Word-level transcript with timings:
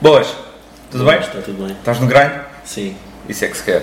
Boas, 0.00 0.34
tudo 0.90 1.04
bem? 1.04 1.18
Está 1.20 1.40
tudo 1.42 1.64
bem. 1.66 1.76
Estás 1.76 2.00
no 2.00 2.06
grind? 2.06 2.32
Sim. 2.64 2.96
Isso 3.28 3.44
é 3.44 3.48
que 3.48 3.56
se 3.56 3.64
quer. 3.64 3.82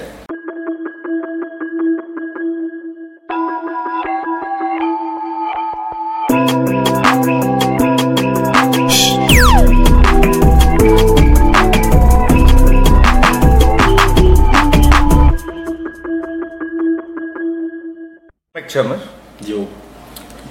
Como 17.29 18.55
é 18.55 18.61
que 18.61 18.67
te 18.67 18.73
chamas? 18.73 19.01
Diogo, 19.41 19.69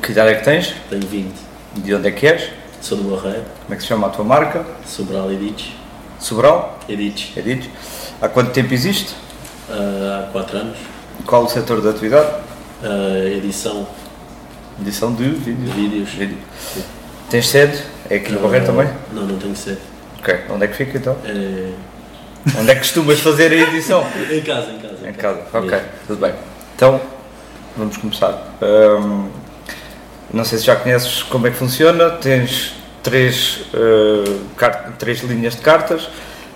Que 0.02 0.12
idade 0.12 0.30
é 0.30 0.34
que 0.36 0.44
tens? 0.44 0.74
tenho 0.88 1.06
20. 1.06 1.34
De 1.76 1.94
onde 1.94 2.08
é 2.08 2.10
que 2.12 2.26
és? 2.26 2.50
Sou 2.86 2.96
do 2.98 3.16
Barreiro. 3.16 3.42
Como 3.64 3.74
é 3.74 3.76
que 3.76 3.82
se 3.82 3.88
chama 3.88 4.06
a 4.06 4.10
tua 4.10 4.24
marca? 4.24 4.64
Sobral 4.86 5.32
Edich. 5.32 5.74
Sobral? 6.20 6.78
Edich. 6.88 7.36
É 7.36 7.42
dito? 7.42 7.68
Há 8.22 8.28
quanto 8.28 8.52
tempo 8.52 8.72
existe? 8.72 9.12
Ah, 9.68 10.26
há 10.28 10.30
4 10.30 10.56
anos. 10.58 10.78
Qual 11.26 11.42
o 11.42 11.48
setor 11.48 11.80
de 11.80 11.88
atividade? 11.88 12.30
Ah, 12.84 13.26
edição 13.26 13.88
Edição 14.80 15.12
de 15.12 15.24
de 15.30 15.30
vídeos. 15.30 15.74
vídeos. 15.74 16.10
Vídeo. 16.10 16.38
Tens 17.28 17.48
sede? 17.48 17.82
É 18.08 18.18
aqui 18.18 18.30
no 18.30 18.38
Barreiro 18.38 18.66
também? 18.66 18.88
Não, 19.12 19.24
não 19.24 19.36
tenho 19.36 19.56
sede. 19.56 19.80
Ok. 20.20 20.42
Onde 20.48 20.66
é 20.66 20.68
que 20.68 20.76
fica 20.76 20.96
então? 20.96 21.16
É... 21.24 21.72
Onde 22.56 22.70
é 22.70 22.74
que 22.74 22.82
costumas 22.82 23.18
fazer 23.18 23.50
a 23.50 23.56
edição? 23.68 24.06
Em 24.30 24.40
casa, 24.42 24.70
em 24.70 24.78
casa. 24.78 25.08
em 25.08 25.12
casa. 25.12 25.40
Ok, 25.52 25.76
tudo 26.06 26.20
bem. 26.20 26.34
Então, 26.76 27.00
vamos 27.76 27.96
começar. 27.96 28.56
Ahm, 28.62 29.26
não 30.32 30.44
sei 30.44 30.58
se 30.58 30.64
já 30.64 30.76
conheces 30.76 31.22
como 31.22 31.46
é 31.46 31.50
que 31.50 31.56
funciona. 31.56 32.10
Tens 32.10 32.74
três, 33.02 33.60
car- 34.56 34.92
três 34.98 35.20
linhas 35.22 35.54
de 35.56 35.62
cartas. 35.62 36.08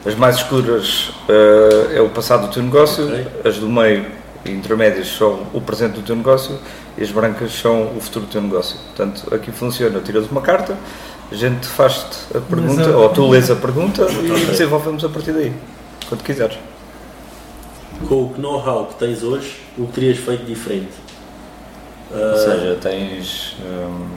As 0.05 0.15
mais 0.15 0.37
escuras 0.37 1.11
ah, 1.28 1.92
é 1.95 2.01
o 2.01 2.09
passado 2.09 2.47
do 2.47 2.52
teu 2.52 2.62
negócio, 2.62 3.05
Ok. 3.06 3.27
as 3.44 3.59
do 3.59 3.69
meio 3.69 4.06
e 4.47 4.50
intermédias 4.50 5.09
são 5.09 5.47
o 5.53 5.61
presente 5.61 5.92
do 5.94 6.03
teu 6.03 6.17
negócio 6.17 6.59
e 6.97 7.03
as 7.03 7.11
brancas 7.11 7.53
são 7.53 7.94
o 7.97 8.00
futuro 8.00 8.25
do 8.25 8.33
teu 8.33 8.41
negócio. 8.41 8.77
Portanto, 8.78 9.34
aqui 9.34 9.53
funciona, 9.53 10.00
tiras 10.00 10.27
uma 10.31 10.41
carta, 10.41 10.75
a 11.31 11.34
gente 11.34 11.66
faz-te 11.66 12.16
a 12.34 12.41
pergunta, 12.41 12.89
a- 12.89 12.97
ou 12.97 13.09
tu 13.11 13.28
lês 13.28 13.50
a 13.50 13.56
pergunta 13.56 14.06
e 14.11 14.47
desenvolvemos 14.47 15.05
a 15.05 15.09
partir 15.11 15.33
daí, 15.33 15.53
quando 16.09 16.22
quiseres. 16.25 16.56
Com 18.09 18.14
o 18.14 18.34
know-how 18.39 18.87
que 18.87 18.94
tens 18.94 19.22
hoje, 19.22 19.56
o 19.77 19.87
que 19.87 19.92
terias 19.92 20.16
feito 20.19 20.44
diferente? 20.47 20.89
Ah, 22.12 22.33
Ou 22.33 22.39
seja, 22.39 22.78
tens, 22.80 23.56
hum, 23.64 24.08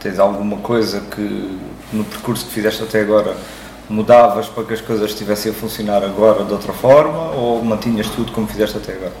tens 0.00 0.18
alguma 0.18 0.58
coisa 0.58 1.00
que 1.00 1.58
no 1.92 2.04
percurso 2.04 2.44
que 2.46 2.52
fizeste 2.52 2.82
até 2.82 3.00
agora 3.00 3.34
mudavas 3.88 4.46
para 4.46 4.64
que 4.64 4.74
as 4.74 4.80
coisas 4.82 5.10
estivessem 5.10 5.50
a 5.50 5.54
funcionar 5.54 6.04
agora 6.04 6.44
de 6.44 6.52
outra 6.52 6.72
forma 6.74 7.30
ou 7.30 7.64
mantinhas 7.64 8.08
tudo 8.08 8.30
como 8.32 8.46
fizeste 8.46 8.76
até 8.76 8.92
agora? 8.92 9.12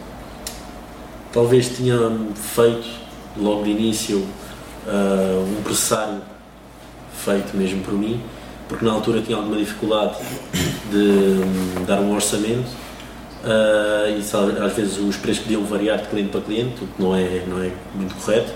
Talvez 1.32 1.74
tinha 1.74 1.96
feito, 2.34 2.86
logo 3.36 3.64
de 3.64 3.70
início, 3.70 4.26
ah, 4.86 5.42
um 5.46 5.62
pressário 5.62 6.20
feito 7.24 7.56
mesmo 7.56 7.82
por 7.82 7.94
mim, 7.94 8.22
porque 8.68 8.84
na 8.84 8.92
altura 8.92 9.22
tinha 9.22 9.36
alguma 9.38 9.56
dificuldade 9.56 10.16
de 10.90 11.42
hum, 11.42 11.84
dar 11.86 12.00
um 12.00 12.14
orçamento 12.14 12.68
sabe, 14.22 14.58
às 14.60 14.72
vezes 14.72 14.98
os 14.98 15.16
preços 15.16 15.42
podiam 15.42 15.64
variar 15.64 15.98
de 15.98 16.08
cliente 16.08 16.30
para 16.30 16.40
cliente, 16.40 16.84
o 16.84 16.86
que 16.86 17.02
não 17.02 17.14
é, 17.14 17.42
não 17.46 17.62
é 17.62 17.70
muito 17.94 18.14
correto, 18.14 18.52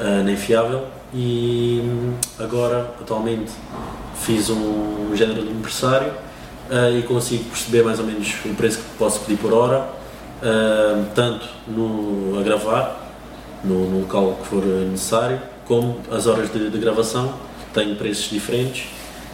ah, 0.00 0.22
nem 0.24 0.36
fiável. 0.36 0.86
E 1.14 1.82
hum, 1.84 2.14
agora, 2.38 2.90
atualmente, 3.00 3.52
fiz 4.16 4.48
um 4.50 5.14
género 5.14 5.42
de 5.42 5.50
empresário 5.50 6.12
ah, 6.70 6.90
e 6.90 7.02
consigo 7.02 7.44
perceber 7.44 7.82
mais 7.82 7.98
ou 7.98 8.06
menos 8.06 8.34
o 8.44 8.54
preço 8.54 8.78
que 8.78 8.84
posso 8.98 9.20
pedir 9.20 9.38
por 9.38 9.52
hora, 9.52 10.02
tanto 11.14 11.46
no, 11.68 12.36
a 12.40 12.42
gravar, 12.42 13.00
no, 13.62 13.88
no 13.88 14.00
local 14.00 14.38
que 14.42 14.48
for 14.48 14.64
necessário, 14.64 15.40
como 15.66 15.98
as 16.10 16.26
horas 16.26 16.52
de, 16.52 16.68
de 16.68 16.78
gravação, 16.78 17.34
tenho 17.72 17.94
preços 17.94 18.28
diferentes 18.28 18.88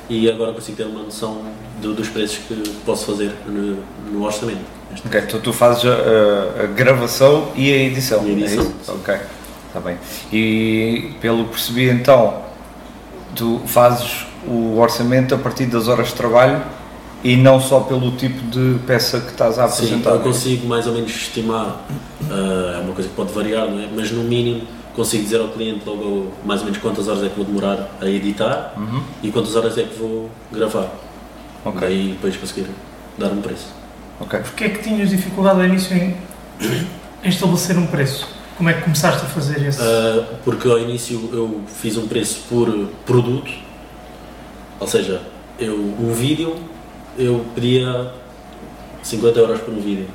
e 0.09 0.29
agora 0.31 0.53
consigo 0.53 0.77
ter 0.77 0.85
uma 0.87 1.03
noção 1.03 1.43
do- 1.83 1.95
dos 1.95 2.09
preços 2.09 2.39
que 2.49 2.55
posso 2.87 3.05
fazer 3.07 3.33
no, 3.47 3.79
no 4.13 4.25
orçamento. 4.25 4.61
Ok, 5.05 5.21
então 5.21 5.41
tu 5.41 5.53
fazes 5.53 5.85
a, 5.85 6.63
a- 6.63 6.67
gravação 6.67 7.49
e 7.55 7.73
a 7.73 7.77
edição. 7.77 8.25
E 8.27 8.31
a 8.31 8.33
edição, 8.33 8.63
é 8.63 8.67
isso? 8.67 8.75
sim. 8.85 8.93
Ok, 8.93 9.15
está 9.67 9.81
bem. 9.81 9.97
E 10.33 11.11
pelo 11.21 11.45
que 11.45 11.51
percebi 11.51 11.89
então, 11.91 12.43
tu 13.37 13.61
fazes 13.67 14.27
o 14.47 14.79
orçamento 14.79 15.35
a 15.35 15.39
partir 15.39 15.67
das 15.67 15.89
horas 15.89 16.09
de 16.09 16.15
trabalho 16.15 16.63
e 17.23 17.37
não 17.37 17.61
só 17.61 17.81
pelo 17.81 18.13
tipo 18.13 18.41
de 18.49 18.79
peça 18.87 19.21
que 19.21 19.31
estás 19.33 19.59
a 19.59 19.69
Sim, 19.69 19.85
apresentar. 19.85 20.11
eu 20.11 20.21
consigo 20.21 20.67
mais 20.67 20.87
ou 20.87 20.95
menos 20.95 21.11
estimar, 21.11 21.85
ah, 22.31 22.77
é 22.79 22.81
uma 22.81 22.95
coisa 22.95 23.09
que 23.11 23.15
pode 23.15 23.33
variar, 23.33 23.69
não 23.69 23.79
é? 23.81 23.89
mas 23.95 24.11
no 24.11 24.23
mínimo 24.23 24.63
consigo 24.99 25.23
dizer 25.23 25.41
ao 25.41 25.49
cliente 25.49 25.83
logo 25.87 26.33
mais 26.45 26.61
ou 26.61 26.67
menos 26.67 26.81
quantas 26.83 27.07
horas 27.07 27.23
é 27.23 27.29
que 27.29 27.37
vou 27.37 27.45
demorar 27.45 27.89
a 28.01 28.07
editar 28.07 28.75
Uhum. 28.77 29.01
e 29.23 29.31
quantas 29.31 29.55
horas 29.55 29.79
é 29.79 29.85
que 29.85 29.97
vou 29.97 30.29
gravar. 30.53 30.89
Ok, 31.65 31.81
Daí 31.81 32.09
depois 32.13 32.37
conseguir 32.37 32.67
dar 33.17 33.29
um 33.29 33.41
preço. 33.41 33.67
ok. 34.21 34.41
Porquê 34.41 34.65
é 34.65 34.69
que 34.71 34.83
tinhas 34.83 35.11
dificuldade 35.11 35.61
ao 35.61 35.67
início 35.67 35.97
em, 35.97 36.17
em 37.23 37.29
estabelecer 37.29 37.79
um 37.79 37.87
preço? 37.87 38.27
Como 38.57 38.69
é 38.69 38.73
que 38.75 38.83
começaste 38.83 39.25
a 39.25 39.29
fazer 39.29 39.65
esse? 39.69 39.81
Uh, 39.81 40.25
porque 40.45 40.69
ao 40.69 40.81
início 40.81 41.31
eu 41.33 41.61
fiz 41.81 41.97
um 41.97 42.09
preço 42.09 42.41
por 42.49 42.69
produto, 43.07 43.53
ou 44.81 44.87
seja, 44.89 45.23
eu, 45.61 45.77
um 45.77 46.13
vídeo 46.13 46.57
eu 47.17 47.45
pedia 47.55 48.11
50 49.03 49.39
euros 49.39 49.61
por 49.61 49.73
um 49.75 49.81
vídeo. 49.81 50.09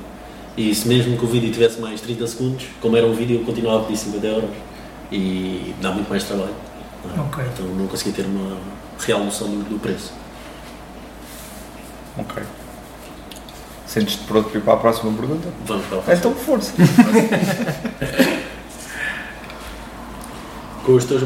E 0.58 0.76
se 0.76 0.88
mesmo 0.88 1.18
que 1.18 1.24
o 1.26 1.28
vídeo 1.28 1.52
tivesse 1.52 1.80
mais 1.80 2.00
30 2.02 2.28
segundos, 2.28 2.66
como 2.82 2.96
era 2.98 3.06
um 3.08 3.14
vídeo, 3.14 3.40
eu 3.40 3.46
continuava 3.46 3.80
a 3.84 3.86
pedir 3.86 3.98
50 4.00 4.28
euros 4.28 4.50
e 5.14 5.76
dá 5.80 5.92
muito 5.92 6.10
mais 6.10 6.24
trabalho. 6.24 6.56
é? 7.16 7.20
Ok. 7.22 7.46
Então 7.54 7.68
não 7.68 7.88
conseguia 7.88 8.14
ter 8.14 8.26
uma 8.26 8.58
real 9.00 9.24
noção 9.24 9.48
do, 9.48 9.70
do 9.70 9.80
preço. 9.80 10.12
Ok. 12.18 12.42
Sentes-te 13.86 14.24
pronto 14.24 14.50
para 14.50 14.58
ir 14.60 14.62
para 14.64 14.74
a 14.74 14.78
próxima 14.78 15.14
pergunta? 15.14 15.50
Vamos 15.66 15.86
para 15.86 16.00
a 16.00 16.02
próxima. 16.02 16.32
Então, 16.32 16.36
força. 16.36 16.74
Com 20.84 20.96
os 20.96 21.06
teus, 21.06 21.24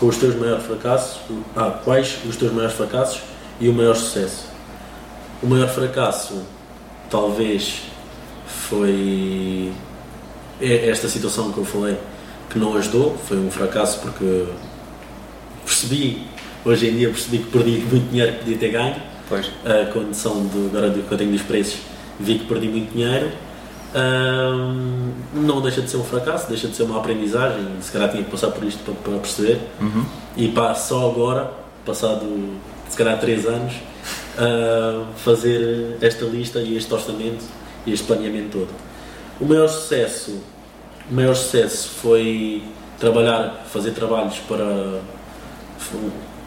com 0.00 0.06
os 0.06 0.16
teus 0.16 0.34
maiores 0.34 0.64
fracassos, 0.64 1.20
ah, 1.54 1.78
quais 1.84 2.18
os 2.26 2.36
teus 2.36 2.52
maiores 2.52 2.74
fracassos 2.74 3.22
e 3.60 3.68
o 3.68 3.72
maior 3.72 3.94
sucesso? 3.94 4.46
O 5.40 5.46
maior 5.46 5.68
fracasso, 5.68 6.42
talvez, 7.08 7.82
foi 8.46 9.72
é 10.60 10.88
esta 10.88 11.08
situação 11.08 11.52
que 11.52 11.58
eu 11.58 11.64
falei, 11.64 11.98
que 12.52 12.58
não 12.58 12.76
ajudou, 12.76 13.16
foi 13.26 13.38
um 13.38 13.50
fracasso 13.50 14.00
porque 14.00 14.44
percebi, 15.64 16.26
hoje 16.64 16.88
em 16.88 16.96
dia 16.96 17.08
percebi 17.08 17.38
que 17.38 17.50
perdi 17.50 17.70
muito 17.78 18.10
dinheiro 18.10 18.32
que 18.32 18.38
podia 18.40 18.58
ter 18.58 18.68
ganho, 18.70 18.96
Pois. 19.28 19.50
a 19.64 19.86
condição 19.90 20.34
do, 20.46 20.66
agora 20.66 20.92
que 20.92 21.10
eu 21.10 21.18
tenho 21.18 21.32
dos 21.32 21.42
preços, 21.42 21.78
vi 22.20 22.38
que 22.38 22.44
perdi 22.46 22.68
muito 22.68 22.92
dinheiro. 22.92 23.30
Ahm, 23.94 25.10
não 25.34 25.60
deixa 25.60 25.82
de 25.82 25.90
ser 25.90 25.98
um 25.98 26.04
fracasso, 26.04 26.48
deixa 26.48 26.66
de 26.68 26.74
ser 26.76 26.84
uma 26.84 26.98
aprendizagem. 26.98 27.66
Se 27.80 27.92
calhar 27.92 28.10
tinha 28.10 28.22
que 28.24 28.30
passar 28.30 28.50
por 28.50 28.64
isto 28.64 28.82
para, 28.84 28.94
para 28.94 29.18
perceber. 29.18 29.60
Uhum. 29.80 30.04
E 30.36 30.48
pá, 30.48 30.74
só 30.74 31.10
agora, 31.10 31.50
passado 31.84 32.26
se 32.88 32.96
calhar 32.96 33.18
3 33.18 33.46
anos, 33.46 33.74
a 34.36 35.04
fazer 35.16 35.96
esta 36.00 36.24
lista 36.26 36.60
e 36.60 36.76
este 36.76 36.92
orçamento 36.92 37.44
e 37.86 37.92
este 37.92 38.06
planeamento 38.06 38.58
todo. 38.58 38.68
O 39.40 39.46
maior 39.46 39.68
sucesso, 39.68 40.40
o 41.10 41.14
maior 41.14 41.34
sucesso 41.34 41.88
foi 42.00 42.62
trabalhar, 42.98 43.64
fazer 43.72 43.90
trabalhos 43.92 44.38
para 44.48 45.00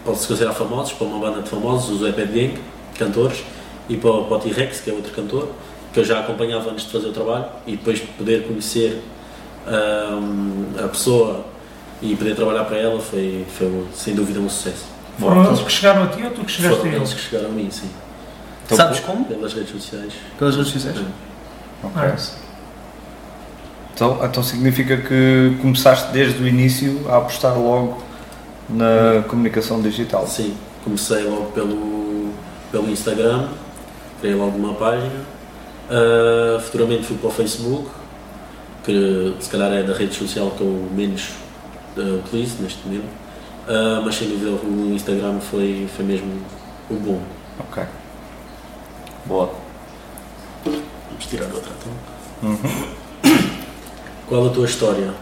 pode-se 0.03 0.27
considerar 0.27 0.53
famosos, 0.53 0.93
para 0.93 1.07
uma 1.07 1.19
banda 1.19 1.41
de 1.41 1.49
famosos, 1.49 2.01
os 2.01 2.07
Eped 2.07 2.31
Gang, 2.31 2.59
cantores, 2.97 3.43
e 3.89 3.97
para, 3.97 4.11
o- 4.11 4.25
para 4.25 4.37
o 4.37 4.39
T-Rex, 4.39 4.79
que 4.81 4.89
é 4.89 4.93
outro 4.93 5.11
cantor, 5.13 5.49
que 5.93 5.99
eu 5.99 6.03
já 6.05 6.19
acompanhava 6.19 6.69
antes 6.71 6.85
de 6.85 6.91
fazer 6.91 7.07
o 7.07 7.11
trabalho, 7.11 7.45
e 7.65 7.71
depois 7.71 7.99
poder 8.17 8.43
conhecer 8.47 9.01
ahm, 9.67 10.65
a 10.83 10.87
pessoa 10.87 11.43
e 12.01 12.15
poder 12.15 12.35
trabalhar 12.35 12.65
para 12.65 12.77
ela 12.77 12.99
foi, 12.99 13.45
foi 13.57 13.67
um- 13.67 13.87
sem 13.93 14.13
dúvida 14.13 14.39
um 14.39 14.47
sucesso. 14.49 14.85
Foram 15.19 15.45
eles 15.45 15.59
que 15.61 15.71
chegaram 15.71 16.03
a 16.03 16.07
ti 16.07 16.23
ou 16.23 16.29
tu 16.31 16.43
que 16.43 16.51
chegaste 16.51 16.77
Foram 16.77 16.91
a 16.91 16.95
eles 16.95 17.09
eles? 17.09 17.23
que 17.23 17.29
chegaram 17.29 17.49
a 17.49 17.53
mim, 17.53 17.69
sim. 17.71 17.89
Então, 18.65 18.77
Sabes 18.77 18.99
como? 18.99 19.25
Pelas 19.25 19.53
redes 19.53 19.71
sociais. 19.71 20.13
Pelas 20.37 20.55
redes 20.55 20.71
sociais? 20.71 20.97
Ok. 21.83 22.01
Então, 23.95 24.19
então 24.25 24.43
significa 24.43 24.97
que 24.97 25.57
começaste 25.61 26.11
desde 26.11 26.43
o 26.43 26.45
início 26.45 27.09
a 27.09 27.15
apostar 27.15 27.57
logo 27.57 28.03
na 28.69 29.23
comunicação 29.29 29.81
digital. 29.81 30.27
Sim, 30.27 30.53
comecei 30.83 31.23
logo 31.23 31.45
pelo, 31.53 32.33
pelo 32.73 32.89
Instagram, 32.89 33.47
criei 34.19 34.35
logo 34.35 34.57
uma 34.57 34.73
página. 34.73 35.23
Ah, 35.89 36.59
futuramente 36.59 37.03
fui 37.03 37.15
para 37.15 37.29
o 37.29 37.31
Facebook, 37.31 37.89
que 38.83 39.33
se 39.39 39.49
calhar 39.49 39.71
é 39.71 39.81
da 39.83 39.93
rede 39.93 40.13
social 40.13 40.51
que 40.51 40.61
eu 40.61 40.89
menos 40.93 41.29
ah, 41.97 42.19
utilizo 42.19 42.61
neste 42.61 42.85
momento. 42.85 43.07
Ah, 43.65 44.01
mas 44.03 44.15
sem 44.15 44.27
dúvida 44.27 44.51
o 44.51 44.93
Instagram 44.93 45.39
foi, 45.39 45.87
foi 45.95 46.03
mesmo 46.03 46.33
o 46.89 46.95
boom. 46.95 47.21
Ok. 47.59 47.81
Boa. 49.25 49.49
Vamos 50.65 51.25
tirar 51.27 51.45
outra 51.45 51.71
então. 51.79 52.49
Uhum. 52.49 53.04
Qual 54.27 54.47
a 54.47 54.49
tua 54.49 54.65
história? 54.65 55.13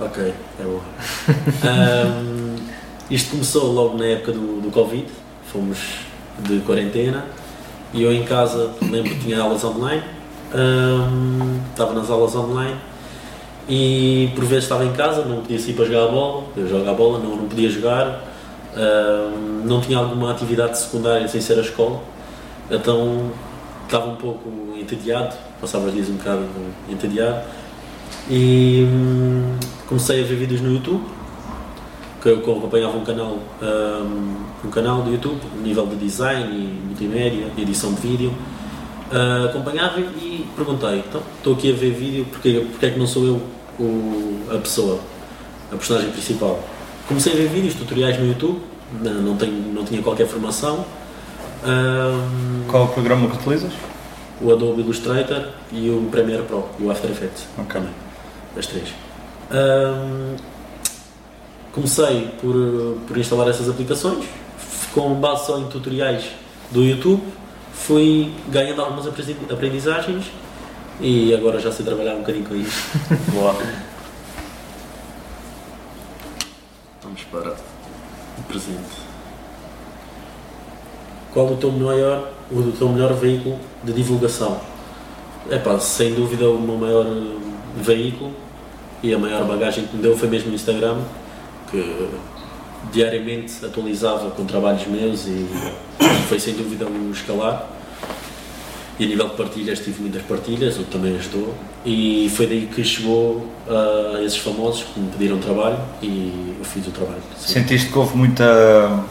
Ok, 0.00 0.22
é 0.22 0.62
boa. 0.62 0.80
Ahm, 1.66 2.56
isto 3.10 3.32
começou 3.32 3.72
logo 3.72 3.98
na 3.98 4.06
época 4.06 4.30
do, 4.30 4.60
do 4.60 4.70
Covid, 4.70 5.06
fomos 5.52 5.78
de 6.38 6.60
quarentena 6.60 7.24
e 7.92 8.00
eu 8.04 8.12
em 8.12 8.22
casa 8.22 8.70
lembro 8.80 9.10
que 9.10 9.18
tinha 9.18 9.40
aulas 9.40 9.64
online, 9.64 10.04
ahm, 10.54 11.58
estava 11.70 11.94
nas 11.94 12.10
aulas 12.10 12.36
online 12.36 12.76
e 13.68 14.30
por 14.36 14.44
vezes 14.44 14.64
estava 14.64 14.84
em 14.84 14.92
casa, 14.92 15.24
não 15.24 15.40
podia 15.40 15.58
sair 15.58 15.74
para 15.74 15.84
jogar 15.84 16.04
a 16.04 16.08
bola, 16.08 16.44
eu 16.56 16.68
jogo 16.68 16.88
a 16.88 16.94
bola, 16.94 17.18
não, 17.18 17.36
não 17.36 17.48
podia 17.48 17.68
jogar, 17.68 18.22
ahm, 18.76 19.64
não 19.64 19.80
tinha 19.80 19.98
alguma 19.98 20.30
atividade 20.30 20.78
secundária 20.78 21.26
sem 21.26 21.40
ser 21.40 21.58
a 21.58 21.62
escola, 21.62 22.00
então 22.70 23.32
estava 23.84 24.06
um 24.06 24.16
pouco 24.16 24.48
entediado, 24.80 25.34
passava 25.60 25.86
os 25.86 25.92
dias 25.92 26.08
um 26.08 26.14
bocado 26.14 26.46
entediado 26.88 27.42
e 28.30 28.86
hum, 28.88 29.56
comecei 29.88 30.22
a 30.22 30.26
ver 30.26 30.36
vídeos 30.36 30.60
no 30.60 30.72
YouTube 30.72 31.02
que 32.22 32.28
eu 32.28 32.38
acompanhava 32.38 32.96
um 32.96 33.04
canal 33.04 33.38
hum, 33.62 34.36
um 34.64 34.70
canal 34.70 35.02
do 35.02 35.10
YouTube 35.10 35.40
a 35.58 35.62
nível 35.62 35.86
de 35.86 35.96
design 35.96 36.48
e 36.54 36.86
multimédia 36.86 37.46
edição 37.58 37.92
de 37.94 38.00
vídeo 38.00 38.32
Ah, 39.14 39.44
acompanhava 39.50 40.00
e 40.00 40.46
perguntei 40.56 41.00
então 41.06 41.20
estou 41.36 41.52
aqui 41.54 41.70
a 41.70 41.74
ver 41.74 41.90
vídeo 41.92 42.24
porque, 42.30 42.64
porque 42.70 42.86
é 42.86 42.90
que 42.90 42.98
não 42.98 43.06
sou 43.06 43.24
eu 43.26 43.42
o- 43.78 44.40
a 44.50 44.56
pessoa 44.58 44.98
a 45.70 45.76
personagem 45.76 46.10
principal 46.12 46.58
comecei 47.08 47.32
a 47.32 47.36
ver 47.36 47.48
vídeos 47.48 47.74
tutoriais 47.74 48.18
no 48.18 48.26
YouTube 48.26 48.60
não, 49.02 49.12
não, 49.14 49.36
tenho, 49.36 49.52
não 49.74 49.84
tinha 49.84 50.00
qualquer 50.02 50.26
formação 50.26 50.84
Hum, 51.64 52.64
Qual 52.68 52.82
é 52.82 52.86
o 52.86 52.88
programa 52.88 53.28
que 53.28 53.36
utilizas? 53.36 53.72
o 54.40 54.50
Adobe 54.50 54.80
Illustrator 54.80 55.48
e 55.72 55.88
o 55.90 56.08
Premiere 56.10 56.42
Pro 56.42 56.64
e 56.80 56.82
o 56.82 56.90
After 56.90 57.08
Effects 57.10 57.46
Ok. 57.56 57.72
também, 57.80 57.94
as 58.56 58.66
três. 58.66 58.88
Ahm, 59.50 60.36
comecei 61.72 62.28
por, 62.40 62.54
por 63.06 63.16
instalar 63.18 63.48
essas 63.48 63.68
aplicações, 63.68 64.24
com 64.94 65.14
base 65.14 65.46
só 65.46 65.58
em 65.58 65.66
tutoriais 65.68 66.24
do 66.70 66.82
YouTube, 66.82 67.22
fui 67.72 68.32
ganhando 68.48 68.82
algumas 68.82 69.06
aprendi- 69.06 69.36
aprendizagens 69.50 70.26
e 71.00 71.34
agora 71.34 71.58
já 71.58 71.72
sei 71.72 71.84
trabalhar 71.84 72.14
um 72.14 72.20
bocadinho 72.20 72.44
com 72.44 72.54
isso. 72.54 72.88
Boa. 73.32 73.54
Vamos 77.02 77.22
para 77.24 77.50
o 78.38 78.42
presente. 78.48 79.02
Qual 81.32 81.46
o 81.46 81.56
teu 81.56 81.72
maior, 81.72 82.30
o 82.50 82.72
teu 82.72 82.88
melhor 82.88 83.14
veículo 83.14 83.58
de 83.82 83.92
divulgação? 83.92 84.60
É 85.50 85.58
pá, 85.58 85.78
sem 85.78 86.14
dúvida 86.14 86.48
o 86.48 86.58
meu 86.60 86.76
maior 86.76 87.06
veículo 87.76 88.32
e 89.02 89.12
a 89.12 89.18
maior 89.18 89.44
bagagem 89.44 89.86
que 89.86 89.96
me 89.96 90.02
deu 90.02 90.16
foi 90.16 90.28
mesmo 90.28 90.52
o 90.52 90.54
Instagram, 90.54 90.98
que 91.70 92.08
diariamente 92.92 93.64
atualizava 93.64 94.30
com 94.30 94.44
trabalhos 94.44 94.86
meus 94.86 95.26
e 95.26 95.46
foi 96.28 96.38
sem 96.38 96.54
dúvida 96.54 96.86
um 96.86 97.10
escalar. 97.10 97.68
E 98.98 99.04
a 99.04 99.08
nível 99.08 99.28
de 99.28 99.36
partilhas, 99.36 99.80
tive 99.80 100.02
muitas 100.02 100.22
partilhas, 100.22 100.76
o 100.76 100.84
que 100.84 100.90
também 100.90 101.16
ajudou. 101.16 101.54
E 101.84 102.30
foi 102.36 102.46
daí 102.46 102.68
que 102.72 102.84
chegou 102.84 103.48
a 103.66 104.20
esses 104.22 104.38
famosos 104.38 104.84
que 104.84 105.00
me 105.00 105.10
pediram 105.10 105.38
trabalho 105.38 105.78
e 106.02 106.54
eu 106.58 106.64
fiz 106.64 106.86
o 106.86 106.90
trabalho. 106.90 107.22
sim. 107.36 107.54
Sentiste 107.54 107.90
que 107.90 107.98
houve 107.98 108.16
muita, 108.16 109.04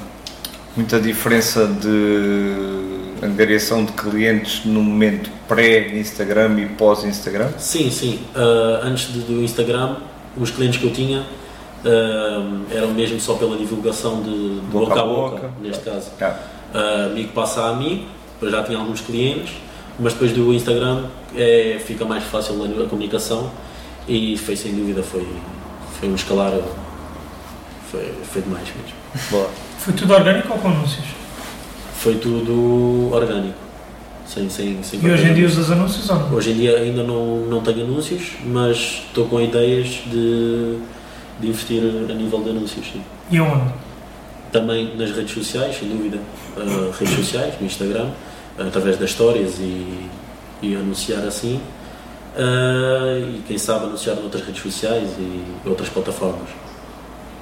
muita 0.77 0.99
diferença 0.99 1.67
de 1.67 2.90
angariação 3.21 3.85
de 3.85 3.91
clientes 3.93 4.65
no 4.65 4.81
momento 4.81 5.29
pré-Instagram 5.47 6.59
e 6.59 6.65
pós-Instagram? 6.67 7.49
Sim, 7.57 7.89
sim. 7.91 8.19
Ah, 8.35 8.81
antes 8.83 9.11
de- 9.13 9.19
do 9.21 9.41
Instagram, 9.43 9.95
os 10.37 10.49
clientes 10.51 10.79
que 10.79 10.85
eu 10.87 10.93
tinha 10.93 11.23
ah, 11.85 12.61
eram 12.71 12.91
mesmo 12.93 13.19
só 13.19 13.35
pela 13.35 13.57
divulgação 13.57 14.21
de, 14.21 14.55
de 14.55 14.61
boca, 14.71 14.99
a 14.99 15.05
boca, 15.05 15.51
neste 15.61 15.83
caso. 15.83 16.09
Ah, 16.21 16.35
Ah, 16.73 17.05
amigo 17.11 17.33
passa 17.33 17.61
a 17.63 17.69
amigo, 17.71 18.05
eu 18.41 18.49
já 18.49 18.63
tinha 18.63 18.77
alguns 18.77 19.01
clientes, 19.01 19.51
mas 19.99 20.13
depois 20.13 20.31
do 20.31 20.53
Instagram 20.53 21.03
é, 21.35 21.79
fica 21.85 22.05
mais 22.05 22.23
fácil 22.23 22.55
a, 22.63 22.83
a 22.83 22.87
comunicação 22.87 23.51
e 24.07 24.37
foi 24.37 24.55
sem 24.55 24.73
dúvida 24.73 25.03
foi, 25.03 25.27
foi 25.99 26.09
um 26.09 26.15
escalar, 26.15 26.53
foi, 27.91 28.11
foi 28.23 28.41
demais 28.41 28.63
mesmo. 28.63 29.27
boa. 29.29 29.49
Foi 29.79 29.93
tudo 29.93 30.13
orgânico 30.13 30.53
ou 30.53 30.59
com 30.59 30.69
anúncios? 30.69 31.05
Foi 32.01 32.15
tudo 32.15 33.13
orgânico, 33.13 33.59
sem, 34.25 34.49
sem, 34.49 34.81
sem 34.81 34.99
E 34.99 35.11
hoje 35.11 35.27
em 35.27 35.35
dia 35.35 35.45
usas 35.45 35.69
anúncios 35.69 36.09
ou 36.09 36.15
não? 36.15 36.33
Hoje 36.33 36.49
em 36.49 36.55
dia 36.55 36.77
ainda 36.77 37.03
não, 37.03 37.41
não 37.45 37.61
tenho 37.61 37.83
anúncios, 37.83 38.37
mas 38.43 39.03
estou 39.05 39.27
com 39.27 39.39
ideias 39.39 39.87
de, 40.07 40.79
de 41.39 41.47
investir 41.47 41.79
a 42.09 42.13
nível 42.15 42.41
de 42.41 42.49
anúncios. 42.49 42.87
Sim. 42.91 43.03
E 43.29 43.37
aonde? 43.37 43.71
Também 44.51 44.95
nas 44.97 45.11
redes 45.11 45.31
sociais, 45.31 45.77
sem 45.77 45.89
dúvida. 45.89 46.17
Uh, 46.57 46.89
redes 46.97 47.13
sociais, 47.13 47.53
no 47.61 47.67
Instagram, 47.67 48.09
através 48.57 48.97
das 48.97 49.11
histórias 49.11 49.59
e, 49.59 50.09
e 50.63 50.75
anunciar 50.75 51.23
assim. 51.23 51.61
Uh, 52.35 53.37
e 53.37 53.43
quem 53.47 53.59
sabe 53.59 53.85
anunciar 53.85 54.15
noutras 54.15 54.43
redes 54.43 54.63
sociais 54.63 55.07
e 55.19 55.43
outras 55.69 55.89
plataformas. 55.89 56.49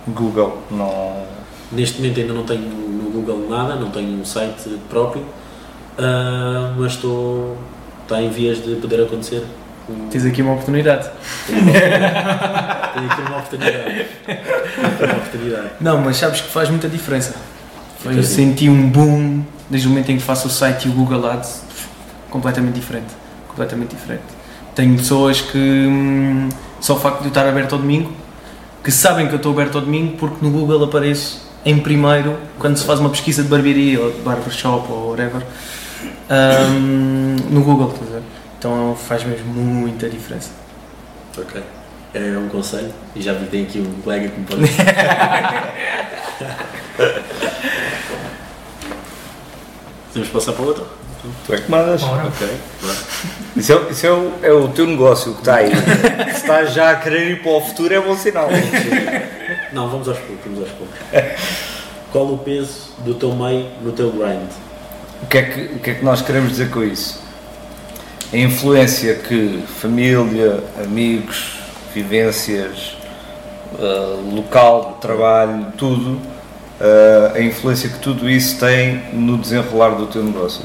Google, 0.05 0.57
não. 0.69 1.23
Neste 1.71 2.01
momento 2.01 2.19
ainda 2.19 2.33
não 2.33 2.43
tenho 2.43 2.88
Google 3.21 3.47
nada, 3.49 3.75
não 3.75 3.89
tenho 3.89 4.19
um 4.19 4.25
site 4.25 4.69
próprio, 4.89 5.21
uh, 5.23 6.73
mas 6.77 6.93
estou. 6.93 7.57
Está 8.03 8.21
em 8.21 8.29
vias 8.29 8.63
de 8.63 8.75
poder 8.75 9.03
acontecer. 9.03 9.43
Um- 9.87 10.07
Tens 10.09 10.25
aqui 10.25 10.41
uma 10.41 10.53
oportunidade. 10.53 11.09
Tenho 11.49 13.11
aqui 13.11 13.21
uma 13.21 13.37
oportunidade. 13.37 14.05
uma 15.03 15.13
oportunidade. 15.17 15.69
Não, 15.79 15.97
mas 15.99 16.17
sabes 16.17 16.41
que 16.41 16.49
faz 16.49 16.69
muita 16.69 16.87
diferença. 16.89 17.35
Foi, 17.99 18.17
eu 18.17 18.23
Sim. 18.23 18.35
senti 18.53 18.69
um 18.69 18.89
boom 18.89 19.43
desde 19.69 19.87
o 19.87 19.91
momento 19.91 20.11
em 20.11 20.17
que 20.17 20.23
faço 20.23 20.47
o 20.47 20.49
site 20.51 20.87
e 20.87 20.91
o 20.91 20.93
Google 20.93 21.27
Ads 21.29 21.63
completamente 22.29 22.75
diferente. 22.75 23.07
Completamente 23.47 23.95
diferente. 23.95 24.23
Tenho 24.73 24.95
pessoas 24.97 25.41
que 25.41 25.57
hum, 25.57 26.49
só 26.79 26.95
o 26.95 26.99
facto 26.99 27.19
de 27.19 27.25
eu 27.25 27.29
estar 27.29 27.47
aberto 27.47 27.73
ao 27.73 27.79
domingo, 27.79 28.11
que 28.83 28.91
sabem 28.91 29.27
que 29.27 29.33
eu 29.33 29.37
estou 29.37 29.51
aberto 29.51 29.75
ao 29.77 29.81
domingo 29.83 30.17
porque 30.17 30.37
no 30.43 30.51
Google 30.51 30.83
apareço 30.85 31.48
em 31.65 31.79
primeiro 31.79 32.37
quando 32.57 32.77
se 32.77 32.85
faz 32.85 32.99
uma 32.99 33.09
pesquisa 33.09 33.43
de 33.43 33.49
barbearia 33.49 33.99
ou 34.01 34.11
de 34.11 34.19
barbershop 34.21 34.91
ou 34.91 35.09
whatever 35.09 35.41
hum, 36.71 37.35
no 37.49 37.61
Google, 37.63 37.91
estás 37.93 38.09
a 38.09 38.13
ver? 38.15 38.23
Então 38.57 38.95
faz 38.95 39.23
mesmo 39.23 39.51
muita 39.53 40.09
diferença. 40.09 40.51
Ok. 41.37 41.61
É 42.13 42.37
um 42.37 42.49
conselho 42.49 42.91
e 43.15 43.21
já 43.21 43.33
vi 43.33 43.45
tem 43.45 43.63
aqui 43.63 43.79
um 43.79 44.01
colega 44.01 44.29
que 44.29 44.39
me 44.39 44.45
pode. 44.45 44.61
Podemos 50.07 50.29
passar 50.29 50.53
para 50.53 50.65
outra? 50.65 50.98
Tu 51.45 51.53
é 51.53 51.57
que 51.57 51.69
mandas. 51.69 52.01
Ok. 52.03 52.47
Isso, 53.55 53.73
é, 53.73 53.91
isso 53.91 54.07
é, 54.07 54.11
o, 54.11 54.33
é 54.41 54.51
o 54.51 54.67
teu 54.69 54.87
negócio 54.87 55.33
que 55.33 55.39
está 55.39 55.55
aí. 55.55 55.71
Se 56.31 56.37
estás 56.37 56.73
já 56.73 56.91
a 56.91 56.95
querer 56.95 57.31
ir 57.31 57.41
para 57.41 57.51
o 57.51 57.61
futuro, 57.61 57.93
é 57.93 57.99
bom 57.99 58.15
sinal. 58.15 58.47
Não, 59.73 59.89
vamos 59.89 60.07
aos 60.07 60.17
poucos, 60.19 60.45
vamos 60.45 60.59
aos 60.61 60.71
poucos. 60.71 60.95
Qual 62.11 62.25
o 62.25 62.37
peso 62.37 62.93
do 62.99 63.13
teu 63.13 63.35
meio 63.35 63.67
no 63.81 63.91
teu 63.91 64.11
grind? 64.11 64.49
O 65.21 65.27
que, 65.27 65.37
é 65.37 65.43
que, 65.43 65.61
o 65.75 65.79
que 65.79 65.89
é 65.91 65.93
que 65.95 66.05
nós 66.05 66.21
queremos 66.21 66.51
dizer 66.51 66.69
com 66.69 66.83
isso? 66.83 67.21
A 68.31 68.37
influência 68.37 69.15
que 69.15 69.61
família, 69.79 70.63
amigos, 70.81 71.59
vivências, 71.93 72.95
ah, 73.77 74.19
local 74.33 74.93
de 74.95 75.01
trabalho, 75.01 75.67
tudo, 75.77 76.19
ah, 76.79 77.33
a 77.35 77.41
influência 77.41 77.89
que 77.89 77.99
tudo 77.99 78.29
isso 78.29 78.57
tem 78.59 79.03
no 79.13 79.37
desenrolar 79.37 79.89
do 79.89 80.07
teu 80.07 80.23
negócio. 80.23 80.63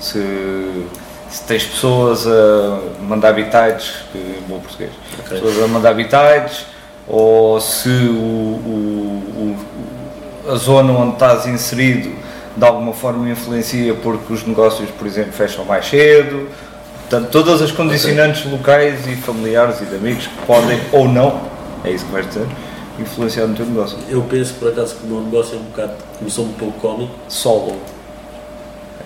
Se, 0.00 0.86
se 1.30 1.42
tens 1.44 1.64
pessoas 1.64 2.26
a 2.26 2.80
mandar 3.02 3.32
bitites, 3.32 3.96
que 4.12 4.18
é 4.18 4.40
bom 4.48 4.58
português, 4.58 4.90
Ok. 5.18 5.38
pessoas 5.40 5.62
a 5.64 5.68
mandar 5.68 5.94
bitites, 5.94 6.66
ou 7.06 7.60
se 7.60 7.88
o, 7.88 8.12
o- 8.14 9.56
a 10.48 10.54
zona 10.56 10.92
onde 10.92 11.12
estás 11.12 11.46
inserido 11.46 12.10
de 12.56 12.64
alguma 12.64 12.92
forma 12.92 13.28
influencia 13.28 13.94
porque 13.94 14.32
os 14.32 14.44
negócios, 14.46 14.90
por 14.90 15.06
exemplo, 15.06 15.32
fecham 15.32 15.64
mais 15.64 15.86
cedo. 15.86 16.48
Portanto, 17.08 17.30
todas 17.30 17.60
as 17.62 17.70
condicionantes 17.72 18.44
locais 18.50 19.06
e 19.06 19.14
familiares 19.16 19.80
e 19.80 19.84
de 19.84 19.96
amigos 19.96 20.26
que 20.26 20.46
podem 20.46 20.80
ou 20.92 21.08
não, 21.08 21.40
é 21.84 21.90
isso 21.90 22.04
que 22.06 22.12
vais 22.12 22.26
dizer, 22.28 22.46
influenciar 22.98 23.46
no 23.46 23.54
teu 23.54 23.66
negócio. 23.66 23.98
Eu 24.08 24.22
penso 24.22 24.54
por 24.54 24.68
acaso 24.68 24.94
que 24.96 25.04
o 25.04 25.08
meu 25.08 25.20
negócio 25.22 25.56
é 25.56 25.58
um 25.58 25.64
bocado. 25.64 25.92
começou 26.18 26.44
um 26.44 26.52
pouco 26.52 26.78
cómico. 26.80 27.12
Solo. 27.28 27.76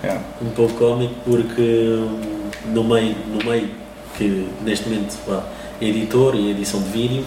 É. 0.03 0.17
um 0.41 0.49
pouco 0.49 0.73
cómico 0.73 1.13
porque 1.25 1.61
hum, 1.61 2.49
no 2.73 2.83
meio, 2.83 3.15
no 3.27 3.43
meio 3.49 3.69
que 4.17 4.47
neste 4.63 4.87
momento 4.89 5.17
vá, 5.27 5.43
é 5.81 5.85
editor 5.85 6.35
e 6.35 6.51
edição 6.51 6.81
de 6.81 6.89
vídeo 6.89 7.25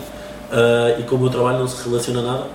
ah, 0.50 0.96
e 0.98 1.02
como 1.04 1.20
o 1.20 1.22
meu 1.24 1.30
trabalho 1.30 1.58
não 1.58 1.68
se 1.68 1.86
relaciona 1.88 2.22
nada, 2.22 2.46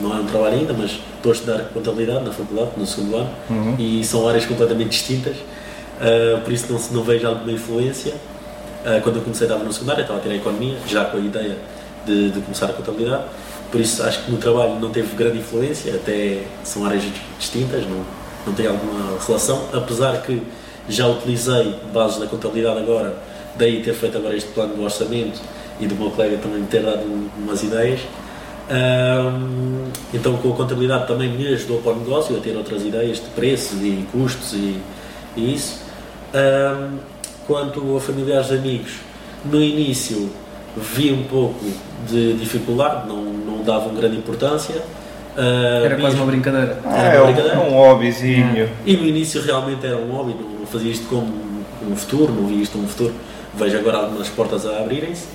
não 0.00 0.16
é 0.16 0.20
um 0.20 0.26
trabalho 0.26 0.54
ainda, 0.56 0.72
mas 0.72 0.98
estou 1.16 1.30
a 1.30 1.34
estudar 1.34 1.58
contabilidade 1.72 2.24
na 2.24 2.32
faculdade, 2.32 2.70
no 2.76 2.86
segundo 2.86 3.16
ano, 3.16 3.30
Uhum. 3.48 3.76
e 3.78 4.04
são 4.04 4.28
áreas 4.28 4.44
completamente 4.44 4.90
distintas, 4.90 5.36
uh, 5.36 6.40
por 6.42 6.52
isso 6.52 6.72
não, 6.72 6.80
não 6.90 7.02
vejo 7.04 7.26
alguma 7.26 7.52
influência. 7.52 8.14
Uh, 8.84 9.00
quando 9.02 9.16
eu 9.16 9.22
comecei, 9.22 9.46
estava 9.46 9.64
no 9.64 9.72
secundário, 9.72 10.02
estava 10.02 10.18
a 10.18 10.22
tirar 10.22 10.34
economia, 10.34 10.76
já 10.86 11.04
com 11.06 11.16
a 11.16 11.20
ideia 11.20 11.56
de, 12.04 12.30
de 12.30 12.40
começar 12.40 12.66
a 12.66 12.72
contabilidade, 12.72 13.24
por 13.70 13.80
isso 13.80 14.02
acho 14.02 14.24
que 14.24 14.30
no 14.30 14.38
trabalho 14.38 14.78
não 14.80 14.90
teve 14.90 15.14
grande 15.16 15.38
influência, 15.38 15.94
até 15.94 16.42
são 16.64 16.84
áreas 16.84 17.02
distintas, 17.38 17.84
não, 17.86 18.04
não 18.46 18.54
tem 18.54 18.66
alguma 18.66 19.18
relação, 19.26 19.62
apesar 19.72 20.22
que 20.22 20.40
já 20.88 21.06
utilizei 21.06 21.74
bases 21.92 22.18
da 22.18 22.26
contabilidade 22.26 22.78
agora, 22.78 23.16
daí 23.56 23.82
ter 23.82 23.92
feito 23.94 24.16
agora 24.18 24.36
este 24.36 24.50
plano 24.50 24.74
do 24.74 24.82
orçamento 24.82 25.40
e 25.80 25.86
do 25.86 25.94
meu 25.96 26.10
colega 26.10 26.36
também 26.38 26.62
ter 26.64 26.82
dado 26.82 27.00
um- 27.02 27.28
umas 27.38 27.62
ideias. 27.62 28.00
Então 30.12 30.36
com 30.38 30.52
a 30.52 30.56
contabilidade 30.56 31.06
também 31.06 31.28
me 31.30 31.46
ajudou 31.48 31.78
para 31.82 31.92
o 31.92 31.96
negócio 31.98 32.36
a 32.36 32.40
ter 32.40 32.56
outras 32.56 32.82
ideias 32.84 33.18
de 33.18 33.26
preços 33.34 33.80
e 33.82 34.04
custos 34.12 34.52
e, 34.54 34.78
e 35.36 35.54
isso. 35.54 35.80
Quanto 37.46 37.96
a 37.96 38.00
familiares 38.00 38.50
amigos, 38.50 38.92
no 39.44 39.62
início 39.62 40.30
vi 40.76 41.12
um 41.12 41.24
pouco 41.24 41.64
de 42.08 42.34
dificuldade, 42.34 43.08
não, 43.08 43.22
não 43.24 43.62
davam 43.62 43.94
grande 43.94 44.16
importância. 44.16 44.82
Ah, 45.36 45.82
Era 45.84 45.96
quase 45.96 46.16
uma 46.16 46.26
brincadeira. 46.26 46.78
Ah, 46.84 47.02
É 47.12 47.16
é, 47.16 47.20
uma 47.20 47.22
um, 47.22 47.26
brincadeira. 47.32 47.56
é 47.56 47.60
um 47.68 47.70
hobbyzinho. 47.74 48.70
e 48.86 48.96
no 48.96 49.04
início 49.04 49.42
realmente 49.42 49.84
era 49.86 49.96
um 49.96 50.10
hobby, 50.12 50.34
não 50.40 50.56
não 50.60 50.66
fazia 50.66 50.90
isto 50.90 51.06
como 51.08 51.26
um 51.88 51.94
futuro, 51.94 52.32
não 52.32 52.46
via 52.48 52.62
isto 52.62 52.72
como 52.72 52.84
um 52.84 52.88
futuro. 52.88 53.14
Vejo 53.54 53.78
agora 53.78 53.98
algumas 53.98 54.28
portas 54.28 54.66
a 54.66 54.78
abrirem-se, 54.80 55.26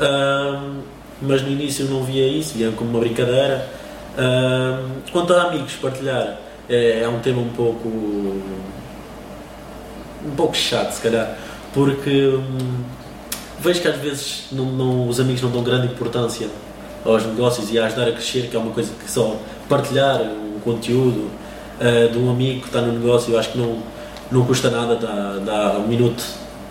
Ahm, 0.00 0.80
mas 1.22 1.40
no 1.42 1.48
início 1.50 1.84
não 1.86 2.02
via 2.02 2.26
isso, 2.26 2.54
via 2.54 2.70
como 2.72 2.90
uma 2.90 2.98
brincadeira. 3.00 3.66
Ahm, 4.18 4.88
quanto 5.12 5.32
a 5.32 5.44
amigos, 5.44 5.74
partilhar 5.74 6.38
é, 6.68 7.00
é 7.02 7.08
um 7.08 7.20
tema 7.20 7.40
um 7.40 7.48
pouco. 7.50 7.88
um 10.26 10.30
pouco 10.36 10.56
chato, 10.56 10.92
se 10.92 11.02
calhar, 11.02 11.36
porque 11.72 12.28
hum, 12.34 12.82
vejo 13.60 13.80
que 13.82 13.88
às 13.88 13.96
vezes 13.96 14.46
não, 14.52 14.64
não- 14.66 15.08
os 15.08 15.20
amigos 15.20 15.42
não 15.42 15.50
dão 15.50 15.62
grande 15.62 15.86
importância 15.88 16.48
aos 17.04 17.24
negócios 17.26 17.70
e 17.70 17.78
a 17.78 17.86
ajudar 17.86 18.08
a 18.08 18.12
crescer, 18.12 18.48
que 18.50 18.56
é 18.56 18.58
uma 18.58 18.72
coisa 18.72 18.90
que 19.02 19.10
só 19.10 19.36
partilhar 19.68 20.20
um 20.22 20.58
conteúdo 20.60 21.28
ah, 21.80 22.10
de 22.12 22.18
um 22.18 22.30
amigo 22.30 22.60
que 22.60 22.66
está 22.66 22.80
no 22.80 22.92
negócio, 22.92 23.32
eu 23.34 23.38
acho 23.38 23.50
que 23.52 23.58
não, 23.58 23.78
não 24.32 24.44
custa 24.44 24.70
nada, 24.70 24.96
dá, 24.96 25.38
dá 25.44 25.78
um 25.78 25.86
minuto 25.88 26.24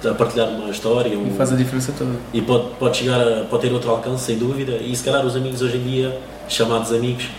a 0.05 0.13
partilhar 0.13 0.49
uma 0.49 0.69
história. 0.69 1.09
E 1.09 1.15
um- 1.17 1.33
faz 1.35 1.51
a 1.53 1.55
diferença 1.55 1.93
toda. 1.97 2.11
e 2.33 2.41
pode, 2.41 2.65
pode 2.79 2.97
chegar 2.97 3.21
a 3.21 3.43
pode 3.49 3.63
ter 3.67 3.73
outro 3.73 3.89
alcance, 3.91 4.23
sem 4.25 4.37
dúvida. 4.37 4.73
E 4.73 4.95
se 4.95 5.03
calhar 5.03 5.25
os 5.25 5.35
amigos 5.35 5.61
hoje 5.61 5.77
em 5.77 5.83
dia, 5.83 6.17
chamados 6.49 6.91
amigos, 6.91 7.29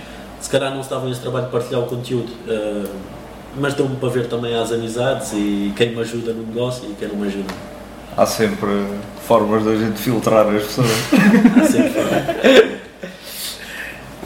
se 0.40 0.48
calhar 0.50 0.70
não 0.72 0.80
estavam 0.80 1.08
nesse 1.08 1.20
trabalho 1.20 1.46
de 1.46 1.52
partilhar 1.52 1.82
o 1.82 1.86
conteúdo. 1.86 2.32
eh, 2.48 2.84
mas 3.56 3.72
dão-me 3.74 3.94
para 3.96 4.08
ver 4.08 4.26
também 4.26 4.52
as 4.54 4.72
amizades 4.72 5.32
e 5.32 5.72
quem 5.76 5.90
me 5.94 6.00
ajuda 6.00 6.32
no 6.32 6.42
negócio 6.44 6.90
e 6.90 6.94
quem 6.94 7.06
não 7.06 7.14
me 7.16 7.28
ajuda. 7.28 7.54
Há 8.16 8.26
sempre 8.26 8.68
formas 9.28 9.62
de 9.62 9.68
a 9.70 9.76
gente 9.76 9.96
filtrar 10.00 10.48
as 10.48 10.62
pessoas. 10.64 10.88
Há 11.56 11.64
sempre 11.64 11.90
forma. 11.90 12.64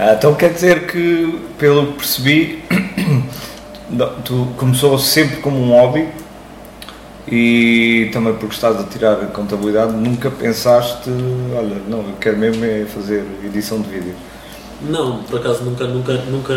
Ah, 0.00 0.14
então 0.14 0.32
quer 0.36 0.52
dizer 0.52 0.86
que, 0.86 1.40
pelo 1.58 1.88
que 1.88 1.92
percebi, 1.94 2.62
tu 4.24 4.46
começou 4.56 4.96
sempre 4.96 5.38
como 5.38 5.58
um 5.60 5.70
hobby 5.70 6.08
e 7.26 8.08
também 8.12 8.32
por 8.34 8.46
gostares 8.46 8.78
de 8.78 8.90
tirar 8.90 9.14
a 9.14 9.26
contabilidade, 9.26 9.92
nunca 9.92 10.30
pensaste, 10.30 11.10
olha, 11.52 11.76
não, 11.88 11.98
eu 11.98 12.14
quero 12.20 12.36
mesmo 12.38 12.64
é 12.64 12.84
fazer 12.84 13.24
edição 13.44 13.80
de 13.80 13.88
vídeo. 13.88 14.14
Não, 14.82 15.24
por 15.24 15.40
acaso 15.40 15.64
nunca, 15.64 15.84
nunca, 15.88 16.12
nunca 16.12 16.54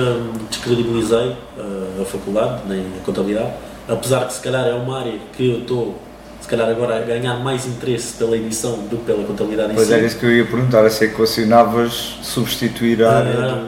descredibilizei 0.48 1.36
eh, 1.58 2.02
a 2.02 2.06
faculdade, 2.06 2.62
nem 2.68 2.82
a 2.82 3.04
contabilidade, 3.04 3.54
apesar 3.90 4.28
que 4.28 4.34
se 4.34 4.42
calhar 4.42 4.68
é 4.68 4.74
uma 4.74 5.00
área 5.00 5.18
que 5.36 5.50
eu 5.50 5.60
estou, 5.62 6.00
se 6.42 6.48
calhar 6.48 6.68
agora 6.70 6.98
a 6.98 7.02
ganhar 7.02 7.36
mais 7.40 7.66
interesse 7.66 8.14
pela 8.18 8.36
edição 8.36 8.74
do 8.90 8.98
que 8.98 9.06
pela 9.06 9.24
contabilidade 9.24 9.72
em 9.72 9.76
Pois 9.76 9.88
si. 9.88 9.94
era 9.94 10.04
isso 10.06 10.18
que 10.18 10.26
eu 10.26 10.32
ia 10.36 10.46
perguntar, 10.46 10.84
é 10.86 10.90
se 10.90 11.06
equacionavas 11.06 12.18
substituir 12.22 13.04
a 13.04 13.18
área. 13.20 13.32
Ah, 13.40 13.68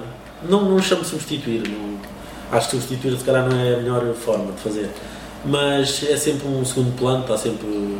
não, 0.49 0.69
não 0.69 0.81
chamo 0.81 1.01
de 1.01 1.07
substituir. 1.07 1.63
Não, 1.69 1.97
acho 2.57 2.69
que 2.69 2.75
substituir 2.77 3.17
se 3.17 3.23
calhar 3.23 3.47
não 3.47 3.57
é 3.59 3.75
a 3.75 3.77
melhor 3.77 4.13
forma 4.15 4.51
de 4.51 4.59
fazer. 4.59 4.89
Mas 5.45 6.03
é 6.09 6.17
sempre 6.17 6.47
um 6.47 6.63
segundo 6.65 6.95
plano, 6.97 7.21
está 7.21 7.37
sempre. 7.37 7.97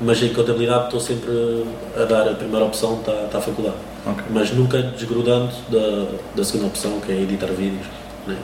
Mas 0.00 0.22
em 0.22 0.30
contabilidade 0.32 0.84
estou 0.84 1.00
sempre 1.00 1.64
a 1.96 2.04
dar 2.04 2.28
a 2.28 2.34
primeira 2.34 2.64
opção, 2.64 2.98
está, 3.00 3.12
está 3.24 3.38
a 3.38 3.40
faculdade. 3.40 3.76
Ok. 4.06 4.24
Mas 4.30 4.50
nunca 4.52 4.80
desgrudando 4.82 5.50
da, 5.68 6.06
da 6.34 6.44
segunda 6.44 6.68
opção, 6.68 6.98
que 7.00 7.12
é 7.12 7.20
editar 7.20 7.48
vídeos. 7.48 7.86
né? 8.26 8.36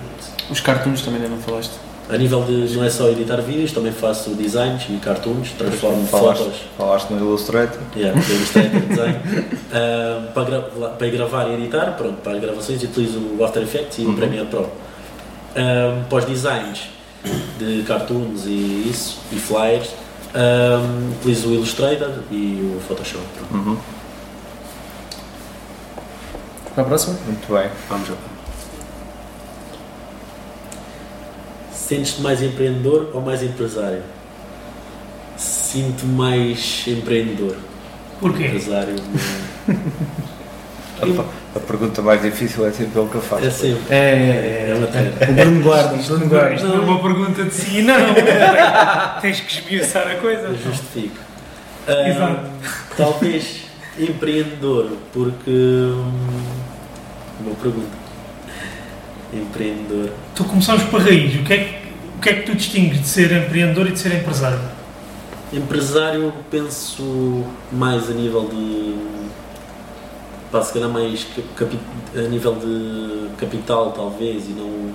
Os 0.50 0.61
cartoons 0.61 1.00
também 1.02 1.23
ainda 1.23 1.35
não 1.35 1.42
falaste. 1.42 1.73
A 2.08 2.16
nível 2.16 2.44
de 2.44 2.72
não 2.76 2.84
é 2.84 2.90
só 2.90 3.08
editar 3.08 3.36
vídeos, 3.40 3.72
também 3.72 3.90
faço 3.90 4.30
designs 4.30 4.84
e 4.88 4.96
cartoons, 4.98 5.50
transformo 5.58 6.06
Falaste, 6.06 6.42
fotos 6.44 6.60
falaste 6.78 7.10
no 7.10 7.18
Illustrator. 7.18 7.80
Yeah, 7.96 8.20
eu 8.20 8.36
Illustrator 8.36 8.80
Design. 8.86 9.18
Ah, 9.72 10.28
para, 10.32 10.44
gra- 10.44 10.60
para 10.96 11.08
gravar 11.08 11.48
e 11.48 11.54
editar, 11.54 11.96
pronto, 11.96 12.18
para 12.22 12.32
as 12.34 12.40
gravações 12.40 12.80
utilizo 12.82 13.18
o 13.18 13.44
After 13.44 13.60
Effects 13.62 13.98
e 13.98 14.02
o 14.02 14.08
Uhum. 14.10 14.14
Premiere 14.16 14.46
Pro. 14.46 14.68
Ah, 15.56 16.04
para 16.08 16.18
os 16.18 16.25
designs 16.26 16.90
de 17.58 17.82
cartoons 17.82 18.44
e 18.46 18.88
isso, 18.88 19.18
e 19.32 19.36
flyers, 19.36 19.88
ah, 20.32 20.80
utilizo 21.18 21.48
o 21.48 21.54
Illustrator 21.54 22.10
e 22.30 22.72
o 22.76 22.80
Photoshop. 22.86 23.25
Uhum. 23.52 23.76
Para 26.72 26.84
a 26.84 26.86
próxima? 26.86 27.16
Muito 27.26 27.52
bem. 27.52 27.68
Vamos 27.88 28.08
lá. 28.10 28.16
Sentes-te 31.87 32.21
mais 32.21 32.43
empreendedor 32.43 33.11
ou 33.14 33.21
mais 33.21 33.45
empresário? 33.45 34.02
Sinto 35.37 36.05
mais 36.05 36.83
empreendedor. 36.85 37.55
Porquê? 38.21 38.47
Empresário. 38.47 38.97
A 41.55 41.61
pergunta 41.61 42.02
mais 42.02 42.23
difícil 42.23 42.66
é 42.66 42.73
sempre 42.73 42.99
o 42.99 43.07
que 43.07 43.14
eu 43.14 43.21
faço. 43.21 43.45
É 43.45 43.50
sempre. 43.50 43.95
É, 43.95 43.97
é, 43.97 44.69
É 44.69 45.25
é. 45.25 45.31
O 45.31 45.35
Bruno 45.35 45.62
Guarda. 45.62 45.95
o 46.00 46.02
Bruno 46.02 46.26
Guarda. 46.26 46.55
Isto 46.55 46.66
não 46.66 46.75
é 46.75 46.81
uma 46.81 47.02
pergunta 47.02 47.45
de 47.45 47.55
sim 47.55 47.78
e 47.78 47.83
não. 47.83 47.95
Tens 49.23 49.40
que 49.40 49.59
esmiuçar 49.59 50.09
a 50.09 50.14
coisa. 50.16 50.49
Eu 50.49 50.59
justifico. 50.59 51.16
Ah, 51.87 52.09
Exato. 52.09 52.50
talvez 52.97 53.61
empreendedor, 53.99 54.88
porque. 55.12 55.50
hum, 55.50 56.43
Boa 57.40 57.57
pergunta. 57.62 58.05
Empreendedor. 59.33 60.11
Tu 60.35 60.45
começamos 60.45 60.83
para 60.85 61.00
a 61.00 61.02
raiz. 61.02 61.35
O 61.40 61.45
que, 61.45 61.52
é 61.52 61.59
que, 61.59 61.88
o 62.16 62.21
que 62.21 62.28
é 62.28 62.33
que 62.35 62.42
tu 62.42 62.54
distingues 62.54 63.00
de 63.00 63.06
ser 63.09 63.33
empreendedor 63.33 63.87
e 63.88 63.92
de 63.92 63.99
ser 63.99 64.14
empresário? 64.14 64.59
Empresário, 65.52 66.33
penso 66.50 67.45
mais 67.73 68.11
a 68.11 68.12
nível 68.14 68.49
de. 68.49 68.97
Pá, 70.50 70.62
se 70.62 70.73
calhar 70.73 70.88
mais 70.88 71.25
ca- 71.25 71.42
capi- 71.56 71.78
a 72.16 72.23
nível 72.23 72.54
de 72.56 73.28
capital, 73.37 73.92
talvez, 73.92 74.45
e 74.49 74.52
não. 74.52 74.92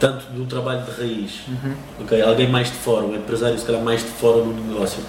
Tanto 0.00 0.26
do 0.26 0.44
trabalho 0.46 0.82
de 0.84 0.90
raiz. 0.92 1.40
Uhum. 1.48 1.74
Ok? 2.00 2.22
Alguém 2.22 2.48
mais 2.48 2.68
de 2.68 2.76
fora, 2.76 3.04
o 3.04 3.16
empresário, 3.16 3.58
se 3.58 3.64
calhar 3.66 3.82
mais 3.82 4.00
de 4.00 4.08
fora 4.10 4.44
no 4.44 4.52
negócio. 4.72 5.02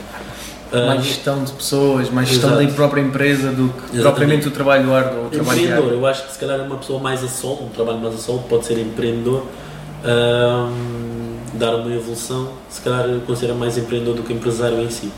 Ah, 0.72 0.86
Mais 0.86 1.04
gestão 1.04 1.44
de 1.44 1.52
pessoas, 1.52 2.10
mais 2.12 2.28
gestão 2.30 2.52
Exato. 2.52 2.68
da 2.68 2.74
própria 2.74 3.02
empresa 3.02 3.52
do 3.52 3.70
que 3.70 3.78
Exatamente. 3.98 4.02
propriamente 4.04 4.48
o 4.48 4.52
trabalho 4.52 4.94
árduo 4.94 5.20
ou 5.22 5.26
o 5.26 5.30
trabalho 5.30 5.58
Empreendedor, 5.60 5.84
diário. 5.86 6.00
eu 6.00 6.08
acho 6.08 6.26
que 6.28 6.32
se 6.34 6.38
calhar 6.40 6.60
é 6.60 6.62
uma 6.62 6.78
pessoa 6.78 7.00
mais 7.00 7.24
a 7.24 7.28
solo, 7.28 7.66
um 7.66 7.70
trabalho 7.70 7.98
mais 7.98 8.14
a 8.14 8.18
solo, 8.20 8.44
pode 8.48 8.66
ser 8.68 8.78
empreendedor, 8.80 9.46
ahm, 10.06 11.38
dar 11.54 11.76
uma 11.76 11.92
evolução, 11.94 12.50
se 12.70 12.82
calhar 12.82 13.06
eu 13.06 13.22
considero 13.22 13.58
mais 13.58 13.78
empreendedor 13.78 14.16
do 14.16 14.24
que 14.24 14.32
empresário 14.34 14.80
em 14.82 14.90
si. 14.90 15.12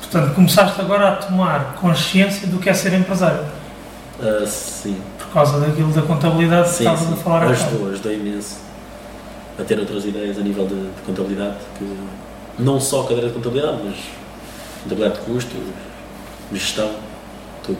Portanto, 0.00 0.34
começaste 0.34 0.80
agora 0.80 1.08
a 1.08 1.16
tomar 1.16 1.74
consciência 1.80 2.46
do 2.48 2.58
que 2.58 2.68
é 2.68 2.74
ser 2.74 2.92
empresário. 2.94 3.40
Ah, 4.22 4.44
sim, 4.46 4.96
Por 5.18 5.28
causa 5.34 5.58
daquilo 5.60 5.92
da 5.92 6.02
contabilidade 6.02 6.68
que 6.70 6.76
estavas 6.78 7.12
a 7.12 7.16
falar 7.16 7.40
bocado. 7.46 7.52
ajudou, 7.64 7.90
ajudou 7.90 8.12
imenso 8.12 8.58
a 9.58 9.62
ter 9.64 9.78
outras 9.78 10.04
ideias 10.04 10.38
a 10.38 10.42
nível 10.42 10.66
de, 10.66 10.74
de 10.74 11.02
contabilidade, 11.06 11.56
que 11.78 11.96
não 12.58 12.80
só 12.80 13.02
cadeira 13.02 13.28
de 13.28 13.34
contabilidade, 13.34 13.78
mas 13.84 13.94
contabilidade 14.82 15.20
de 15.20 15.26
custos, 15.26 15.60
gestão, 16.52 16.94
tudo. 17.62 17.78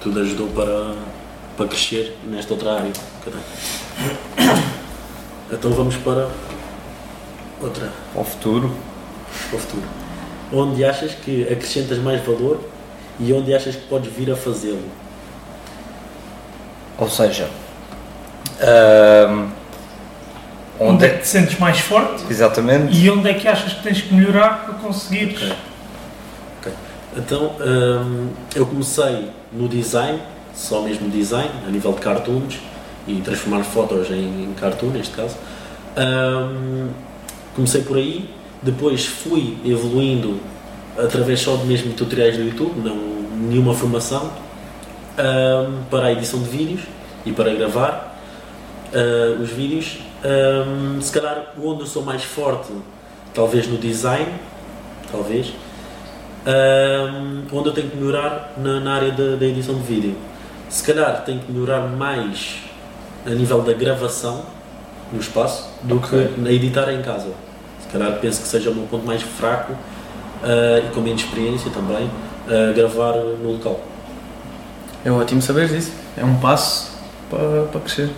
Tudo 0.00 0.20
ajudou 0.20 0.48
para, 0.48 0.94
para 1.56 1.68
crescer 1.68 2.16
nesta 2.24 2.54
outra 2.54 2.74
área. 2.74 2.92
Então 5.52 5.72
vamos 5.72 5.96
para 5.96 6.28
outra, 7.60 7.92
Ao 8.14 8.22
futuro, 8.22 8.72
para 9.48 9.56
o 9.56 9.60
futuro. 9.60 9.82
Onde 10.52 10.84
achas 10.84 11.12
que 11.12 11.42
acrescentas 11.42 11.98
mais 11.98 12.24
valor 12.24 12.60
e 13.18 13.32
onde 13.32 13.52
achas 13.52 13.74
que 13.74 13.82
podes 13.88 14.12
vir 14.12 14.30
a 14.30 14.36
fazê-lo? 14.36 14.88
ou 17.00 17.08
seja, 17.08 17.48
ahm, 18.60 19.48
Onde 20.80 20.92
onde 20.94 21.04
é 21.04 21.08
que 21.10 21.18
te 21.18 21.28
sentes 21.28 21.58
mais 21.58 21.78
forte 21.78 22.24
exatamente 22.30 22.96
e 22.96 23.10
onde 23.10 23.28
é 23.28 23.34
que 23.34 23.46
achas 23.46 23.74
que 23.74 23.82
tens 23.82 24.00
que 24.00 24.14
melhorar 24.14 24.64
para 24.64 24.74
conseguires. 24.74 25.42
Ok. 25.42 25.52
Ok. 26.58 26.72
Então, 27.18 27.52
hum, 27.60 28.28
eu 28.54 28.64
comecei 28.64 29.28
no 29.52 29.68
design, 29.68 30.18
só 30.54 30.80
mesmo 30.80 31.10
design, 31.10 31.50
a 31.66 31.70
nível 31.70 31.92
de 31.92 32.00
cartoons, 32.00 32.58
e 33.06 33.20
transformar 33.20 33.62
fotos 33.64 34.10
em, 34.10 34.44
em 34.44 34.54
cartoon, 34.58 34.88
neste 34.88 35.14
caso. 35.14 35.36
Ahm, 35.96 36.88
comecei 37.54 37.82
por 37.82 37.96
aí, 37.96 38.30
depois 38.62 39.04
fui 39.04 39.58
evoluindo 39.64 40.40
através 40.96 41.40
só 41.40 41.56
de 41.56 41.66
mesmo 41.66 41.92
tutoriais 41.92 42.36
do 42.36 42.44
YouTube, 42.44 42.80
não 42.80 42.96
nenhuma 43.48 43.74
formação, 43.74 44.30
ahm, 45.18 45.82
para 45.90 46.06
a 46.06 46.12
edição 46.12 46.40
de 46.40 46.48
vídeos 46.48 46.82
e 47.26 47.32
para 47.32 47.52
gravar 47.54 48.18
ah, 48.94 49.40
os 49.40 49.50
vídeos. 49.50 49.98
Ahm, 50.24 51.00
se 51.00 51.12
calhar 51.12 51.54
onde 51.62 51.80
eu 51.80 51.86
sou 51.86 52.02
mais 52.02 52.22
forte, 52.24 52.72
talvez 53.34 53.66
no 53.66 53.78
design, 53.78 54.32
talvez, 55.10 55.52
Ahm, 56.46 57.42
onde 57.52 57.68
eu 57.68 57.72
tenho 57.74 57.90
que 57.90 57.96
melhorar 57.98 58.54
na, 58.56 58.80
na 58.80 58.94
área 58.94 59.12
da, 59.12 59.36
da 59.36 59.44
edição 59.44 59.74
de 59.74 59.82
vídeo. 59.82 60.16
Se 60.70 60.82
calhar 60.82 61.22
tenho 61.24 61.38
que 61.40 61.52
melhorar 61.52 61.80
mais 61.80 62.62
a 63.26 63.30
nível 63.30 63.60
da 63.60 63.74
gravação 63.74 64.42
no 65.12 65.20
espaço 65.20 65.68
do 65.82 65.96
Ok. 65.96 66.28
que 66.34 66.40
na 66.40 66.50
editar 66.50 66.90
em 66.90 67.02
casa. 67.02 67.28
Se 67.82 67.88
calhar 67.88 68.18
penso 68.20 68.40
que 68.40 68.48
seja 68.48 68.70
o 68.70 68.74
meu 68.74 68.86
ponto 68.86 69.04
mais 69.06 69.20
fraco 69.20 69.74
ah, 70.42 70.78
e 70.78 70.94
com 70.94 71.00
menos 71.02 71.20
experiência 71.22 71.70
também, 71.70 72.10
ah, 72.48 72.72
gravar 72.72 73.16
no 73.16 73.52
local. 73.52 73.78
É 75.04 75.10
ótimo 75.10 75.42
saber 75.42 75.68
disso. 75.68 75.92
É 76.16 76.24
um 76.24 76.36
passo 76.40 76.90
para, 77.28 77.64
para 77.70 77.80
crescer. 77.82 78.08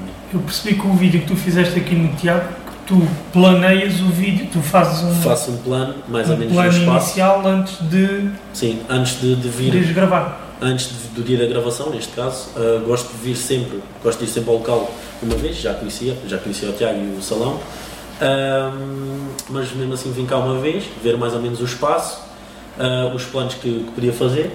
Também. 0.00 0.14
Eu 0.32 0.40
percebi 0.40 0.74
que 0.78 0.86
o 0.86 0.92
vídeo 0.94 1.20
que 1.20 1.26
tu 1.26 1.36
fizeste 1.36 1.78
aqui 1.78 1.94
no 1.94 2.14
Tiago, 2.16 2.46
que 2.48 2.86
tu 2.94 3.08
planeias 3.32 4.00
o 4.00 4.06
vídeo, 4.06 4.46
tu 4.52 4.60
fazes 4.60 5.02
um, 5.02 5.14
Faço 5.22 5.50
um 5.52 5.56
plano, 5.58 5.94
mais 6.08 6.28
ou 6.28 6.34
um 6.36 6.38
menos 6.38 6.54
no 6.54 6.60
plano 6.60 6.78
espaço. 6.78 7.06
inicial 7.06 7.46
antes 7.46 7.76
de 7.88 8.30
Sim, 8.52 8.78
antes 8.88 9.20
de, 9.20 9.34
de 9.36 9.48
vir 9.48 9.74
ires 9.74 9.92
gravar. 9.92 10.56
antes 10.62 10.88
de- 10.88 11.08
do 11.14 11.22
dia 11.22 11.38
da 11.38 11.46
gravação, 11.46 11.90
neste 11.90 12.12
caso, 12.12 12.48
uh, 12.56 12.80
gosto 12.86 13.10
de 13.12 13.18
vir 13.24 13.36
sempre, 13.36 13.80
gosto 14.04 14.18
de 14.18 14.24
ir 14.24 14.28
sempre 14.28 14.50
ao 14.50 14.56
local 14.56 14.90
uma 15.22 15.34
vez, 15.36 15.56
já 15.56 15.74
conhecia, 15.74 16.16
já 16.26 16.38
conhecia 16.38 16.68
o 16.68 16.72
Tiago 16.72 16.98
e 16.98 17.16
o 17.18 17.22
salão, 17.22 17.58
mas 19.48 19.72
mesmo 19.72 19.92
assim 19.94 20.12
vim 20.12 20.26
cá 20.26 20.36
uma 20.38 20.58
vez, 20.60 20.84
ver 21.02 21.16
mais 21.16 21.32
ou 21.34 21.40
menos 21.40 21.60
o 21.60 21.64
espaço, 21.64 22.20
ah, 22.78 23.12
os 23.14 23.24
planos 23.24 23.54
que, 23.54 23.84
que 23.84 23.90
podia 23.94 24.12
fazer. 24.12 24.54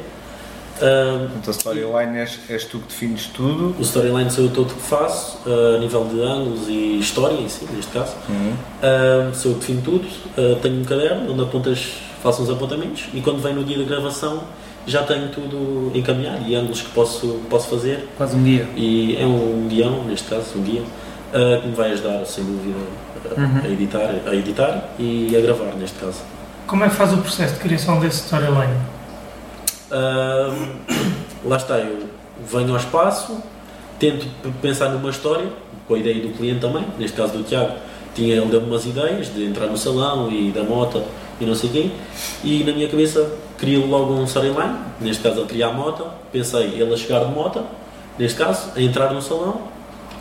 Ahm, 0.82 1.28
Então, 1.38 1.48
a 1.48 1.52
storyline 1.52 2.18
és, 2.20 2.40
és 2.50 2.66
tu 2.66 2.80
que 2.80 2.88
defines 2.88 3.28
tudo. 3.28 3.76
o 3.80 3.82
storyline 3.82 4.30
sou 4.30 4.44
eu 4.46 4.52
todo 4.52 4.74
que 4.74 4.82
faço, 4.82 5.38
ah, 5.48 5.76
a 5.78 5.80
nível 5.80 6.04
de 6.06 6.22
ângulos 6.22 6.68
e 6.68 7.00
história 7.00 7.36
em 7.36 7.48
si, 7.48 7.66
neste 7.74 7.92
caso. 7.92 8.14
Uhum. 8.30 9.34
Sou 9.34 9.52
eu 9.52 9.58
que 9.58 9.62
defino 9.68 9.82
tudo, 9.82 10.08
ah, 10.38 10.60
tenho 10.62 10.82
um 10.82 10.84
caderno 10.84 11.32
onde 11.32 11.42
apontas, 11.44 11.94
faço 12.22 12.42
uns 12.44 12.50
apontamentos 12.50 13.06
e 13.14 13.22
quando 13.22 13.42
vem 13.42 13.54
no 13.54 13.64
dia 13.64 13.78
da 13.78 13.84
gravação 13.84 14.44
já 14.88 15.02
tenho 15.04 15.30
tudo 15.30 15.92
encaminhado 15.96 16.44
e 16.48 16.54
ângulos 16.56 16.82
que 16.82 16.90
posso, 16.90 17.40
posso 17.50 17.70
fazer 17.70 18.08
Quase 18.18 18.36
um 18.36 18.44
dia. 18.44 18.68
e 18.76 19.16
é 19.20 19.26
um 19.26 19.68
guião, 19.70 20.04
neste 20.04 20.28
caso, 20.28 20.46
um 20.58 20.62
guia, 20.62 20.84
ah, 21.34 21.60
que 21.62 21.68
me 21.70 21.74
vai 21.76 21.92
ajudar, 21.94 22.26
sem 22.26 22.44
dúvida, 22.44 22.76
a- 23.36 23.40
Uhum. 23.40 23.62
a, 23.64 23.68
editar, 23.70 24.14
a 24.28 24.36
editar 24.36 24.90
e 25.00 25.36
a 25.36 25.42
gravar, 25.42 25.74
neste 25.76 25.98
caso. 26.00 26.20
Como 26.68 26.84
é 26.84 26.90
que 26.90 26.96
faz 26.96 27.14
o 27.14 27.18
processo 27.18 27.54
de 27.56 27.60
criação 27.62 28.00
desse 28.00 28.26
storyline? 28.26 28.74
Ah, 29.92 30.54
lá 31.44 31.58
está, 31.58 31.78
eu 31.78 32.08
venho 32.52 32.72
ao 32.72 32.78
espaço, 32.78 33.38
tento 34.00 34.28
pensar 34.62 34.90
numa 34.90 35.10
história, 35.10 35.48
com 35.88 35.96
a 35.96 36.00
ideia 36.00 36.22
do 36.22 36.36
cliente 36.36 36.60
também, 36.60 36.86
neste 36.98 37.16
caso 37.16 37.38
do 37.38 37.44
Tiago, 37.44 37.74
tinha, 38.14 38.36
ele 38.36 38.46
deu-me 38.46 38.68
umas 38.68 38.86
ideias 38.86 39.34
de 39.34 39.46
entrar 39.46 39.68
no 39.68 39.78
salão 39.78 40.32
e 40.32 40.52
da 40.52 40.64
moto 40.64 41.04
e 41.40 41.46
não 41.46 41.54
sei 41.54 41.70
quê, 41.70 41.92
e 42.44 42.64
na 42.64 42.72
minha 42.72 42.88
cabeça 42.88 43.30
crio 43.58 43.86
logo 43.86 44.14
um 44.14 44.24
storyline, 44.24 44.76
neste 45.02 45.22
caso 45.22 45.42
ele 45.42 45.48
queria 45.48 45.68
a 45.68 45.74
moto, 45.74 46.06
pensei 46.32 46.64
ele 46.64 46.94
a 46.94 46.98
chegar 46.98 47.26
de 47.26 47.32
moto, 47.32 47.62
neste 48.18 48.38
caso, 48.38 48.72
a 48.76 48.82
entrar 48.82 49.14
no 49.14 49.22
salão, 49.22 49.76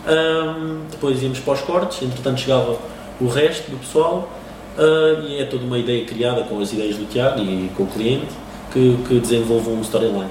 Ahm, 0.06 0.82
depois 0.90 1.22
íamos 1.22 1.38
para 1.40 1.54
os 1.54 1.62
cortes, 1.62 2.02
entretanto 2.02 2.40
chegava 2.40 2.76
o 3.18 3.26
resto 3.26 3.70
do 3.70 3.78
pessoal 3.78 4.28
ah, 4.76 5.24
e 5.26 5.40
é 5.40 5.46
toda 5.46 5.64
uma 5.64 5.78
ideia 5.78 6.04
criada 6.04 6.42
com 6.42 6.60
as 6.60 6.72
ideias 6.72 6.96
do 6.96 7.06
Tiago 7.06 7.40
e 7.40 7.70
com 7.74 7.84
o 7.84 7.86
cliente 7.86 8.34
que, 8.74 8.98
que 9.08 9.20
desenvolve 9.20 9.70
um 9.70 9.80
storyline 9.80 10.28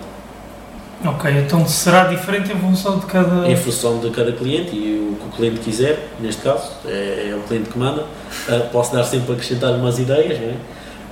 Ok, 1.05 1.29
então 1.31 1.67
será 1.67 2.05
diferente 2.05 2.53
em 2.53 2.55
função 2.57 2.97
de 2.99 3.05
cada. 3.07 3.45
em 3.49 3.57
função 3.57 3.99
de 3.99 4.09
cada 4.11 4.31
cliente 4.31 4.73
e 4.73 5.11
o 5.11 5.15
que 5.17 5.27
o 5.27 5.31
cliente 5.35 5.59
quiser, 5.59 6.07
neste 6.19 6.41
caso, 6.43 6.71
é, 6.85 7.29
é 7.31 7.35
o 7.35 7.41
cliente 7.45 7.69
que 7.71 7.77
manda. 7.77 8.05
Ah, 8.47 8.69
posso 8.71 8.93
dar 8.93 9.03
sempre 9.03 9.31
a 9.31 9.35
acrescentar 9.35 9.73
umas 9.73 9.99
ideias 9.99 10.39
não 10.39 10.47
é? 10.47 10.53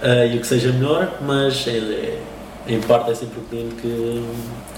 Ah, 0.01 0.25
e 0.27 0.37
o 0.37 0.39
que 0.39 0.47
seja 0.47 0.71
melhor, 0.71 1.17
mas 1.21 1.65
é- 1.67 1.71
é- 1.71 2.19
em 2.67 2.79
parte 2.79 3.11
é 3.11 3.15
sempre 3.15 3.39
o 3.39 3.43
cliente 3.43 3.75
que, 3.81 4.23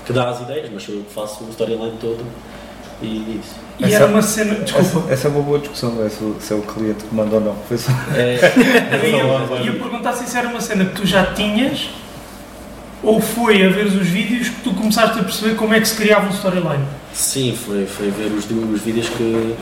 que 0.07 0.13
dá 0.13 0.29
as 0.29 0.41
ideias, 0.41 0.67
mas 0.73 0.81
sou 0.81 0.95
eu 0.95 1.01
que 1.01 1.13
faço 1.13 1.43
o 1.43 1.49
storyline 1.51 1.93
todo 2.01 2.23
e 3.01 3.39
isso. 3.39 3.55
E 3.79 3.85
Essa- 3.85 3.95
era 3.95 4.05
uma 4.07 4.21
cena. 4.23 4.55
Desculpa. 4.55 4.99
Essa, 5.05 5.13
essa 5.13 5.27
é 5.27 5.31
uma 5.31 5.41
boa 5.43 5.59
discussão, 5.59 6.03
é 6.03 6.09
se, 6.09 6.23
o- 6.23 6.37
se 6.39 6.53
é 6.53 6.55
o 6.55 6.61
cliente 6.63 7.03
que 7.03 7.13
manda 7.13 7.35
ou 7.35 7.41
não. 7.41 7.55
Foi 7.67 7.77
só- 7.77 7.91
É, 8.15 8.39
Eu 9.59 9.65
ia 9.65 9.73
perguntar 9.73 10.13
se 10.13 10.23
isso 10.23 10.35
era 10.37 10.47
uma 10.47 10.59
cena 10.61 10.85
que 10.85 10.95
tu 10.95 11.05
já 11.05 11.23
tinhas 11.33 11.89
ou 13.03 13.19
foi 13.19 13.65
a 13.65 13.69
ver 13.69 13.85
os 13.85 14.07
vídeos 14.07 14.49
que 14.49 14.61
tu 14.61 14.73
começaste 14.73 15.19
a 15.19 15.23
perceber 15.23 15.55
como 15.55 15.73
é 15.73 15.79
que 15.79 15.87
se 15.87 15.95
criava 15.95 16.27
um 16.27 16.31
storyline. 16.31 16.85
Sim, 17.13 17.55
foi, 17.55 17.85
foi 17.85 18.09
ver 18.09 18.31
os, 18.31 18.45
os 18.49 18.81
vídeos 18.81 19.09
que. 19.09 19.55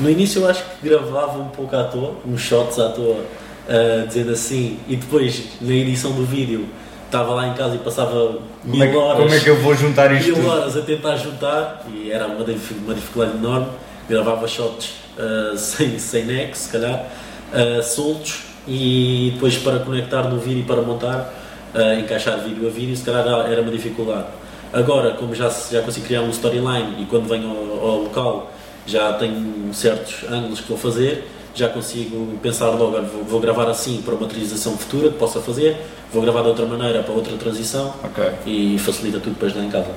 No 0.00 0.10
início 0.10 0.42
eu 0.42 0.48
acho 0.48 0.64
que 0.64 0.88
gravava 0.88 1.38
um 1.38 1.48
pouco 1.48 1.76
à 1.76 1.84
toa, 1.84 2.14
uns 2.26 2.40
shots 2.40 2.78
à 2.78 2.88
toa, 2.88 3.24
ah, 3.68 4.04
dizendo 4.06 4.32
assim, 4.32 4.78
e 4.88 4.96
depois 4.96 5.42
na 5.60 5.72
edição 5.72 6.12
do 6.12 6.24
vídeo 6.24 6.66
estava 7.06 7.34
lá 7.34 7.48
em 7.48 7.54
casa 7.54 7.74
e 7.74 7.78
passava 7.78 8.38
Como 8.62 8.82
é, 8.82 8.86
mil 8.86 8.90
que, 8.90 8.96
horas. 8.96 9.22
como 9.22 9.34
é 9.34 9.40
que 9.40 9.50
eu 9.50 9.56
vou 9.60 9.74
juntar 9.74 10.12
isto 10.12 10.26
mil 10.26 10.36
tudo? 10.36 10.48
horas 10.48 10.76
a 10.76 10.80
tentar 10.80 11.16
juntar 11.16 11.84
e 11.92 12.10
era 12.10 12.26
uma, 12.26 12.44
uma 12.44 12.94
dificuldade 12.94 13.36
enorme. 13.36 13.66
Gravava 14.08 14.48
shots 14.48 14.94
ah, 15.18 15.54
sem, 15.58 15.98
sem 15.98 16.24
nexo, 16.24 16.62
se 16.62 16.68
calhar, 16.70 17.06
ah, 17.52 17.82
soltos 17.82 18.44
e 18.66 19.32
depois 19.34 19.56
para 19.58 19.78
conectar 19.80 20.22
no 20.24 20.38
vídeo 20.38 20.60
e 20.60 20.64
para 20.64 20.82
montar, 20.82 21.32
ah, 21.74 21.94
encaixar 21.94 22.38
vídeo 22.40 22.66
a 22.66 22.70
vídeo, 22.70 22.96
se 22.96 23.04
calhar 23.04 23.26
era- 23.26 23.60
uma 23.62 23.70
dificuldade. 23.70 24.26
Agora, 24.72 25.12
como 25.12 25.34
já, 25.34 25.48
já 25.70 25.82
consigo 25.82 26.06
criar 26.06 26.22
um 26.22 26.30
storyline 26.30 27.02
e 27.02 27.06
quando 27.06 27.28
venho 27.28 27.48
ao, 27.50 27.88
ao 27.90 27.96
local 28.02 28.52
já 28.86 29.12
tenho 29.14 29.72
certos 29.74 30.24
ângulos 30.30 30.60
que 30.60 30.68
vou 30.68 30.78
fazer, 30.78 31.28
já 31.54 31.68
consigo 31.68 32.38
pensar 32.40 32.70
logo, 32.70 32.96
olha, 32.96 33.06
vou, 33.06 33.24
vou 33.24 33.40
gravar 33.40 33.68
assim 33.68 34.00
para 34.02 34.14
uma 34.14 34.28
transição 34.28 34.76
futura 34.78 35.10
que 35.10 35.18
possa 35.18 35.40
fazer, 35.40 35.76
vou 36.12 36.22
gravar 36.22 36.42
de 36.42 36.48
outra 36.48 36.64
maneira 36.66 37.02
para 37.02 37.12
outra 37.12 37.36
transição 37.36 37.92
Ok. 38.04 38.24
e 38.46 38.78
facilita 38.78 39.18
tudo 39.18 39.32
depois 39.34 39.54
lá 39.56 39.62
em 39.64 39.70
casa. 39.70 39.90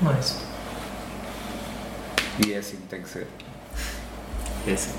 Nice. 0.00 0.36
E 2.46 2.52
é 2.52 2.58
assim 2.58 2.76
que 2.76 2.82
tem 2.88 3.02
que 3.02 3.08
ser. 3.08 3.26
É 4.66 4.72
assim. 4.72 4.92